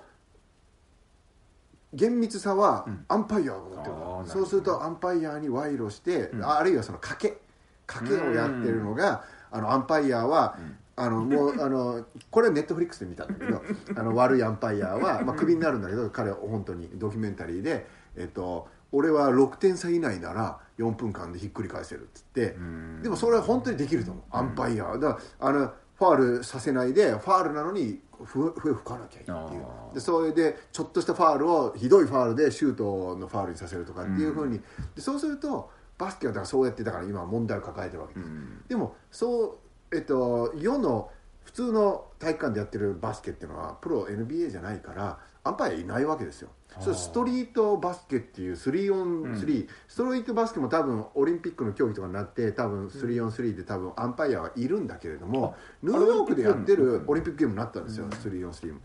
[1.94, 3.06] う厳密さはうん。
[3.08, 6.44] アンパイアが持ってるあーなるほどそうするとアンパイアに賄賂して、うん。
[6.44, 7.38] ああるいはその賭け。
[7.86, 10.58] 賭けをやってるのが、あのアンパイアは、
[10.96, 13.62] あのもうあのこれ Netflix で見たんだけど
[14.00, 23.02] あの悪いアンパイアは、まあ、クビになるんだけど彼は本当にドキュメンタリーで、えっと、俺は6点差以内なら4分間でひっくり返せるっつって、うん。
[23.02, 24.86] でもそれは本当にできると思う、アンパイア。
[24.86, 29.94] はだからあのファールさせないでファールなのに笛笛吹かなきゃいいっていう。
[29.94, 34.60] でそれでちょっとしたファールをひどいファールでシュートのファールにさせるとかっていうふうに、
[34.96, 38.64] でそうするとバスケはだからそうやってだから今問題を抱えてるわけです、うん。
[38.68, 39.58] でもそう
[39.94, 41.12] えっと世の
[41.44, 46.50] 普通の体育館でやってるバスケっていうのはプロ NBA じゃないからアンパイアいないわけですよ。
[46.80, 58.80] それストリートバスケっていう 3on3、ストリートバスケも多分オリンピックの競技とかになって多分 3on3 で多分アンパイアはいるんだけれども、ニューヨークでやってるオリンピックゲームになったんですよ、3on3 も、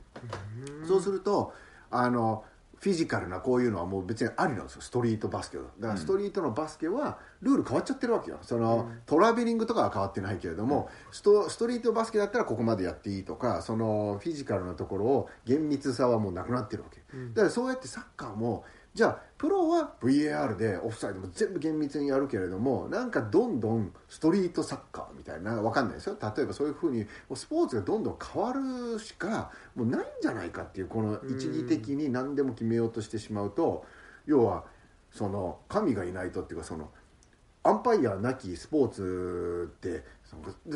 [0.86, 1.54] そうすると
[1.90, 2.44] あの
[2.80, 4.82] フィジカルなこういうのはもう別にありなんですよ。
[4.82, 5.64] ストリートバスケは。
[5.80, 8.38] だからストリートのバスケはルール変わっちゃってるわけよ。
[8.42, 17.00] その、トラベリングとかは変わってないけれども、ストストリートバスケだったらここまでやっていいとかそのフィジカルなところを厳密さはもうなくなってるわけ、
[17.34, 18.64] だからそうやってサッカーも
[18.94, 26.16] じゃあプロは VAR でオフサイドも全部厳密にやるけれどもなんかどんどんストリートサッカーみたいなわかんないですよ。
[26.20, 33.84] 例えばそういうふうにもスポーツがどんどん変わるしかもうないんじゃないかっていうこの一時的に何でも決めようとしてしまうと
[34.26, 34.64] 要は
[35.12, 36.90] その神がいないとっていうかその
[37.62, 40.04] アンパイアなきスポーツって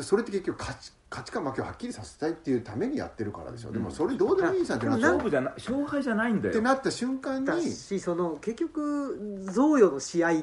[0.01, 6.51] それって結局勝ち勝ちか負けをはっきりさせたいっていうためにやってるからでしょ、でもそれどうでもいいじゃんってなっ勝負じゃな勝敗じゃないんだよ。
[6.51, 10.33] ってなった瞬間だにしその結局贈与の試合っ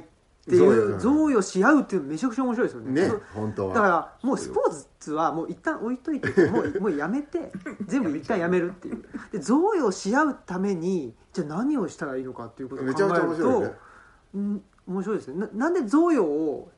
[0.48, 3.74] ていう贈与し合うっていうのめちゃくちゃ面白いですよねね本当は。
[3.74, 7.50] だからもうスポーツはもう一旦置いといて もうもうやめて
[7.86, 9.04] 全部一旦やめるっていう。
[9.32, 13.66] で贈与し合うためにじゃあ何をしたらいいのかっていうことを考めちゃめちゃえる面白いね。
[13.66, 13.74] と
[14.34, 15.46] うん面白いですね。
[15.52, 16.70] ななんで贈与を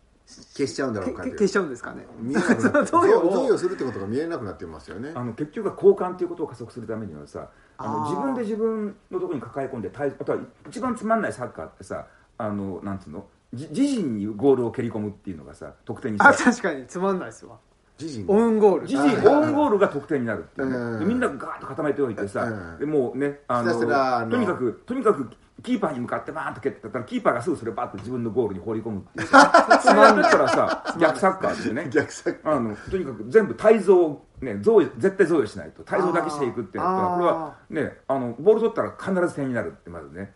[0.54, 2.06] 消しちゃうんだろうか消しちゃうんですかね。
[2.20, 3.68] 見えなくなってす。
[3.68, 5.12] るってことが見えなくなってますよね。
[5.14, 12.06] あの結局は交換ということを加速するためにはさあの自分で自分のところに抱え込んで対あとは一番つまんないサッカーってさ
[12.38, 13.24] あのなんつうの？
[13.52, 17.56] じ自陣にゴールを蹴り込むっていうのがさ得点にさあ確かにつまんないですわ。
[18.00, 18.24] 自陣。
[18.28, 18.82] オウンゴール。
[18.82, 22.78] 自陣オウンゴールが得点になるっていうね、みんながガーッと固めておいてさ、うん。
[22.78, 25.28] でもうねあのとにかくとにかく
[25.62, 29.26] キーパーに向かってバーンと蹴ってたらキーパーがすぐそれバーッと自分のゴールに放り込むっていう。
[29.28, 31.88] さそれやってたらさ逆サッカーっていうね。
[31.90, 35.82] 逆サッカあのとにかく全部対象ね贈与絶対贈与しないと。
[35.84, 37.58] 対象だけしていくっていうのはあー。
[37.68, 40.32] これはねあのボール取ったら必ず点になるってまずね。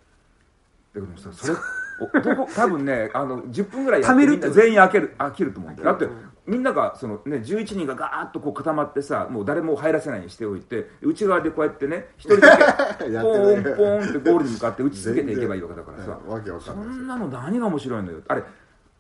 [0.94, 1.54] だけどもさそれ
[2.14, 5.88] おどこ多分ねあの10分ぐらいやってみんな全員飽きる飽きると思うんだよ。
[5.90, 16.18] だってうんみんながその、ね、11人がガーッとこう固まってさもう誰も入らせないようにしておいて内側でこうやってね一人だけ やポンポーンってゴールに向かって打ち続けていけばいいわけだからさ。
[16.60, 18.18] そんなの何が面白いのよ。
[18.28, 18.42] あれ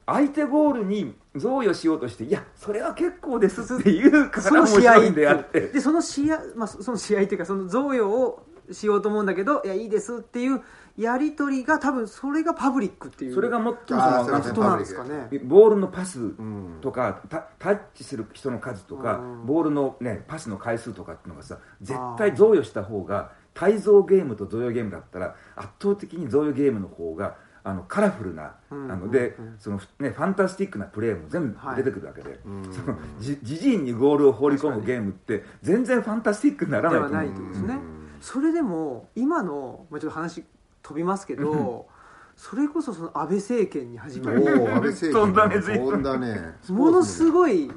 [0.06, 5.60] 相手ゴールに贈与しようとしていやそれは結構ですっていうから面その試合白いんであって。
[5.62, 10.62] でその試合、まあ、そその試合っていうかその贈与をしようと思うんだけどいやいいですっていう
[10.96, 19.46] やり取りが多分それがパブリックっていうそれが最もそあーのなんつうのことなんですかねボールのパスんとか、タタッチする人の数とか、うん。
[19.46, 28.92] ボールの、ね、パスの回数とかっていうのがさ絶対贈与した方が対贈ゲームと贈与ゲームだったら圧倒的に贈与ゲームの方があのカラフルな、うん。
[28.92, 29.56] あので、うん。
[29.58, 31.76] そのね、ファンタスティックなプレーも全部はい。
[31.76, 32.72] 出てくるわけで、うん。
[32.72, 37.10] そのじ自陣にゴールを放り込むゲームって全然ファンタスティックにならないと思う。
[37.10, 37.74] ではないってことですね。
[37.74, 40.44] うんそれでも今の、まあ、ちょっと話
[40.82, 41.88] 飛びますけど
[42.36, 45.86] それこそその安倍政権に始まりおお安倍政権 飛んだね随分。
[45.86, 46.56] 飛んだね。
[46.68, 47.70] ものすいごい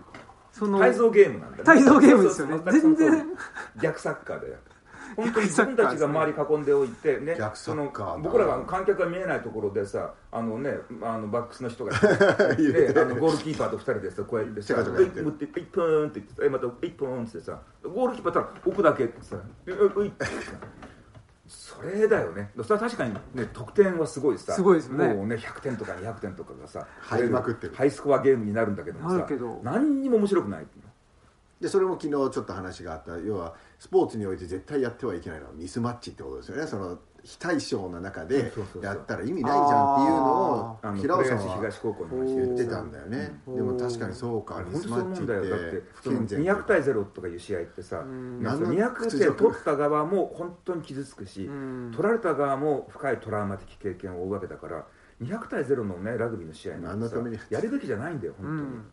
[0.51, 1.63] その対贈ゲームなんだよね。
[1.63, 2.59] 対贈ゲームですよね。
[2.71, 3.27] 全然。
[3.81, 4.57] 逆サッカーだよ
[5.19, 7.91] 本当に自分たちが周り囲んでおいてねその
[8.21, 20.31] 僕らが観客が見えないところでさあのねあのバックスの人が、 ね、あのゴールキーパーと二人でさこうやってさちゃかちゃかやって言ってえまた一本ってさゴールキーパーたら奥だけってさえういってさ
[21.47, 22.51] それだよね。
[22.61, 25.13] それは確かにね得点はすごいさすごいですよね。
[25.15, 27.73] もうね100点とか200点とかがさ入りまくってる。
[27.73, 29.59] ハイスコアゲームになるんだけどもさなるけど。
[29.63, 30.65] 何にも面白くない
[31.59, 33.17] でそれも昨日ちょっと話があった。
[33.17, 36.67] 要はスポーツにおいて絶対やってはいけないのはミスマッチってことですよね。
[36.67, 38.51] その非対称の中で
[38.81, 43.41] やったら意味ないじゃんっていうのを平尾さんは東高校の話言ってたんだよね。
[43.47, 43.55] うん。
[43.55, 44.61] でも確かにそうか。
[44.67, 45.49] ミスマッチっうんだよ。
[45.49, 48.43] だっててその健全200対0とかいう試合ってさん。
[48.43, 51.91] なんか何の200点取った側も本当に傷つくしうん。
[51.95, 54.85] 取られた側も深いトラウマ的経験を負うわけだから
[55.21, 58.91] 200対0のねラグビーの試合なんてさ何のためにやるべきじゃないんだよ本当に、うん。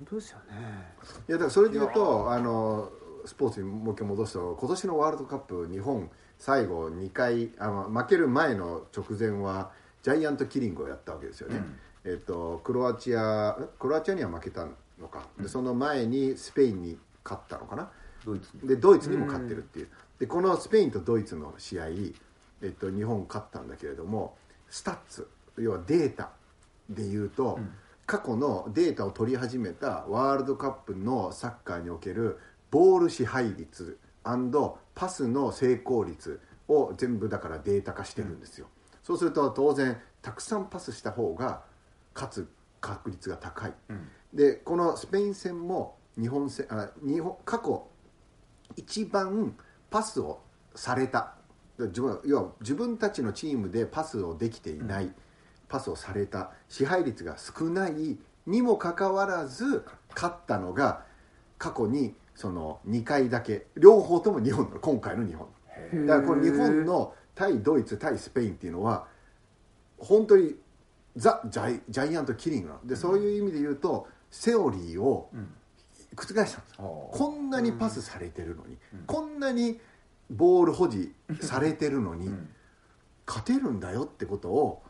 [0.00, 0.94] 本当ですよね。
[1.28, 2.90] いやだからそれで言うとあの
[3.30, 9.70] スポーツにもう一回戻すと今年のワールドカップ日本最後2回あの負ける前の直前は
[10.02, 11.62] ジャイアントキリングをやったわけですよね、
[12.04, 14.66] えっとクロアチアクロアチアには負けた
[15.00, 15.28] のか。
[15.40, 17.88] でその前にスペインに勝ったのかな。
[18.24, 18.68] ドイツに。
[18.68, 19.88] でドイツにも勝ってるっていう。
[20.18, 21.86] でこのスペインとドイツの試合、
[22.62, 24.36] えっと、日本勝ったんだけれども
[24.68, 26.30] スタッツ要はデータ
[26.88, 27.60] でいうと、
[28.06, 32.38] 過去のデータを取り始めたワールドカップのサッカーにおける
[32.70, 33.98] ボール支配率
[34.94, 38.68] パスの成功率を全部だからデータ化してるんですよ、
[39.02, 41.62] そうすると当然たくさんパスした方が
[42.14, 42.48] 勝つ
[42.80, 43.74] 確率が高い、
[44.32, 47.88] でこのスペイン戦も日本戦あ日本過去
[48.76, 49.56] 一番
[49.90, 50.40] パスを
[50.74, 51.34] された。
[51.78, 55.10] 自分要は自分たちのチームでパスをできていない、
[55.66, 56.52] パスをされた。
[56.68, 61.04] 支配率が少ないにもかかわらず勝ったのが
[61.56, 63.66] 過去にその2回だけ。
[63.76, 65.46] 両方とも日本の今回の日本。
[66.06, 69.06] だからこの日本の対ドイツ対スペインっていうのは
[69.98, 70.56] 本当に
[71.16, 72.86] ザ・ジャイジャイアントキリングなの。
[72.86, 75.28] で、そういう意味で言うとセオリーを
[76.16, 76.62] 覆したんですよ。
[76.78, 79.78] ここんなにパスされてるのに、こんなに
[80.30, 82.32] ボール保持されてるのに、
[83.26, 84.82] 勝てるんだよってことを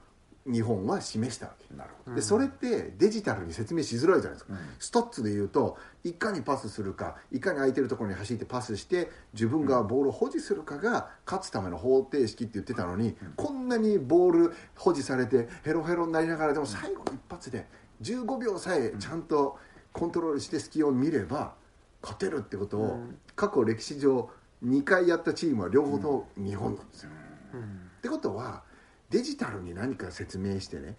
[0.46, 1.74] 日本は示したわけ。
[1.74, 2.16] なるほど。
[2.16, 4.58] でそれってデジタルに説明しづらいじゃないですか、うん。
[4.78, 17.66] ストッツで言うといかにパスするかいかに空いてるところに走ってパスして自分がボールを保持するかが勝つための方程式って言ってたのに、こんなにボール保持されてヘロヘロになりながらでも最後の一発で
[18.02, 19.58] 15秒さえちゃんと
[19.92, 21.54] コントロールして隙を見れば
[22.02, 23.18] 勝てるってことを、うん。
[23.36, 24.30] 過去歴史上
[24.64, 27.10] 2回やったチームは両方とも日本なんですよ。
[27.54, 27.60] うん。
[27.60, 27.64] っ
[28.00, 28.62] てことは
[29.10, 30.96] デジタルに何か説明してね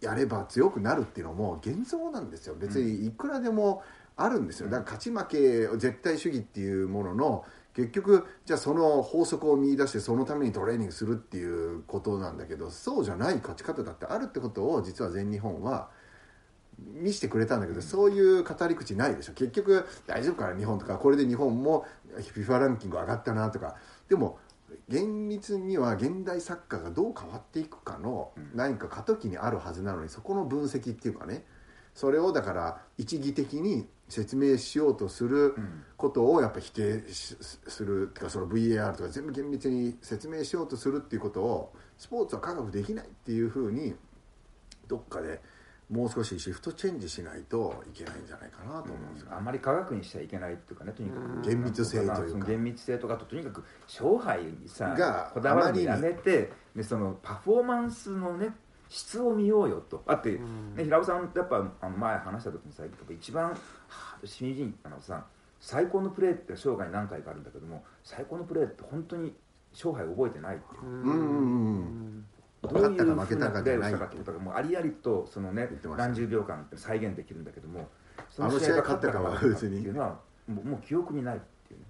[0.00, 2.54] やれば強くなるっていうのも幻想なんですよ。
[2.54, 3.82] 別にいくらでも
[4.16, 4.66] あるんですよ。
[4.68, 7.44] だから勝ち負け絶対主義っていうものの
[7.74, 15.90] 結局じゃあその法則を見出してそのためにトレーニングするっていうことなんだけどそうじゃない勝ち方だってあるってことを実は全日本は
[16.94, 19.34] 見せてくれたんだけど、そういう語り口ないでしょ。
[19.34, 20.96] 結局大丈夫かな日本とか。
[20.96, 21.84] これで日本も
[22.16, 23.76] FIFA ランキング上がったなとか。
[24.08, 24.38] でも
[24.88, 31.44] 厳密には現代サッカーがどう変わっていくかの何か過渡期にあるはずなのにそこの分析っていうかね。
[31.94, 35.54] それをだから一義的に説明しようとする
[35.96, 43.94] ことをやっぱ否定しするっていうかその VAR とか全部厳密に説明しようとするっていうことをスポーツは科学できないっていうふうに
[44.88, 45.40] どっかで
[45.90, 49.44] もう少しシフトチェンジしないといけないんじゃないかなと思うんですよ、あん。
[49.44, 51.40] まり科学にしちゃいけないっていうかねとにかく。
[51.42, 52.46] 厳密性というか。
[52.46, 55.84] 厳密性とかあととにかく勝敗にさがこだわりに。
[55.86, 58.54] やめてでそのパフォーマンスのね
[58.88, 60.02] 質を見ようよと。
[60.06, 60.76] あって、ん。
[60.76, 63.56] ね、平尾さんやっぱあの前話した時にさやっぱ一番は
[64.22, 65.26] あしみじみあのさ
[65.58, 69.34] 最高のプレーって生涯何回かあるんだけども最高のプレーって本当に
[69.72, 70.82] 勝敗覚えてないっていう。
[70.82, 71.16] うんうんう
[71.80, 72.26] ん
[72.62, 74.16] どういう勝ったか負けたかじゃないふうプレーをしたかって。
[74.18, 77.88] ことがもうありありとそのね何十秒間って再現できるんだけども
[78.28, 79.78] そあの試合が勝ったかは別に。
[79.78, 81.86] っていうのはもうもう記憶にないっていうね。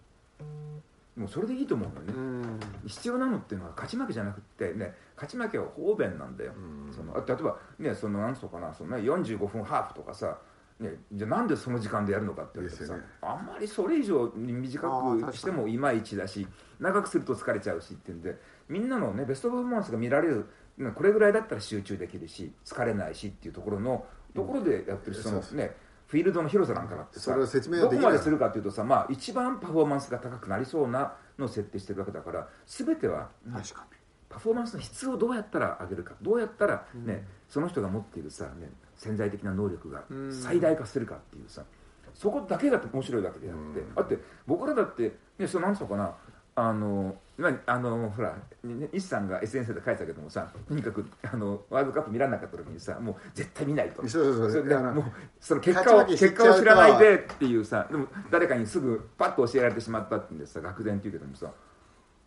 [1.16, 2.60] もうそれでいいと思うんだよね、うん。
[2.86, 6.94] 必要なのっていうのは勝ち負けじゃなくってね勝ち負けは方便なんだよ、うん。
[6.94, 10.38] そのあ例えばねそのなんつうのかなその、ね、45分ハーフとかさ
[10.80, 13.02] ね、じゃあなんでその時間でやるのかって言われてさ、ね。
[13.20, 14.88] あんまりそれ以上に短
[15.26, 16.46] くしてもいまいちだし
[16.80, 20.46] 長くすると疲れちゃうしっていうんでみんなのねベストパフォーマンスが見られる
[20.78, 25.76] ねこれぐらいだったら集中できるし疲れないしっていうところのところでやってるし、そのね
[26.06, 33.86] フィールドの広さなんかなってさそれを説明はどこまでするかっていうとさ、まあ、一番パフォーマンスが高くなりそうなのを設定してるわけだから全ては、ね確か
[34.30, 38.70] パフォーマンスの質をどうやったら上げるかどうやったら、ねその人が持っているさ、ね、
[39.00, 40.32] 潜在的な能力がうん。
[40.32, 41.64] 最大化するかっていうさ、
[42.12, 43.94] そこだけが面白いわけであって、うん。
[43.94, 46.14] だって僕らだって、ね、そのなんつうのかな
[46.54, 54.06] あの今あのほら、ね、西さんが SNS で書いてたけどもさとにかくあのワールドカップ見られなかった時にさもう絶対見ないと。
[54.06, 54.62] そうそうそう。
[54.64, 55.04] それもう
[55.40, 61.50] その結果を結果を知らないでっていうさでも誰かにすぐパッと教えられてしまったってんでさ愕然っていうけどもさ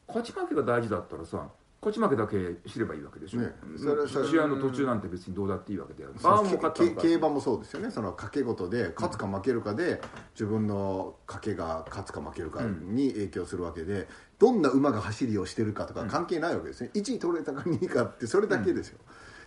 [0.07, 1.47] 勝ち負けが大事だったらさ
[1.83, 6.13] 勝ち負けだけ知ればいいわけでしょ、ねそれそれ試合の途中なんて別にどうだっていいわけである。
[6.23, 7.91] ああもう競馬もそうですよね。
[7.91, 10.01] その賭け事で勝つか負けるかで
[10.33, 14.07] 自分の賭けが勝つか負けるかに影響するわけで
[14.39, 16.91] どんな馬が走りをしてるかとか関係ないわけですね。
[16.93, 18.99] 1位取れたか2位かってそれだけですよ、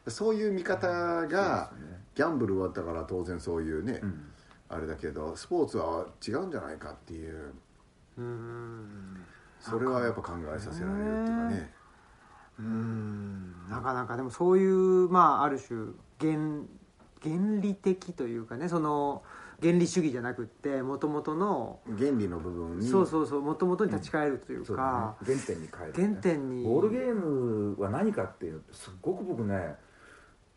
[0.08, 0.86] そういう見方
[1.26, 1.96] がね。
[2.14, 4.24] ギャンブルはだから当然そういうね、うん。
[4.68, 7.34] あれだけどスポーツは違うんじゃないかっていう。
[7.34, 7.42] に
[8.18, 9.16] うん。
[9.60, 11.75] それはやっぱ考えさせられるっていうかね
[12.58, 13.54] うん。
[13.70, 16.64] なかなかでもそういうまあある種原
[17.22, 19.22] 原理的というかねその
[19.60, 26.64] 原理主義じゃなくってもともとの原理の部分にそうそうそうもともとに立ち返るというそうだか、ね、原点に変える、原点に。
[26.64, 29.74] ボールゲームは何かっていうすっごく僕ね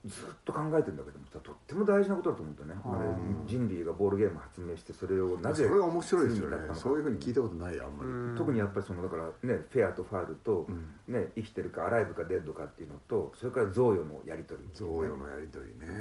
[0.05, 6.57] ずっと考えてるんだけどもさとっても大事なことだと思うんだよね人類がボールゲームを発明してそれをなぜそれが面白いですよね。
[6.73, 8.35] そういうふうに聞いたことないあんまり、うん。
[8.37, 11.13] 特にやっぱりそのだからねフェアとファールと、うん。
[11.13, 14.69] ね、生きてるかアライブかデッドかっていうのとそれから贈与のやり取り。
[14.73, 15.93] 贈与のやり取りね。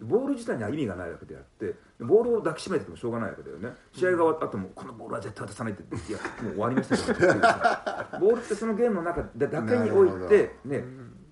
[0.00, 3.70] ボール自体には意味がないわけであってボールを抱きしめててもしょうがないわけだよね。
[3.92, 7.26] 試合が終わった後もこのボールは絶対渡さないって言っていやもう終わりましたか
[8.10, 10.84] ら ボールってそのゲームの中でだけにおいてね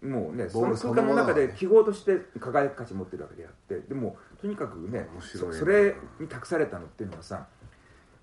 [0.03, 7.46] もうねその空間の中で記号として輝く価値を持ってるわけであってでもとにかくねそそれに託されたのっていうのはさ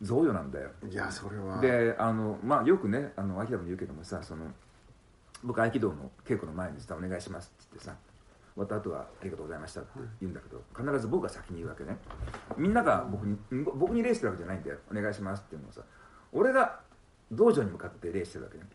[0.01, 1.59] 贈与なんだよいやそれは。
[1.61, 4.45] であの、まあ、よくねあの秋田も言うけどもさその
[5.43, 7.95] 僕合気道の稽古の前にさ「お願いします」って言ってさ
[8.55, 11.97] 終わった後は「ありがとうございました」って言うんだけど必ず僕が先に言うわけね。
[12.57, 13.37] みんなが僕に
[13.75, 15.81] 僕に礼してるわけじゃないんだよ「お願いします」っていうのをさ
[16.33, 16.81] 俺が
[17.31, 18.65] 道場に向かって礼してるわけね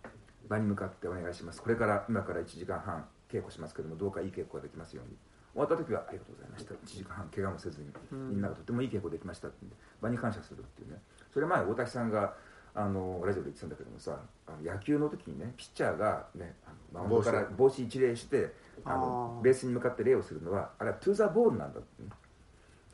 [0.49, 1.63] 場に向かって「お願いします。
[1.63, 5.17] これから今から1時間半稽古しますけどもどうかいい稽古ができますように」
[5.55, 9.67] 終わった時は「ありがとうございました」1時間半怪我もせずにみんながとてもいい稽古できましたって
[10.01, 11.03] 場に感謝するっていうね。
[11.31, 12.35] それ前大滝さんが
[12.77, 18.53] あのラジオで言ってたんだけどもさあの野球の時にねピッチャーがねあのマウンドから帽子一礼して
[18.85, 19.43] あのあー。
[19.43, 22.09] ベースに向かって礼をするのはあれはトゥーザボールなんだってね。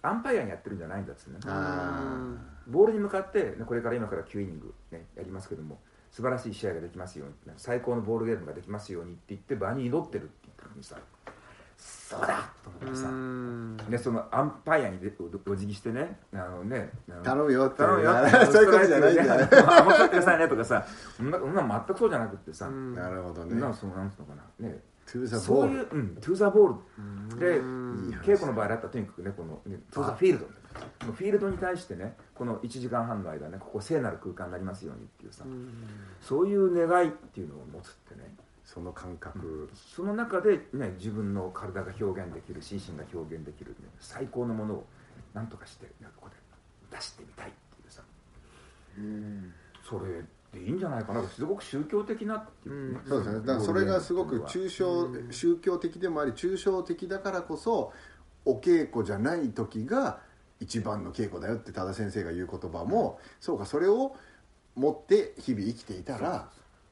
[0.03, 1.39] アンパイアにやってるんじゃないんだっつってね。
[1.47, 2.37] あ
[2.67, 5.81] ボールに向かってねこれから今から9イニング、ね、やりますけども
[6.11, 10.97] 素晴らしい試合ができますようにね最高のボールゲームができますようにって言って場に祈ってるって言ったのにさ。
[11.79, 13.09] そうだと思ってさ。
[13.09, 13.77] うん。
[13.89, 15.13] でそのアンパイアにで
[15.47, 17.79] おお辞儀してねあのねあの頼むよって。
[17.79, 18.13] 頼むよ
[18.53, 20.87] そういうことじゃないんだねあんまってくださいねとかさ
[21.17, 22.95] そんなそんなの全くそうじゃなくってさ、うん。
[22.95, 23.61] なるほどね。
[23.61, 24.69] なんそのなんつうのかな。
[24.69, 24.79] ね
[25.11, 26.77] トゥーザそういう、ボールうん、トゥーザボー
[27.35, 28.21] ルでうん。
[28.23, 30.47] 稽古の場合だったらとにかくねこのねトゥーザフィールド
[31.13, 35.45] フィールドに対してねこの1時間半の間ねここ聖なる空間になりますようにっていうさ、
[36.21, 38.35] そういう願いっていうのを持つってね。
[38.65, 39.69] その感覚。
[39.75, 44.87] その中で、ね、自分の体が表現できる心身が表現できる、ね、最高のものを
[45.35, 46.37] 何とかして、ね、ここで
[46.97, 48.03] 出してみたいっていうさ。
[49.83, 50.23] それ
[50.53, 51.23] でいいんじゃないかな。
[51.29, 53.41] すごく宗教的なっていう、ねそうですね。
[53.41, 55.33] だからそれがすごく抽象うん。
[55.33, 57.93] 宗教的でもあり抽象的だからこそ
[58.45, 60.21] お稽古じゃない時が
[60.61, 64.15] 一番の稽古だよって多田先生が言う言葉もそうかそれを
[64.77, 66.49] 持って日々生きていたら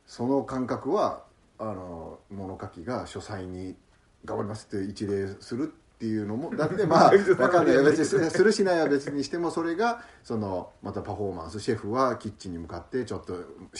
[0.06, 1.24] その感覚は
[1.58, 3.76] あの物書きが書斎に
[4.24, 7.74] 頑張りますって一礼するっていうのもだってまあ 分かんない。
[7.74, 13.34] よ別にすするしないは別にしてもそれがそのまたパフォーマンスシェフはキッチンに向かってちょっと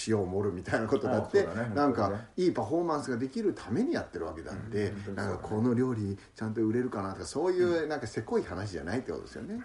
[0.08, 9.60] 塩を盛るみたいなことだってなんかいいパフォーマンスができるためにやってるわけだってうんなんかこの料理ちゃんと売れるかなとかそういうなんかせこい話じゃないってことですよね。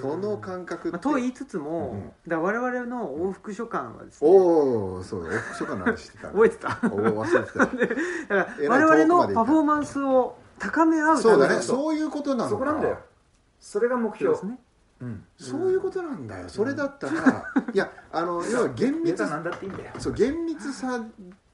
[0.00, 1.90] その感覚ってまあ、と言いつつも、
[2.26, 5.30] うんだ我々の往復書簡はですねおおそうだ。
[5.56, 6.68] 書簡の話してた覚えてた。
[6.84, 7.52] おー忘れて
[8.28, 8.34] た。
[8.34, 11.56] だから我々のパフォーマンスを高め合うそうだね。
[11.56, 12.48] のそういうことなのか。
[12.50, 12.98] そこなんだよ。
[13.60, 14.34] それが目標。
[14.34, 14.64] そうですね。
[15.00, 15.24] うん。
[15.38, 16.48] そういうことなんだよ。
[16.48, 19.92] それだったらいやあの要は厳密ネタなんだっていいんだよ。
[19.98, 21.04] そう厳密さっ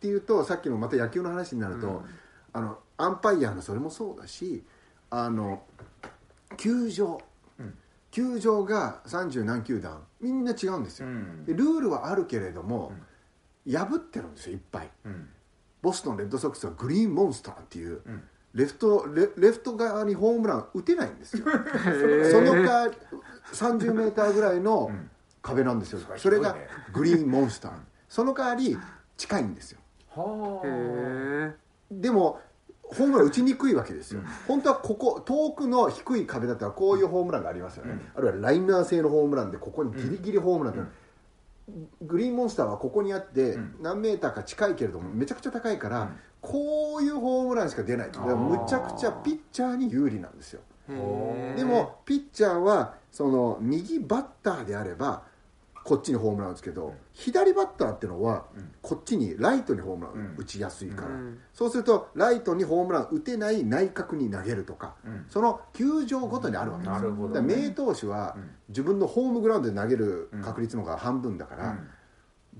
[0.00, 2.04] ていうとさっきのまた野球の話になると、うん。
[2.52, 4.62] あのアンパイアのそれもそうだし
[5.10, 5.62] あの
[6.56, 7.20] 球場、
[7.58, 7.74] うん。
[8.10, 10.02] 球場が30何球団。
[10.20, 11.08] みんな違うんですよ、
[11.46, 12.92] ルールはあるけれども、
[13.66, 14.90] 破ってるんですよいっぱい。
[15.06, 15.28] うん。
[15.80, 18.22] ボストンレッドソックスはグリーンモンスターっていう、うん
[18.54, 21.44] レフトレレフト側にホームラン打てないんですよ。
[22.30, 22.96] その代わり
[23.52, 25.10] 30メーターぐらいのうん。
[25.42, 26.54] 壁なんですよ、それそれが
[26.92, 27.72] グリーンモンスター。
[28.08, 28.76] その代わり
[29.16, 29.80] 近いんですよ。
[31.90, 32.40] でも
[32.82, 34.26] ホームラン打ちにくいわけですよ、うん。
[34.46, 38.00] 本当はここ遠くの低い壁だったらこういうホームランがありますよね、うん。
[38.16, 40.82] あるいはライナー性のホームランでここにギリギリホームランって、
[42.02, 43.76] グリーンモンスターはここにあってうん。
[43.80, 46.08] 何メーターか近いけれどもめちゃくちゃ高いから、うん
[46.40, 50.60] こういうホームランしか出ないだからむちゃくちゃピッチャーに有利なんですよ。
[50.88, 55.22] でもピッチャーはその右バッターであれば
[55.82, 58.70] こっちにホームラン打つけど、左バッターっていうのはうん。
[58.82, 61.38] こっちにライトにホームラン打ちやすいから、うん。
[61.54, 65.26] そうするとライトにホームラン打てない内角に投げるとか、うん。
[65.28, 67.30] その球場ごとにあるわけですよ。
[67.32, 68.50] ら名投手はうん。
[68.68, 71.88] 自分のホームグラウンドで投げる確率の方が半分だから、うん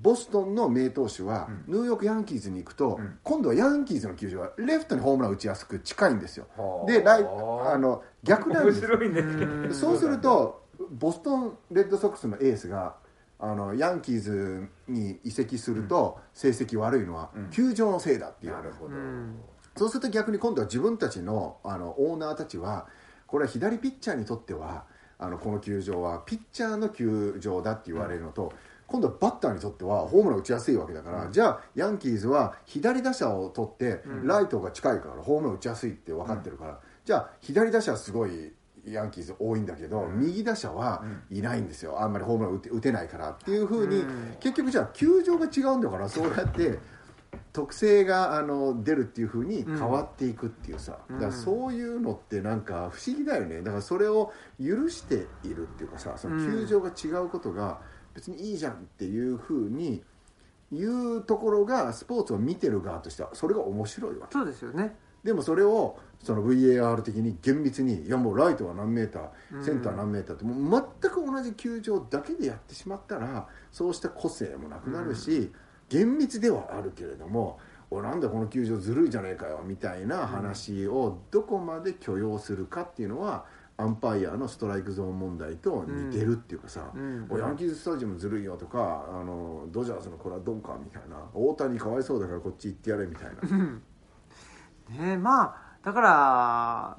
[0.01, 1.74] ボストンの名投手はうん。
[1.74, 3.18] ニューヨークヤンキーズに行くと、うん。
[3.22, 6.46] 今度はヤンキーズの球場はレフトにホームラン打ちやすく近いんですよ。
[6.57, 6.86] はあ。
[6.90, 8.80] でライあの逆なんです。
[8.86, 12.96] 面白いそうするとボストンレッドソックスのエースが
[13.38, 17.51] あのヤンキーズに移籍すると成績悪いのはうん。
[17.51, 18.53] 球場のせいだっていう。
[18.53, 18.94] なるほど。
[18.94, 19.40] うん。
[19.76, 22.86] そうすると逆に今度は自分たちのあのオーナーたちは
[23.26, 24.84] これは左ピッチャーにとっては
[25.18, 28.53] あのこの球場はピッチャーの球場だって言われるのと、
[28.91, 38.53] 今度はバッターにとってはホームラン打ちやすいわけだから、じゃあヤンキーズは左打者を取って、うんライトが近いからホームラン打ちやすいって分かってるから、じゃあ左打者はすごい
[38.86, 42.03] ヤンキーズ多いんだけど、右打者はいないんですよ。
[42.03, 46.78] あんまりホームラン打て打てないからっていうふうに、うん結局じゃあ球場が違うんだからそうやって
[47.53, 53.62] 特性があの出るっていうふうに変わっていくっていうさ、うんだからそういうのってなんか不思議だよね。
[53.62, 57.80] だからそれを許しているっていうかさその球場が違うことが
[58.14, 60.02] 別にいいじゃんっていうふうに
[60.72, 64.32] 言うところがスポーツを見てる側としてはそれが面白いわけ。
[64.32, 64.94] そうですよね。
[65.24, 75.52] でもそれをその VAR 的に厳密にいやもうライトは何メーターセンター何メーターってもう全く同じ球場だけでやってしまったらそうした個性もなくなるし、
[75.88, 77.58] 厳密ではあるけれども
[77.90, 83.44] おなんだこの球場ずるいじゃねえかよみたいな話をどこまで許容するかっていうのは
[83.81, 87.26] アンパイアのストライクゾーン問題と似てるっていうかさ、うん。
[87.31, 95.05] おヤンキーズスタジアムずるいよとかあのドジャースのこれはどうかみたいな大谷かわいそうだからこっち行ってやれみたいな。
[95.05, 96.99] ねまあだから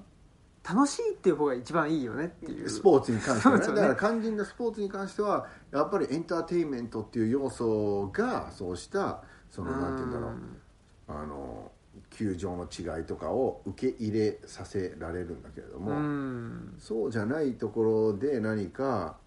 [0.64, 2.70] 楽しいっていう方が一番いいよねっていう。
[2.70, 3.68] スポーツに関してはね。
[3.68, 3.76] ね。
[3.76, 10.32] だから肝心なスポーツに関してはやっぱりエンターテインメントっていう要素がそうしたそのなんて言うんだろう
[12.12, 16.76] 球場の違いとかを受け入れさせられるんだけれども、うん。
[16.78, 19.18] そうじゃないところで何か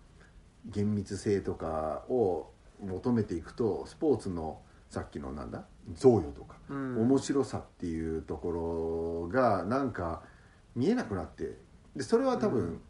[0.67, 2.51] 厳密性とかを
[2.85, 4.61] 求めていくとスポーツの
[4.91, 5.65] さっきのなんだ
[5.95, 7.03] 贈与とか、うん。
[7.03, 10.23] 面白さっていうところがなんか
[10.77, 11.59] 見えなくなって
[11.97, 12.81] でそれは多分、うん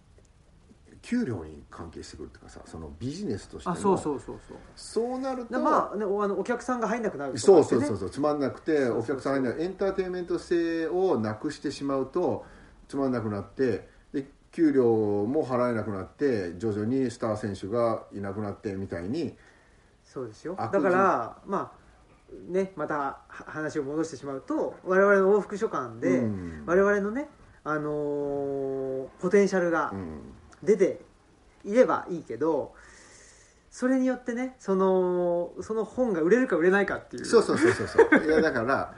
[1.04, 4.56] 給料に関係してくるっていうかさそのビジネスとしてのあそうそうそうそう。
[4.74, 12.46] そうなるとでまあねおあのお客さんが入んなくなるとかそうそうそうそうつまんなくてお客さんがエンターテインメント性をなくしてしまうと
[12.88, 14.86] つまんなくなってで給料
[15.26, 19.36] も払えなくなって徐々にスター選手がいなくなってみたいに
[20.06, 20.54] そうですよ。
[20.56, 26.62] 悪だからまあねまたは話を戻してしまうと我々の往復書簡で、うん。
[26.64, 27.28] 我々のね
[27.62, 30.33] あのーポテンシャルがうん
[30.64, 31.00] 出て
[31.64, 32.74] いればいいけど
[33.70, 37.24] それによってねそのその本が売れるか売れないかっていう。
[37.24, 38.24] そうそうそうそうそう。
[38.24, 38.94] いやだから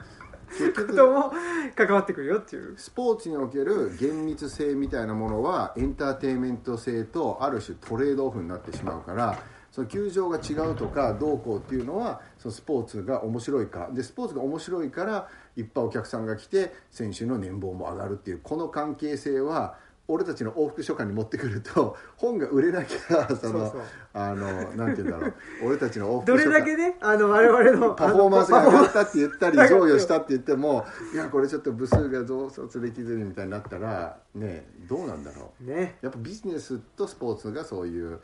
[0.49, 1.31] 結こ と局も
[1.75, 2.77] 関わってくるよっていう。
[2.77, 9.39] スポーツにおける厳密性みたいなものはエンターテインメント性とある種トレードオフになってしまうから
[9.71, 13.89] その球場が違うとかどうこうっていうのはそのスポーツが面白いか。
[13.91, 19.75] でスポーツが面白いからいっぱいお客さんが来て選手の年俸も上がるっていうこの関係性は
[20.09, 23.75] 俺たちの往復書簡に持ってくると 本が売れなきゃその
[24.13, 25.33] あのなんて言うんだろう。
[25.67, 35.63] 俺たちの往どれ復書簡だけねあの我々のパフォーマンスが上がったって言ったり贈与したって言ってもいやこれちょっと部数が増刷できずにみたいになったらねどうなんだろう。
[35.65, 35.97] ね。
[36.01, 38.19] やっぱビジネスとスポーツがそういう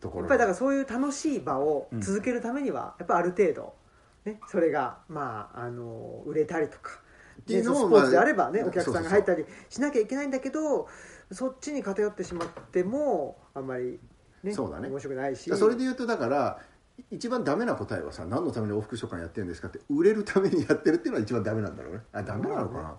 [0.00, 0.20] ところ。
[0.22, 3.74] やっぱりだからそういう楽しい場を続けるためには、やっぱある程度、
[4.24, 7.00] ね、それが、まあ、あの売れたりとか
[7.46, 10.88] っていうのもねスポーツであればね、まあお客さんが入ったりしなきゃいけないんだけど
[11.30, 14.00] そっちに偏ってしまってもあんまり、
[14.42, 14.88] ねそうだね。
[14.88, 15.48] 面白くないし。
[15.56, 16.58] それで言うとだから
[17.10, 22.00] 一番ダメな答えはさ何のために往復書簡やってるんですかって売れるためにやってるっていうのは一番ダメなんだろうね。
[22.12, 22.88] あダメなのかな？
[22.88, 22.96] ど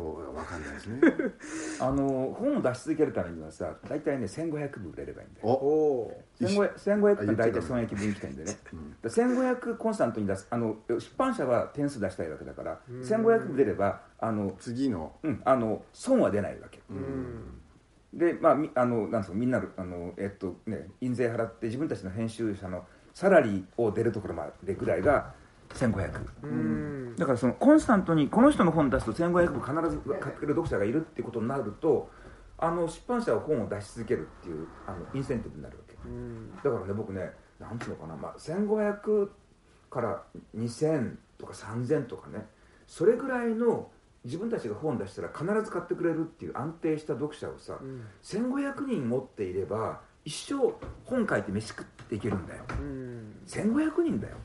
[0.00, 1.00] うわかんないですね。
[1.80, 5.48] あの本を出し続けるためにはさ大体ね1500部売れればいいんだよ。
[5.48, 5.50] お。
[5.50, 8.96] おお 1500, 1500って大体損益分岐点でね、ん。
[9.02, 15.12] だから1500コンスタントに出すあの出版社は点数出したいわけだから1500部出ればあの、次の。
[15.22, 17.60] うん、あの損は出ないわけ、ーうん。
[18.14, 22.84] でまあみあのなんですかみんなのあのえっとね印税払って自分たちの編集者の
[23.14, 25.34] サラリーを出るところまでぐらいが
[25.74, 27.16] 1500、うん。
[27.16, 32.10] だからそのコンスタントにこの人の本出すと1500部必ず買ってくれる読者がいるってことになると
[32.58, 35.96] あの出版社は本を出し続けるっていうあのインセンティブになるわけ。
[36.04, 36.54] うん。
[36.56, 39.28] だからね僕ねなんていうのかな、まあ、1500
[39.90, 40.22] から
[40.56, 42.46] 2000とか3000とかね
[42.86, 43.90] それぐらいの
[44.24, 48.06] 自分たちが本出したら必ず買ってくれるっていう安定した読者をさ、うん。
[48.22, 50.72] 1500人持っていれば一生
[51.04, 52.62] 本書いて飯食っていけるんだよ。
[52.78, 53.34] うん。
[53.46, 54.36] 1500人だよ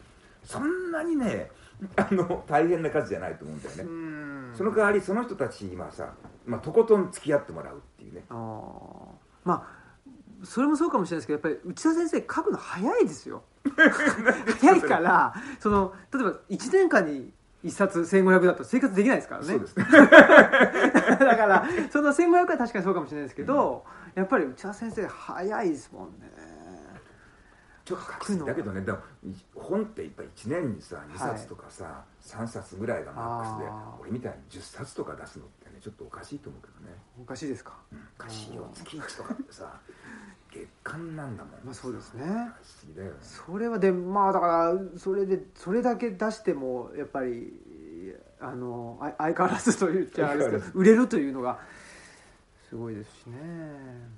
[0.48, 1.52] そんなにね
[1.96, 4.54] あの大変な数じゃないと思うんだよね、うん。
[4.56, 6.14] その代わりその人たちに今さ、
[6.46, 8.24] まあ、とことん付き合ってもらうっていうね。
[8.30, 8.38] あー。
[9.44, 9.78] まあ
[10.44, 13.44] それもそうかもしれないですけどやっぱり内田先生書くの早いですよ。
[14.62, 17.34] 早いからその例えば1年間に
[17.66, 19.48] 1冊1500だと生活できないですからね。
[19.48, 19.78] そうです。
[19.78, 19.86] ね
[21.20, 23.84] だからその1500は確かにそうかもしれないですけど、
[24.16, 26.32] やっぱり内田先生早いですもんね
[27.88, 28.98] ちょっと書きすぎだけどねでも
[29.56, 33.72] 本ってやっぱ1年にさ2冊とかさ、3冊ぐらいがマックスで
[34.02, 36.98] 俺みたいに10冊とか出すのってねちょっとおかしいと思うけどね。
[37.22, 37.72] おかしいですか、
[38.20, 39.80] おかしいよ月1とかってさ
[40.52, 41.54] 月間なんだもん。
[41.64, 42.26] まあそうですね。
[42.26, 42.44] 不思
[42.90, 43.18] 議だよね。
[43.22, 47.54] それはでまあだからそれでそれだけ出してもやっぱり
[48.42, 51.58] あのあ相変わらずと言っちゃあれですけど売れるというのが
[52.68, 53.38] すごいですしね。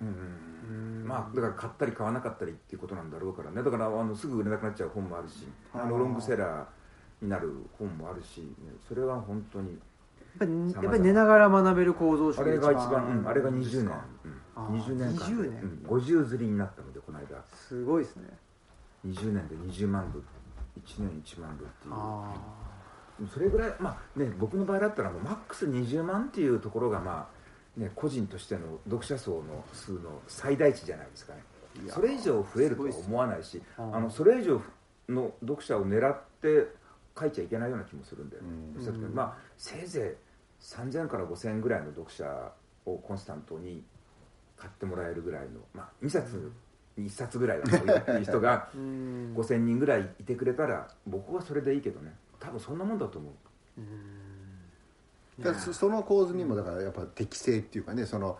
[0.02, 3.64] うんうんまあだから買ったり買わなかったりっていうことなんだろうからね。
[3.64, 8.48] だからあのすぐ売れなくなっちゃう本もあるしあのロングセラーになる本もあるし、ね
[8.88, 9.78] それは本当に
[10.40, 14.42] やっぱり寝ながら学べる構造あれが一番、うん、あれが20年、うん。
[14.56, 15.26] あー20年間で。
[15.26, 15.62] 20年。
[15.62, 17.44] うん、50釣りになったのでこの間。
[17.54, 18.30] すごいですね。
[19.06, 20.24] 20年で20万部。
[20.86, 21.94] 1年1万部っていう。
[21.94, 22.34] あ
[23.34, 27.39] それぐらいまあね僕の場合だったらもうマックス20万っていうところがまあ
[27.78, 31.44] ね個人としての読者層の数の最大値じゃないですかね。
[31.88, 34.62] それ以上増えるとは思わないしごいっすあのそれ以上
[35.08, 36.68] の読者を狙って
[37.18, 38.76] 書いちゃいけないような気もするんで、うん。
[38.78, 40.18] おっしゃったけどまあせいぜ
[40.62, 42.52] い3000から5000円ぐらいの読者
[42.86, 43.84] をコンスタントに
[44.58, 46.52] 買ってもらえるぐらいの、まあ、2冊
[46.98, 49.34] に1冊ぐらいだといいう人が うん。
[49.38, 52.14] 5000人ぐらいいてくれたら僕はそれでいいけどね。
[52.40, 53.34] 多分そんなもんだと思う。
[53.80, 54.19] うん
[55.40, 58.38] だからそその構図にもだからやっぱ適性っていうかねその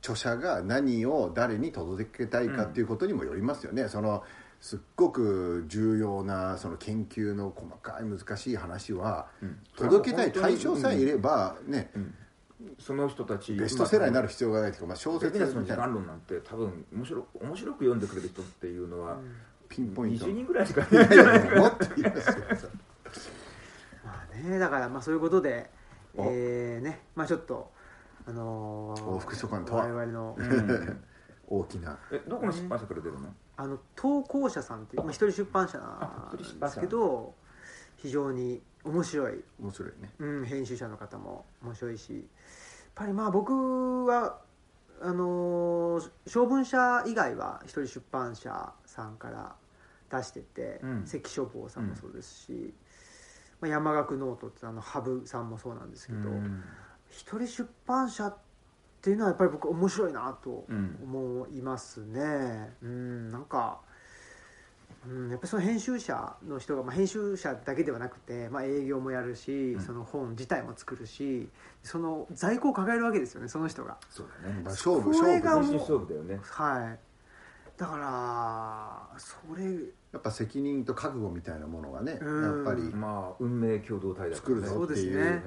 [0.00, 4.22] 著者が何を誰に届けたいかっていうことにもよりますよね、その
[4.60, 9.58] すっごく重要なその研究の細かい難しい話はうん。
[9.76, 12.14] 届けたい対象さえいればねうん。
[12.78, 15.86] その人たちベストセラーになる必要がないというか、まあ、小ビ説の時間みたいな。
[15.86, 19.18] 論なんて多分面白く面白く読んでくれる人っていうのは
[19.68, 20.26] ピンポイント。
[20.26, 22.44] 20人ぐらいしかいいないやいやいやもっといますよ。
[24.04, 25.85] まあねだからまあそういうことでお
[26.18, 27.70] えーねまあちょっと
[28.26, 29.82] あのー往復書簡とは。
[29.84, 31.04] 我々のうん。
[31.48, 31.98] 大きな。
[32.10, 33.32] えどこの出版社から出るの？
[33.56, 37.34] あの投稿者さんっていう、まあ、一人出版社あなんですけど
[37.96, 40.12] 非常に面白い、面白いね。
[40.18, 42.22] うん、編集者の方も面白いしやっ
[42.94, 44.40] ぱりまあ僕は
[45.00, 49.54] あのー小文社以外は一人出版社さんから
[50.10, 51.06] 出してて、うん。
[51.06, 52.74] 関書房さんもそうですし、
[53.60, 56.62] まあ、山岳ノートってあの羽生さんもそうなんですけど、うん。
[57.10, 58.36] 一人出版社っ
[59.00, 62.74] ていうのはやっぱり僕面白いなとうん思いますね。
[62.82, 63.80] うんなんか、
[65.08, 69.80] うん、やっぱりその編集者の人が、まあ、編集者だけではなくて、まあ、営業もやるし、うん。
[69.80, 71.48] その本自体も作るし
[71.82, 73.96] その在庫を抱えるわけですよねその人が。
[74.10, 74.54] そうだね。
[74.64, 76.40] まあ勝負勝負勝負だよね。
[76.42, 76.98] はい
[77.76, 79.64] だからそれ
[80.12, 82.64] やっぱ責任と覚悟みたいなものがねうん。
[82.64, 85.24] やっぱりまあ運命共同体だ作るぞっていうそうですね。
[85.24, 85.46] ねだか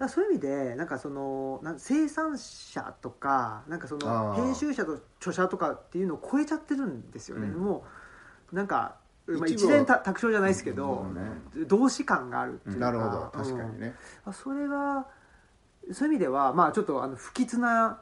[0.00, 7.60] らそういう意味でなんかそのなん生産者とかなんかその編集者と著者とかっていうのを超えちゃってるんですよね、うん。
[7.60, 7.84] も
[8.52, 8.96] うなんか、
[9.26, 11.14] まあ、一連た卓上じゃないですけど、うん。
[11.14, 11.20] ね
[11.68, 12.80] 同志感があるっていうか。
[12.80, 13.30] なるほど。
[13.32, 13.94] 確かにね。
[14.26, 14.32] うん。
[14.32, 15.06] それが
[15.92, 18.00] そういう意味ではまあちょっとあの不吉な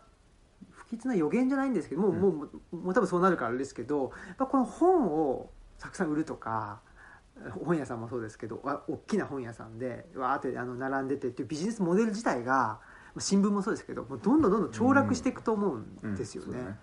[0.92, 2.20] 不吉な予言じゃないんですけどもう,、うん。
[2.20, 2.28] も
[2.72, 6.80] うもう多分そうなるからあれですけどやこの本をたくさん売るとか
[7.64, 12.80] 本屋さんもそうですけどわ大きな本屋さんでわーってあの並んでてっていうビジネスモデル自体が
[13.14, 16.48] まあ新聞もそうですけどもうどんどんどんどん凋落していくと思うんですよね。
[16.50, 16.56] うん。
[16.56, 16.76] そうだ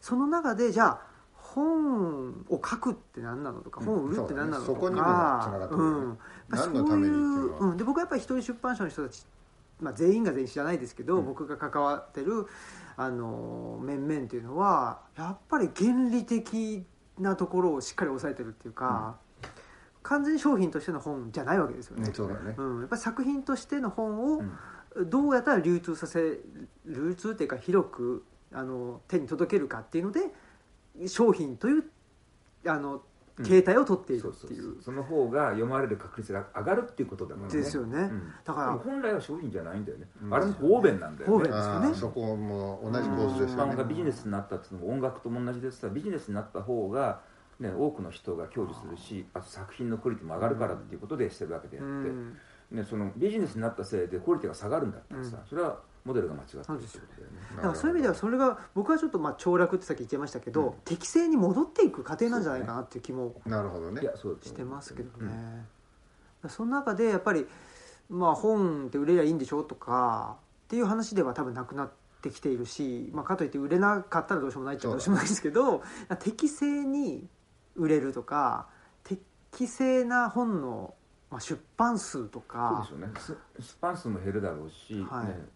[0.00, 3.86] その中でじゃあ本を書くって何なのとか、うん。
[3.86, 4.96] 本を売るって何なのとか、そうだね。
[4.96, 6.10] そこにも繋がってくるうん。
[6.10, 9.24] うううん、で僕はやっぱり一人出版社の人たち、
[9.80, 11.26] まあ、全員が全員知らないですけど、うん。
[11.26, 12.46] 僕が関わってる
[12.96, 16.84] あの面々っていうのはやっぱり原理的
[17.18, 19.16] なところをしっかり抑えてるっていうか、
[20.02, 22.08] 完全に商品としての本じゃないわけですよね。
[22.08, 24.52] ねそうだねうん、やっぱり作品としての本を、うん
[24.96, 26.38] どうやったら流通させ
[26.86, 30.20] 流通っていうか広くあの手に届けるかっていうので
[31.08, 31.84] 商品という
[32.66, 33.00] あのうん
[33.42, 37.54] 形態を取っているっていう,、その方が読まれる確率が上がるっていうことだもんね。
[37.54, 38.32] ですよね、うん。
[38.44, 38.72] だから。
[38.74, 40.34] 本来は商品じゃないんだよね、うん。
[40.34, 41.36] あれも方便なんだよね。
[41.36, 41.94] 方便ですよね。
[41.94, 43.72] そこも同じ構図ですよね。
[43.72, 47.22] 漫画ビジネスになったっていうのも音楽とも同じでさビジネスになった方が、
[47.58, 52.36] ね、多くの人が享受するしあと作品のクオリティも上がるからっていうことでしてるわけであうって、ん。
[52.70, 55.46] ね、そのビジネスになったせいでクオリティが下がるんだったらさ、うん。
[55.48, 57.38] それはモデルが間違ってるってことだよね。
[57.56, 60.72] だからそういう意味ではそれが僕はちょっとまあ凋落ってさっき言ってましたけど、うん。
[60.84, 64.02] 適正に戻っていく過程なんじゃないかなっていう気もなるほどね。
[64.42, 65.66] してますけどね、
[66.42, 66.50] うん。
[66.50, 67.46] その中でやっぱり、
[68.10, 70.36] まあ、本って売れりゃいいんでしょとか
[70.66, 71.90] っていう話では多分なくなっ
[72.20, 75.14] てきているし、まあ、かといって売れなかったらどうしようもないっちゃどうしよう。
[75.14, 75.82] もないですけど
[76.20, 77.26] 適正に
[77.76, 78.68] 売れるとか
[79.02, 80.94] 適正な本の、
[81.30, 83.08] まあ、出版数とそうかでしょうね。
[83.18, 85.26] す出版数も減るだろうし、はい。
[85.28, 85.46] ね、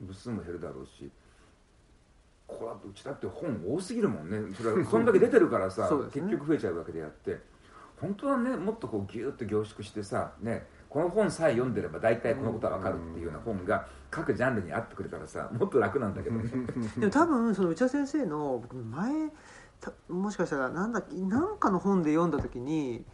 [0.00, 1.10] 部数も減るだろうし
[2.46, 4.54] これはうちだって本多すぎるもんね。
[4.54, 5.96] それはそんだけ出てるからさ、 ね。
[6.12, 7.40] 結局増えちゃうわけであって。
[8.00, 16.50] 本当はねもっとこうギューッと凝縮してさねこの本さえ読んでれば大体このことは分かるっていうような本が各ジャンルにあってくれたらさもっと楽なんだけどね。
[16.96, 19.32] でも多分その内田先生の僕前
[19.80, 23.04] たもしかしたらなんだなんかの本で読んだ時に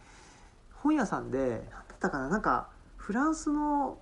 [0.71, 3.99] 本屋さんで何だったかななんかフランスの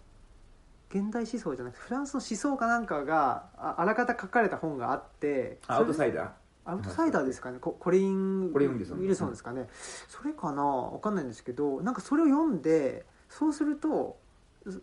[0.93, 6.29] 現代思想じゃなくてフランスの思想かなんかがああらかた書かれた本があってあアウトサイイダー。
[6.65, 7.59] アウトサイダーですかね。
[7.59, 9.43] ココリン・コリンウィルソンです。
[9.43, 9.67] かね
[10.07, 10.63] それかな？
[10.63, 14.17] わかんないんですけどなんかそれを読んでそうすると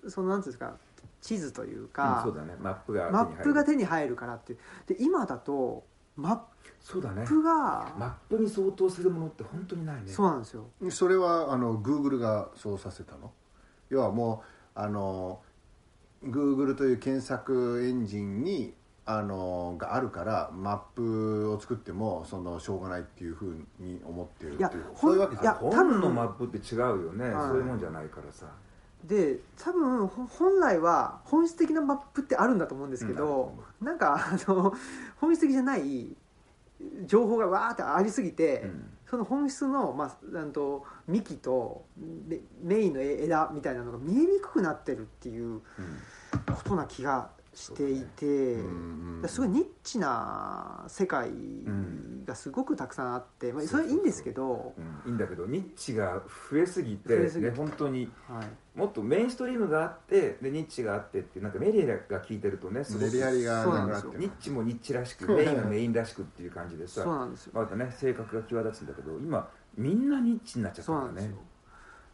[0.04, 0.74] そそのなんていうんですか
[1.20, 2.54] 地図といううんか、そうだね。
[2.60, 4.58] マップがマップが手に入るからっていう。
[4.86, 5.84] で今だと
[6.16, 6.46] マ
[6.80, 7.22] そうだね。
[7.22, 10.02] ップが、マップに相当するものって本当にないね。
[10.06, 10.64] そうなんですよ。
[10.90, 13.32] それはあのグーグルがそうさせたの？
[13.90, 14.42] 要はも
[14.76, 15.40] うあの
[16.24, 18.74] Google という検索エンジンに
[19.06, 25.44] あのがあるからマップを作ってもそのしょうがないっていうふうに思ってるっていいやうそういうわけい。
[25.44, 27.48] や多分本のマップって違うよね、はい。
[27.48, 28.46] そういうもんじゃないからさ。
[29.04, 34.74] で多分ほ本来は本質的なマップってあるんだと思うんですけど、なんかあの
[35.16, 36.08] 本質的じゃない
[37.06, 41.86] 情報がわーってありすぎて、うんその本質の、まあ、なんと幹と
[42.26, 45.62] メメインの枝みたいなのが見えにくくなってるっていううん。
[46.46, 51.28] ことな気がしていて、うんすごいニッチな世界
[52.24, 55.10] がすごくたくさんあって、まあ、それはいいんですけど、うん。
[55.10, 64.04] いいんだけどニッチが増えすぎて増えすぎてね、本当にはい、もっとメインストリームがあってでニッチがあってってなんかメディアが聞いてるとねすごくメディアリがそうなんですよ。
[64.04, 67.52] なくなってニッチもニッチらしくメインはメインらしくっていう感じでさそうなんですよ。
[67.54, 71.08] またね性格が際立つんだけど今みんなニッチになっちゃったからね。
[71.08, 71.38] そうなんですよ。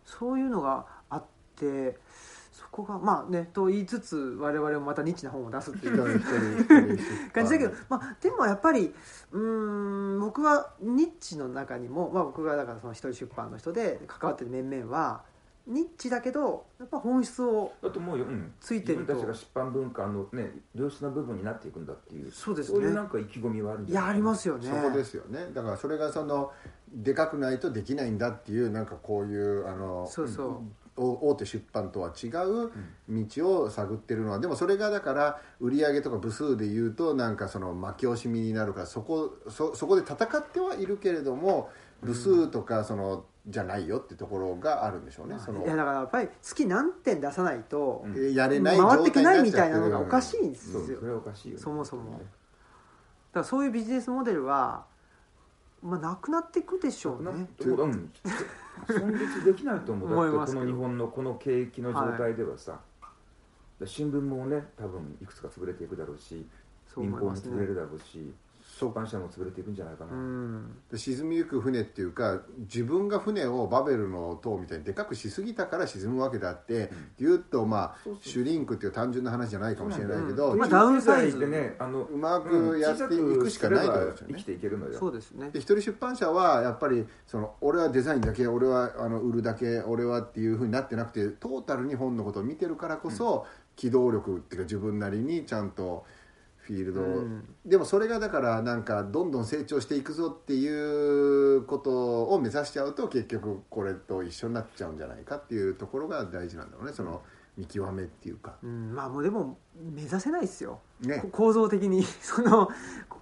[0.06, 1.24] そういうのがあっ
[1.56, 2.33] てそ
[2.74, 6.98] こがまあねと言いつつ我々もまたニッチな本を出すっていう
[7.32, 8.92] 感じだけど、まあ、でもやっぱり
[9.30, 15.22] うーん僕はニッチの中にも、まあ、僕がだからその一人出版の人で関わってる面々は
[15.68, 19.14] ニッチだけどやっぱ本質をだと思うよ、うん、ついてると。
[19.14, 22.78] 自分たちが出版文化のね良質な部分になっていくんだっていうそうですね。
[22.78, 24.68] そういうなんか意気込みはあるんいじゃないやありますよね。
[24.68, 25.46] そこですよね。
[25.54, 26.50] だからそれがその
[26.92, 30.62] でかくないとできないんだっていうなんかこういうあのそうそう、お
[30.96, 32.70] 大手出版とは違う
[33.08, 41.70] 道を探ってるのはでもそれがだから売り上げとか部数でいうとなんかその負け惜しみになるからそこそそこで戦ってはいるけれども
[42.02, 45.36] 部数とかそのじゃないよってところがあるんでしょうね。
[45.38, 51.60] そのいやだからやっぱり月何点出さないとうんやれない回ってきないみたいなのがおかしいいんですよ、そうそれはおかしいよね。
[51.60, 52.12] そもそも。
[52.12, 52.24] だか
[53.40, 54.86] らそういうビジネスモデルは、
[55.84, 57.30] まあ、なくなっていくでしょうね。
[57.30, 58.10] うん。
[58.88, 62.80] 存立できないと思うだってこの日本のこの景気の状態ではさ、
[63.84, 66.46] 新聞もね多分いくつか潰れていくだろうし
[66.96, 68.32] 銀行も潰れるだろうし
[68.78, 70.76] 出版社も潰れていくんじゃないかな、うん。
[70.94, 80.68] 沈みゆく船っていうか自分が船をバベルの塔みたいにでかくしすぎたから沈むわけであって、ぎゅっとまあシュリンクっていう単純な話じゃないかもしれないけど、うん。
[80.68, 84.34] ダウンサイズでねあのうまくやっていくしかないとですよね。
[84.36, 84.98] 生きていけるのよ。
[84.98, 85.50] そうですね。
[85.50, 93.46] で一人出版社はやっぱりその俺はデザインだけ俺はあの売るだけ俺はっていうふうになってなくてトータルに本のことを見てるからこそ、
[93.76, 96.04] 機動力っていうか自分なりにちゃんと
[96.66, 97.02] フィールド。
[97.02, 97.44] を、うん。
[97.66, 106.92] でもそれがだからなんかどんどん成長していくぞっていうことを目指しちゃうと結局これと一緒になっちゃうんじゃないかっていうところが大事なんだろうね。
[106.92, 107.22] その
[107.56, 108.56] 見極めっていうか。
[108.62, 111.18] うん、まあもうでも目指せないですよ、ね。
[111.18, 112.02] こ構造的に。
[112.22, 112.68] その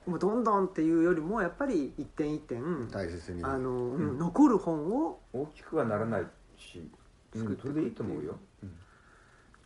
[0.06, 3.44] もうどんどんっていうよりもやっぱり一点一点、大切に。
[3.44, 6.88] あのうん残る本を大きくはならないし、
[7.34, 8.38] うん、作ってそれでいいと思うよ、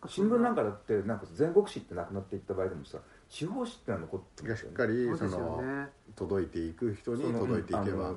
[0.06, 2.98] 新聞なんかだってなんか全国紙ってなくなっていった場合でもさ
[3.28, 5.88] 地方紙ってのは残ってるんがしっかりそのね。
[6.14, 8.14] 届いていく人に届いていけば。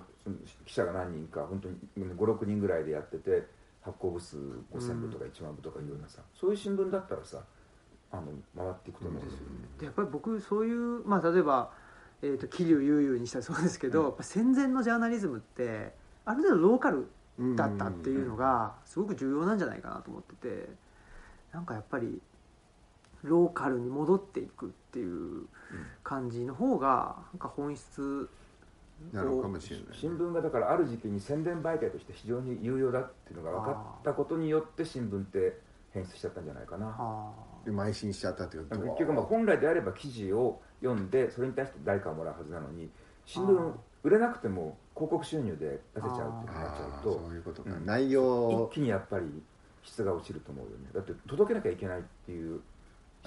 [0.65, 1.75] 記者が何人か本当に
[2.15, 3.47] 56人ぐらいでやってて
[3.81, 4.37] 発行部数
[4.71, 7.43] 5000部とか1万部とかいうようなさ、そういう新聞だったらさ
[8.11, 8.23] あの
[8.55, 9.39] 回っていくと思うんですよ、
[9.79, 11.71] でやっぱり僕そういう、まあ、例えば、
[12.21, 15.93] えー、と桐生悠々にしたらそうですけど、戦前のジャーナリズムって
[16.25, 17.07] ある程度ローカル
[17.55, 20.69] だったっていうのがすごく重要なんじゃないかなと思ってて
[21.53, 22.21] なんかやっぱり
[23.23, 25.45] ローカルに戻っていくっていう
[26.03, 28.29] 感じの方がなんか本質
[29.13, 35.59] なのかもしれない新聞がだからある時期に宣伝媒体として非常に有用だっていうのが分かったことによって新聞って
[35.93, 36.95] 変質しちゃったんじゃないかな。
[36.99, 37.31] あ
[37.65, 42.89] で邁進しちゃったっていうか結局まあ本来であれば記事を読んでそれに対して代価をもらうはずなのに
[43.25, 43.73] 新聞
[44.03, 49.25] 売れなくても広告収入で出せちゃうってなっちゃうとそういうことか、うん内容一気にやっぱり
[49.83, 50.89] 質が落ちると思うよね。
[50.93, 52.61] だって届けなきゃいけないっていう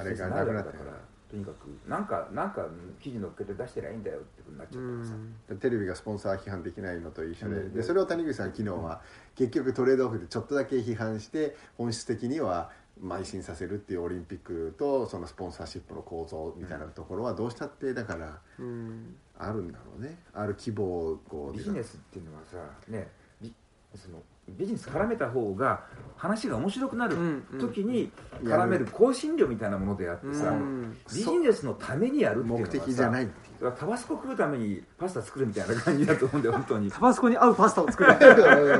[0.03, 0.93] あれがなくなったから
[1.31, 2.67] とにかくなんかなんか
[3.01, 5.15] 記事載っけて出してりゃいいんだよってふうになっちうゃうからさ、
[5.55, 5.59] ん。
[5.59, 7.73] テレビがスポンサー批判できないのと一緒で,、うん。
[7.75, 9.01] でそれを谷口さん昨日は
[9.35, 12.71] 結局トレードオフでちょっとだけ批判して本質的には
[13.03, 19.17] 邁進させるっていうオリンピックとそのスポンサーシップの構造みたいなところはどうしたってだからうん。
[19.39, 20.19] あるんだろうね。
[20.35, 22.59] ある規模をこうビジネスっていうのはさ
[22.89, 23.09] ね
[23.41, 23.55] ビ
[23.95, 25.85] そのビジネス絡めた方が
[26.17, 27.17] 話が面白くなる
[27.61, 28.11] 時に
[28.43, 30.97] 絡める香辛料みたいなものであってさ、うん。
[31.13, 33.25] ビジネスのためにやるっていうの目はさ的じゃない。
[33.25, 36.91] っていうだからタバスコ食うためにパスタ作るみたいな感じだと思うんだよ 本当に。
[36.91, 38.13] タバスコに合うパスタを作る。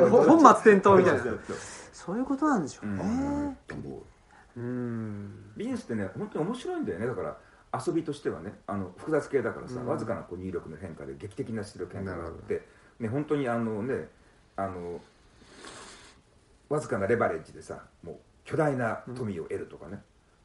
[0.09, 1.23] ほ 本末転倒みたいな。
[1.93, 3.57] そういうことなんでしょうね。
[4.57, 5.53] うん。
[5.57, 7.07] ビジネスってね本当に面白いんだよね。
[7.07, 7.37] だから
[7.87, 9.87] 遊びとしてはねあの複雑系だからさ、うん。
[9.87, 12.67] わずかなこう入力の変化で劇的な出力変化があって、
[12.99, 14.09] ね、本当にあのね
[14.57, 15.01] あの
[16.73, 20.01] わずかなレバレッジでさもう巨大な富を得るとかね、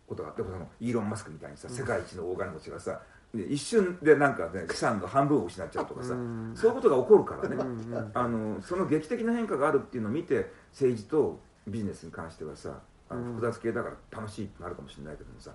[0.05, 2.99] ことがあってそのイーロン・マスクみたいにさ世界一の大金持ちがさ
[3.33, 6.53] で一瞬でなんかね資産の半分を失っちゃうとかさ、うん。
[6.55, 7.55] そういうことが起こるからね、
[8.13, 12.79] あのその劇的な変化があるっていうのを見て政治とビジネスに関してはさ
[13.09, 13.35] あのうん。
[13.35, 15.51] 複雑系だから楽しいってなるかもしれないけどもさ。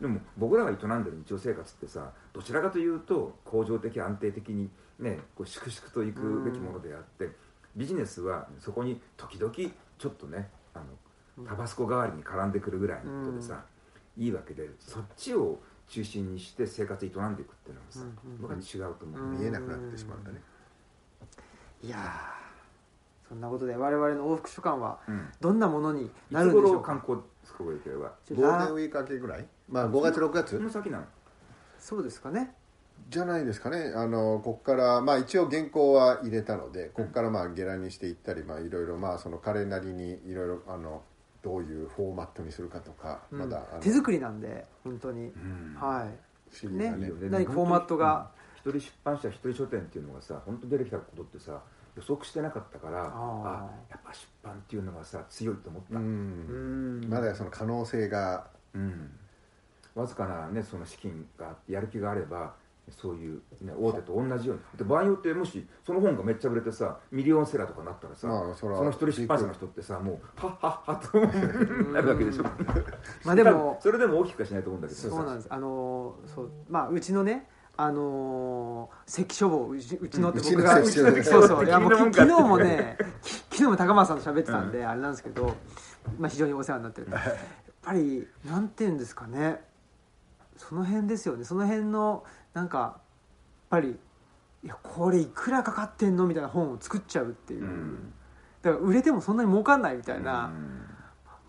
[0.00, 4.68] でも僕らが営んでる日常生活ってさどちらかというと恒常的安定的に
[4.98, 7.30] ねこう粛々といくべきものであって
[7.74, 9.54] ビジネスはそこに時々
[9.98, 10.80] ちょっとねあ
[11.38, 13.64] のタバスコ代わりに絡んでくるぐらいのことでさ、
[14.16, 15.58] いいわけでそっちを
[15.88, 19.38] 中心にして生活営んでいくっていうのはさ、うんうん僕は違うと思う、うん。
[19.38, 20.40] 見えなくなってしまうんだね。
[21.82, 25.28] いやーそんなことで我々の往復書簡はうん。
[25.40, 26.94] どんなものにいなつるんでしょうか？
[26.94, 29.46] 頃観光すごい予定はゴールデンウィーク明けぐらい？
[29.68, 31.04] まあ5月6そ月の先なの？
[31.78, 32.54] そうですかね
[33.08, 33.92] じゃないですかね。
[33.94, 41.02] あのここからまあ一応原稿は入れたのでここからまあゲラにしていったりまあいろいろまあその彼なりにいろいろあの
[41.42, 43.38] どういうフォーマットにするかとかうん。
[43.38, 45.26] まだ手作りなんで本当に。
[45.26, 45.76] うん。
[45.78, 46.08] はい。
[46.50, 47.08] 不思議なね。
[47.08, 47.12] ね。
[47.30, 48.30] 何かフォーマットが？
[48.30, 51.62] うん一人出版社一人書店っていうのがさ本当出てきたことってさ
[51.94, 57.08] 予測してなかったからああやっぱ出版っていうのはさ強いと思った、ううんん。
[57.08, 59.12] まだその可能性がうん。
[59.94, 62.54] わずかな、ね、その資金があってやる気があれば
[62.90, 64.62] そういう、ね、大手と同じように。
[64.78, 71.18] で場合によってもしその本がめっちゃ売れてさミリオンセラーとかなったらさ、まあその一人出版社の人ってさもうはっはっはと
[71.92, 72.44] なるわけでしょ。
[73.24, 75.00] まあでもそれでも大きくはしないと思うんだけど。
[75.00, 75.48] そうなんです。
[75.50, 76.50] あのーそう。
[76.68, 81.64] まあうちのねあのー関書房うちうちのって僕がそうそう。
[81.64, 85.54] いやもう昨日もねき昨日も高松さんと喋ってたんで、あれなんですけど、
[86.18, 87.22] まあ、非常にお世話になってるやっ
[87.82, 89.60] ぱりなんていうんですかね。
[90.56, 91.44] その辺ですよね。
[91.44, 92.24] その辺の
[92.56, 92.92] なんかやっ
[93.68, 93.90] ぱり
[94.64, 98.12] いやこれいくらかかってんのみたいな本を作っちゃうっていう、うん。
[98.62, 100.46] だから売れてもそんなに儲かんないみたいな、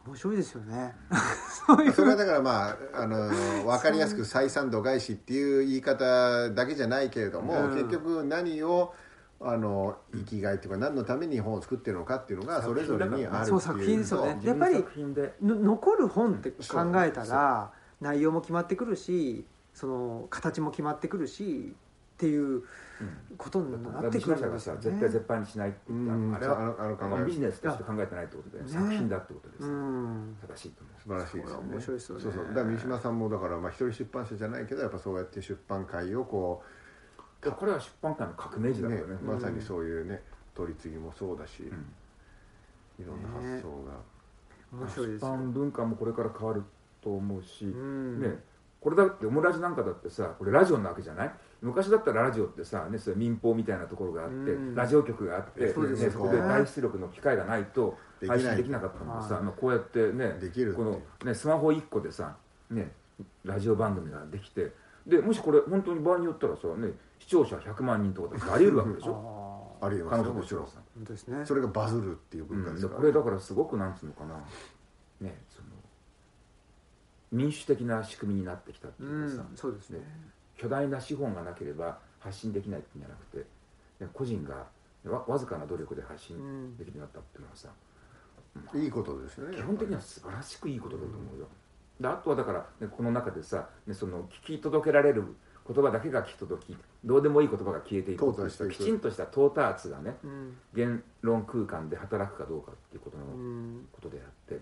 [0.05, 0.11] うん。
[0.11, 0.93] 面白いですよね。
[1.95, 3.29] それはだからまああの
[3.65, 7.73] 分かりやすく採算度外視っていう言い方だけじゃないけれども、うん。
[7.73, 8.93] 結局何を
[9.39, 14.35] あの生きがいっていうか何のために本を作ってるのかっていうのがそれぞれにあるっていう作品ですよね。
[14.35, 15.33] 自分の作品で。
[15.41, 17.71] の残る本って考えたら
[18.01, 19.45] 内容も決まってくるし
[19.77, 21.75] その形も決まってくるし
[22.15, 22.63] っていう
[23.37, 24.39] ことになってくるん。
[24.39, 26.35] 社がですよねさ絶対絶版にしないって言ったうん。
[26.35, 28.67] あれはビジネスとして考えてないってことで、ね。
[28.67, 30.35] 作品だってことです、うん。
[30.41, 32.23] 正しいと思う素晴らしいですよね面白いですよね。
[32.23, 32.45] そうそう。
[32.47, 36.63] だから三島さんもだからまあ一人出版社じゃないけどやっぱそうやって出版会をこ
[37.39, 39.21] でこれは出版界の革命児うねだからね。
[39.21, 40.23] まさにそういうね
[40.55, 41.69] 取り次ぎもそうだし、うん。
[42.99, 43.91] いろんな発想が、
[44.73, 45.27] 出面白いですよ。
[45.29, 46.63] 版文化もこれから変わる
[46.99, 48.21] と思うし、うん。
[48.21, 48.39] ね
[48.79, 51.31] これだってオムラジなんかだってさこれラジオなわけじゃない？
[51.61, 54.75] 昔だったらラジオってさ、ね、そ民放みたいなところがあって、うん。
[54.75, 57.97] ラジオ局があってねそこで大出力の機会がないと
[58.27, 59.43] 配信できなかったのでさ、はい。
[59.43, 62.35] まあ、こうやってねできるってこの、ね、スマホ1個でさ、
[62.69, 62.91] ね、
[63.43, 64.71] ラジオ番組ができて
[65.07, 69.77] でもしこれ本当に場合によったらさ、ね、視聴者100万人とかだってあり得るわけでしあょ？
[69.81, 70.61] あありえま可すよ。
[70.61, 71.45] もですね。
[71.45, 74.35] それがバズるっていうう文化ん、ですから、でこれだからすごくなんつうのかな。
[75.21, 75.35] ね
[77.31, 79.99] 民主的な仕組みになってきたってういうかさ、んそうですね。
[80.55, 83.37] 巨大な資本がなければ発信できないっていうんじゃなくて
[84.03, 84.65] ね個人が
[85.05, 87.69] わわずかな努力で発信うんできるようになったっていうのはさ、
[88.75, 91.47] いいことですよね基本的には素晴らしくいいことだと思うよ、
[91.99, 95.23] であとはだから、ね、この中でさ、ね、その聞き届けられる
[95.67, 98.69] 言葉だけが聞き届きどうでもいい言葉が消えていくていく。
[98.69, 100.57] きちんとしたトーターツがねうん。
[100.73, 103.87] 言論空間で働くかどうかっていうことのうん。
[103.91, 104.61] ことであって、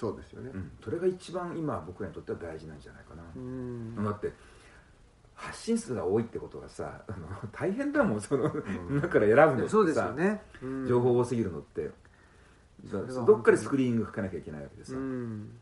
[0.00, 4.02] そうですよね、うん、それが一番今僕らにとっては大事なんじゃないかな、うん。
[4.02, 4.32] だって
[5.34, 8.96] 発信数が多いってことはさあの 大変だもんその、ん。
[8.96, 9.68] 中から選ぶのってさ。
[9.68, 10.42] そうですよね。
[10.62, 10.86] うん。
[10.86, 11.90] 情報多すぎるのって、
[12.84, 15.58] どっかでスクリーニングかけなきゃいけないわけでさ、うん。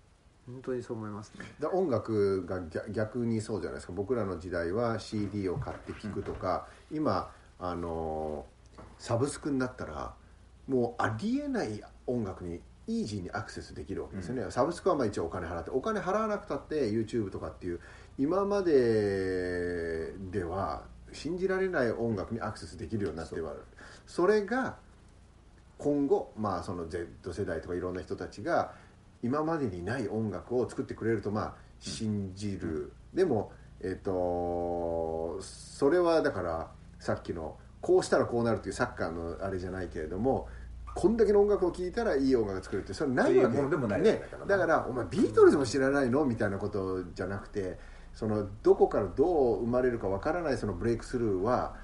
[0.46, 1.44] 本当にそう思いますね。
[1.58, 3.92] だ音楽が逆逆にそうじゃないですか。
[3.92, 8.46] 僕らの時代は CD を買って聴くとか、今あの
[8.98, 10.14] サブスクになったら
[10.68, 17.80] もうありえない音楽にイージーにアクセスできるわけですよね、サブスクはまあ一応お金払ってお金払わなくたって YouTube とかっていう
[18.18, 23.52] 今まででは信じられない音楽にアクセスできるようになっては
[24.06, 24.76] それが
[25.76, 28.72] 今後、まあ、その Z 世代とかいろんな人たちが
[29.22, 40.48] 今までにない音楽を作ってくれるとまあ信じる、でも、えっとそれはだからさっきのこうしたらこうなるっていうサッカーのあれじゃないけれども
[40.98, 47.78] こんだけの音楽を聴いたらいい音楽が作れるってそれないわけものでもないわねけだから、お前ビートルズも知らないのみたいなことじゃなくて
[48.12, 51.76] そのどこからどう生まれるかわからないそのブレイクスルーは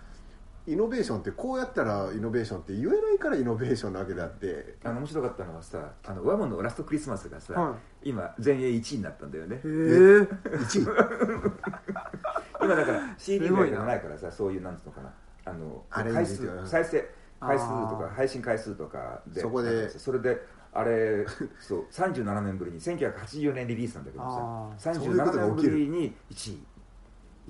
[0.67, 9.57] イノベーションってこうやったらイノベーションって言えないからイノベーションなわけであってあの面白かったのはさあのワモのラストクリスマスがさ、は今全英1位になったんだよね。
[9.57, 10.83] へえ？1位？
[12.65, 15.13] 今だから CD がないからさそういうなんつうのかな。
[15.45, 16.67] あのアレンジ回ですよ。
[16.67, 17.09] 再生
[17.47, 19.89] 回数とか配信回数とかでそこで。
[19.89, 21.25] それであれ
[21.61, 26.67] そう37年ぶりに1984年リリースなんだけどあさそういうことが37年ぶりに1位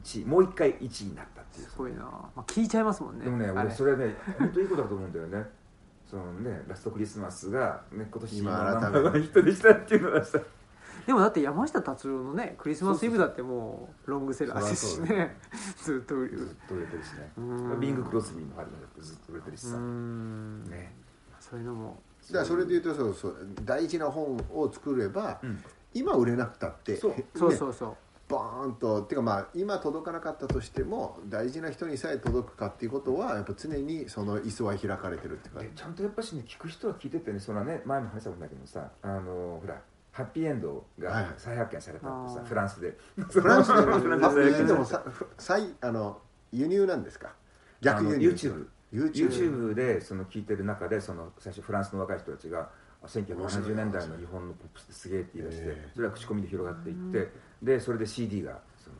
[0.02, 1.66] 1位もう一回1位になったっていう。
[1.66, 5.46] すごいな、まあ、聞いちゃいますもんねでもね俺それね本当いいことだと思うんだよね。
[6.04, 8.98] そのねラストクリスマスが、ね、今年の今改めて。
[8.98, 10.38] ーワンヒットでしたっていうのはさ
[11.06, 15.36] でもだって山下達郎のねクリスマスイブだってもうロングセラーですしね。
[15.82, 16.38] ずっと売る。
[16.38, 17.32] ずっと売れてるしね。
[17.36, 17.80] うん。
[17.80, 20.64] ビング・クロスビーもあるんだってずっと売れてるしうさん。
[20.64, 20.94] ね。
[21.40, 22.02] そういうのも。
[22.28, 25.62] だからそれで言うとそうそう大事な本を作れば、うん。
[25.92, 27.10] 今売れなくたってそう。
[27.12, 27.26] ね。
[27.34, 27.96] そうそうそう。
[28.28, 39.80] バーンとっていうかまあ今届かなかったとしても大事な人にさえ届くかっていうことはやっぱ常にその椅子は開かれてるっていうかでちゃんとやっぱしね聞く人は聞いててねそのね前も話したことないけどさあのほら
[40.14, 42.96] ハッピーエンドはいが再発見されたってさ、フランスで。
[43.28, 43.74] フランスで。
[43.82, 44.10] フランスで。
[44.22, 46.22] ハッピーエンドも再さ再あの
[46.52, 47.34] 輸入なんですか？
[47.80, 48.30] 逆輸入。
[48.30, 52.70] YouTube YouTube でその聞いてる中でその最初フランスの若い人たちが
[53.06, 58.96] 1970年代の日本のポップスすげえって言い出して、ええそれは口コミで広がっていって、でそれで CD がその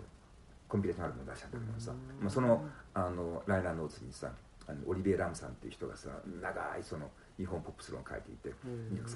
[0.69, 4.33] コンピレーションアルバムを出したんだけどさ、まあ、そのあのライナーノーツにさ
[4.67, 6.11] あのオリビエ・ラムさんっていう人がさ
[6.43, 8.53] 長いその日本ポップス論を書いていて、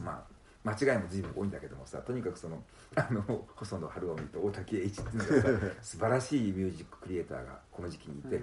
[0.04, 0.37] まあ
[0.68, 2.62] 間違いも随分多いんだけどもさとにかくその
[2.94, 3.22] あの
[3.54, 8.40] 細野晴臣と大竹栄一っていうのがさ 素晴らしいミュージッククリエイターがこの時期にいて、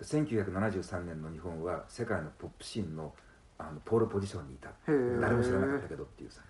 [0.00, 3.14] 1973年の日本は世界のポップシーンの
[3.58, 4.70] あのポールポジションにいた。
[4.86, 5.20] ー。
[5.20, 6.42] 誰も知らなかったけどっていうさ。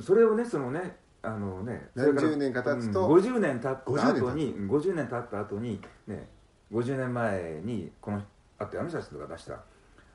[0.00, 1.90] それをねそのねあのね
[2.36, 3.06] 年か経つと？
[3.08, 6.28] うん50年経った50後に50年経った後にね
[6.72, 8.22] 50年前にこの
[8.58, 9.60] あと山下さんが出した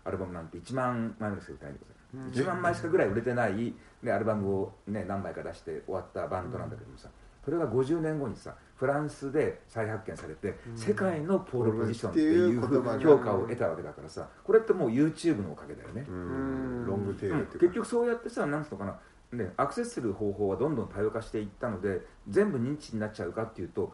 [0.04, 7.10] アルバムなんて1万枚ぐらいしか売れてないんだけど、1万枚しかぐらい売れてない、ね、アルバムを、ね、何枚か出して終わったバンドなんだけどもさ、
[7.44, 12.62] それが50年後にさフランスで再発見されて、世界のポールポジションっていう
[13.02, 16.86] 評価を得たわけだからさこれってもう YouTube のおかげだよね、うん。
[16.86, 18.86] ロングテーうんルっていうか、結局そうやってさなんつうのか
[19.32, 23.94] な、ね、アクセスする方法はどんどん多様化していったので全部認知になっちゃうかっていうと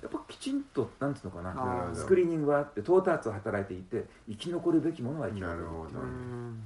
[0.00, 6.62] やっぱきちんとなんつうのかあなースクリーニングがあってトーターツを働いていて生き残るべきものは生き残るなるほどうん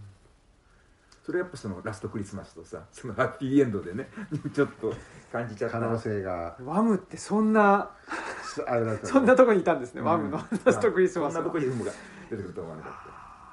[1.27, 4.09] それはやっぱそのラストクリスマスとさそのハッピーエンドでね
[4.55, 4.95] ちょっと
[5.33, 5.81] 感じちゃった。
[5.81, 6.57] 可能性が。
[6.65, 7.91] ワムってそんな
[8.65, 10.39] あれだったそんなとこにいたんですね、ワムの。
[10.39, 10.61] うん。
[10.65, 11.91] ラストクリスマスそんなはとこに有無が
[12.31, 12.91] 出てくると思わなか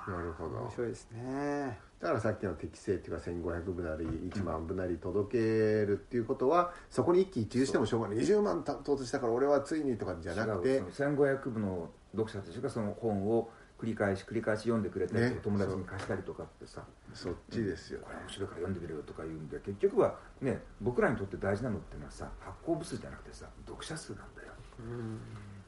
[0.08, 1.80] っなるほど面白いですね。
[2.00, 8.18] だからさっきの適正っていうか1500部なり1万部なり届けるっていうことはそこに一喜一憂してもしょうがない。
[8.18, 10.70] 20万到達したから俺はついにとかじゃなくて。
[10.70, 10.92] 違う。
[10.92, 13.50] その1500部の読者たちがその本を
[13.84, 16.82] 繰り返し繰り返し読んでくれて、ね友達に貸したりとかってさ。
[17.14, 18.06] そっちですよね。
[18.06, 24.54] これ面白いから読んでくれよとか言うんで結局はね僕らにとって大事なのってのはさ発行部数じゃなくてさ読者数なんだよ。
[24.80, 25.20] うん。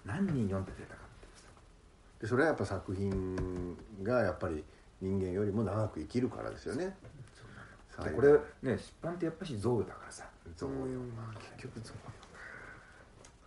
[0.06, 1.50] 何人読んでくれたかってさ。
[2.22, 4.64] でそれはやっぱ作品がやっぱり
[5.02, 6.96] 人間よりも長く生きるからですよね。
[8.02, 8.32] でこれ
[8.62, 10.24] ね出版ってやっぱし贈与だからさ。
[10.56, 10.78] そうよ。
[10.78, 11.12] うん
[11.58, 11.98] 結局そう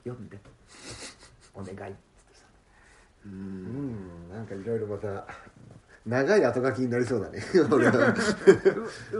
[0.04, 0.38] 読んで。
[1.54, 1.94] お願い
[3.24, 3.96] うん。
[4.30, 5.26] なんかいろいろまた
[6.06, 7.42] 長い後書きになりそうだね。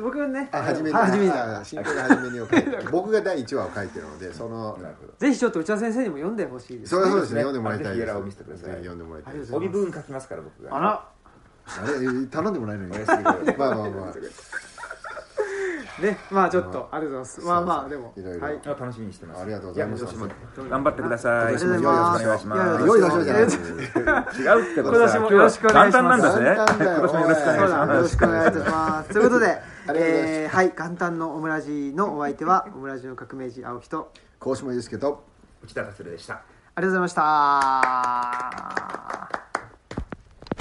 [0.01, 0.97] 僕はねあ初めに。
[0.97, 1.31] 初めに。
[1.31, 4.79] あ新平が初めにを書いて 僕が第1話を書いてるのでその
[5.19, 7.61] ぜひちょっと内田先生にも読んでほしいですそれはそうですねそうですね。
[7.61, 7.97] 読んでもらいたいです。
[7.97, 8.65] ぜひエラーを見せてください。
[8.71, 10.77] ぜひ読んでもらいたい帯文書きますから僕が。
[10.77, 11.09] あら。
[11.69, 14.15] あれ頼んでもらえるのにまあまあまあ
[16.01, 16.99] ねまあちょっとあ。
[16.99, 17.41] りがとうございます。
[17.41, 18.61] まあまあでもいろいろはい。
[18.65, 19.43] あ楽しみにしてます。
[19.43, 20.05] ありがとうございます。
[20.05, 21.53] や今年も頑張ってください。
[21.53, 22.87] よろしくお願いします。
[22.87, 23.49] 良い年をじゃない違う
[24.75, 26.27] けど今年さ今日もよろしくお願はいします。
[26.29, 29.11] 今年もよろしくお願いしそうだよろますしくお願いいたします。
[29.11, 29.59] ということで
[29.95, 35.25] えーはい元旦のオムラジのお相手はオムラジの革命児青木と高島祐介と
[35.65, 36.35] 内田達郎でした。
[36.35, 37.15] ありがとうございまし
[39.35, 39.48] た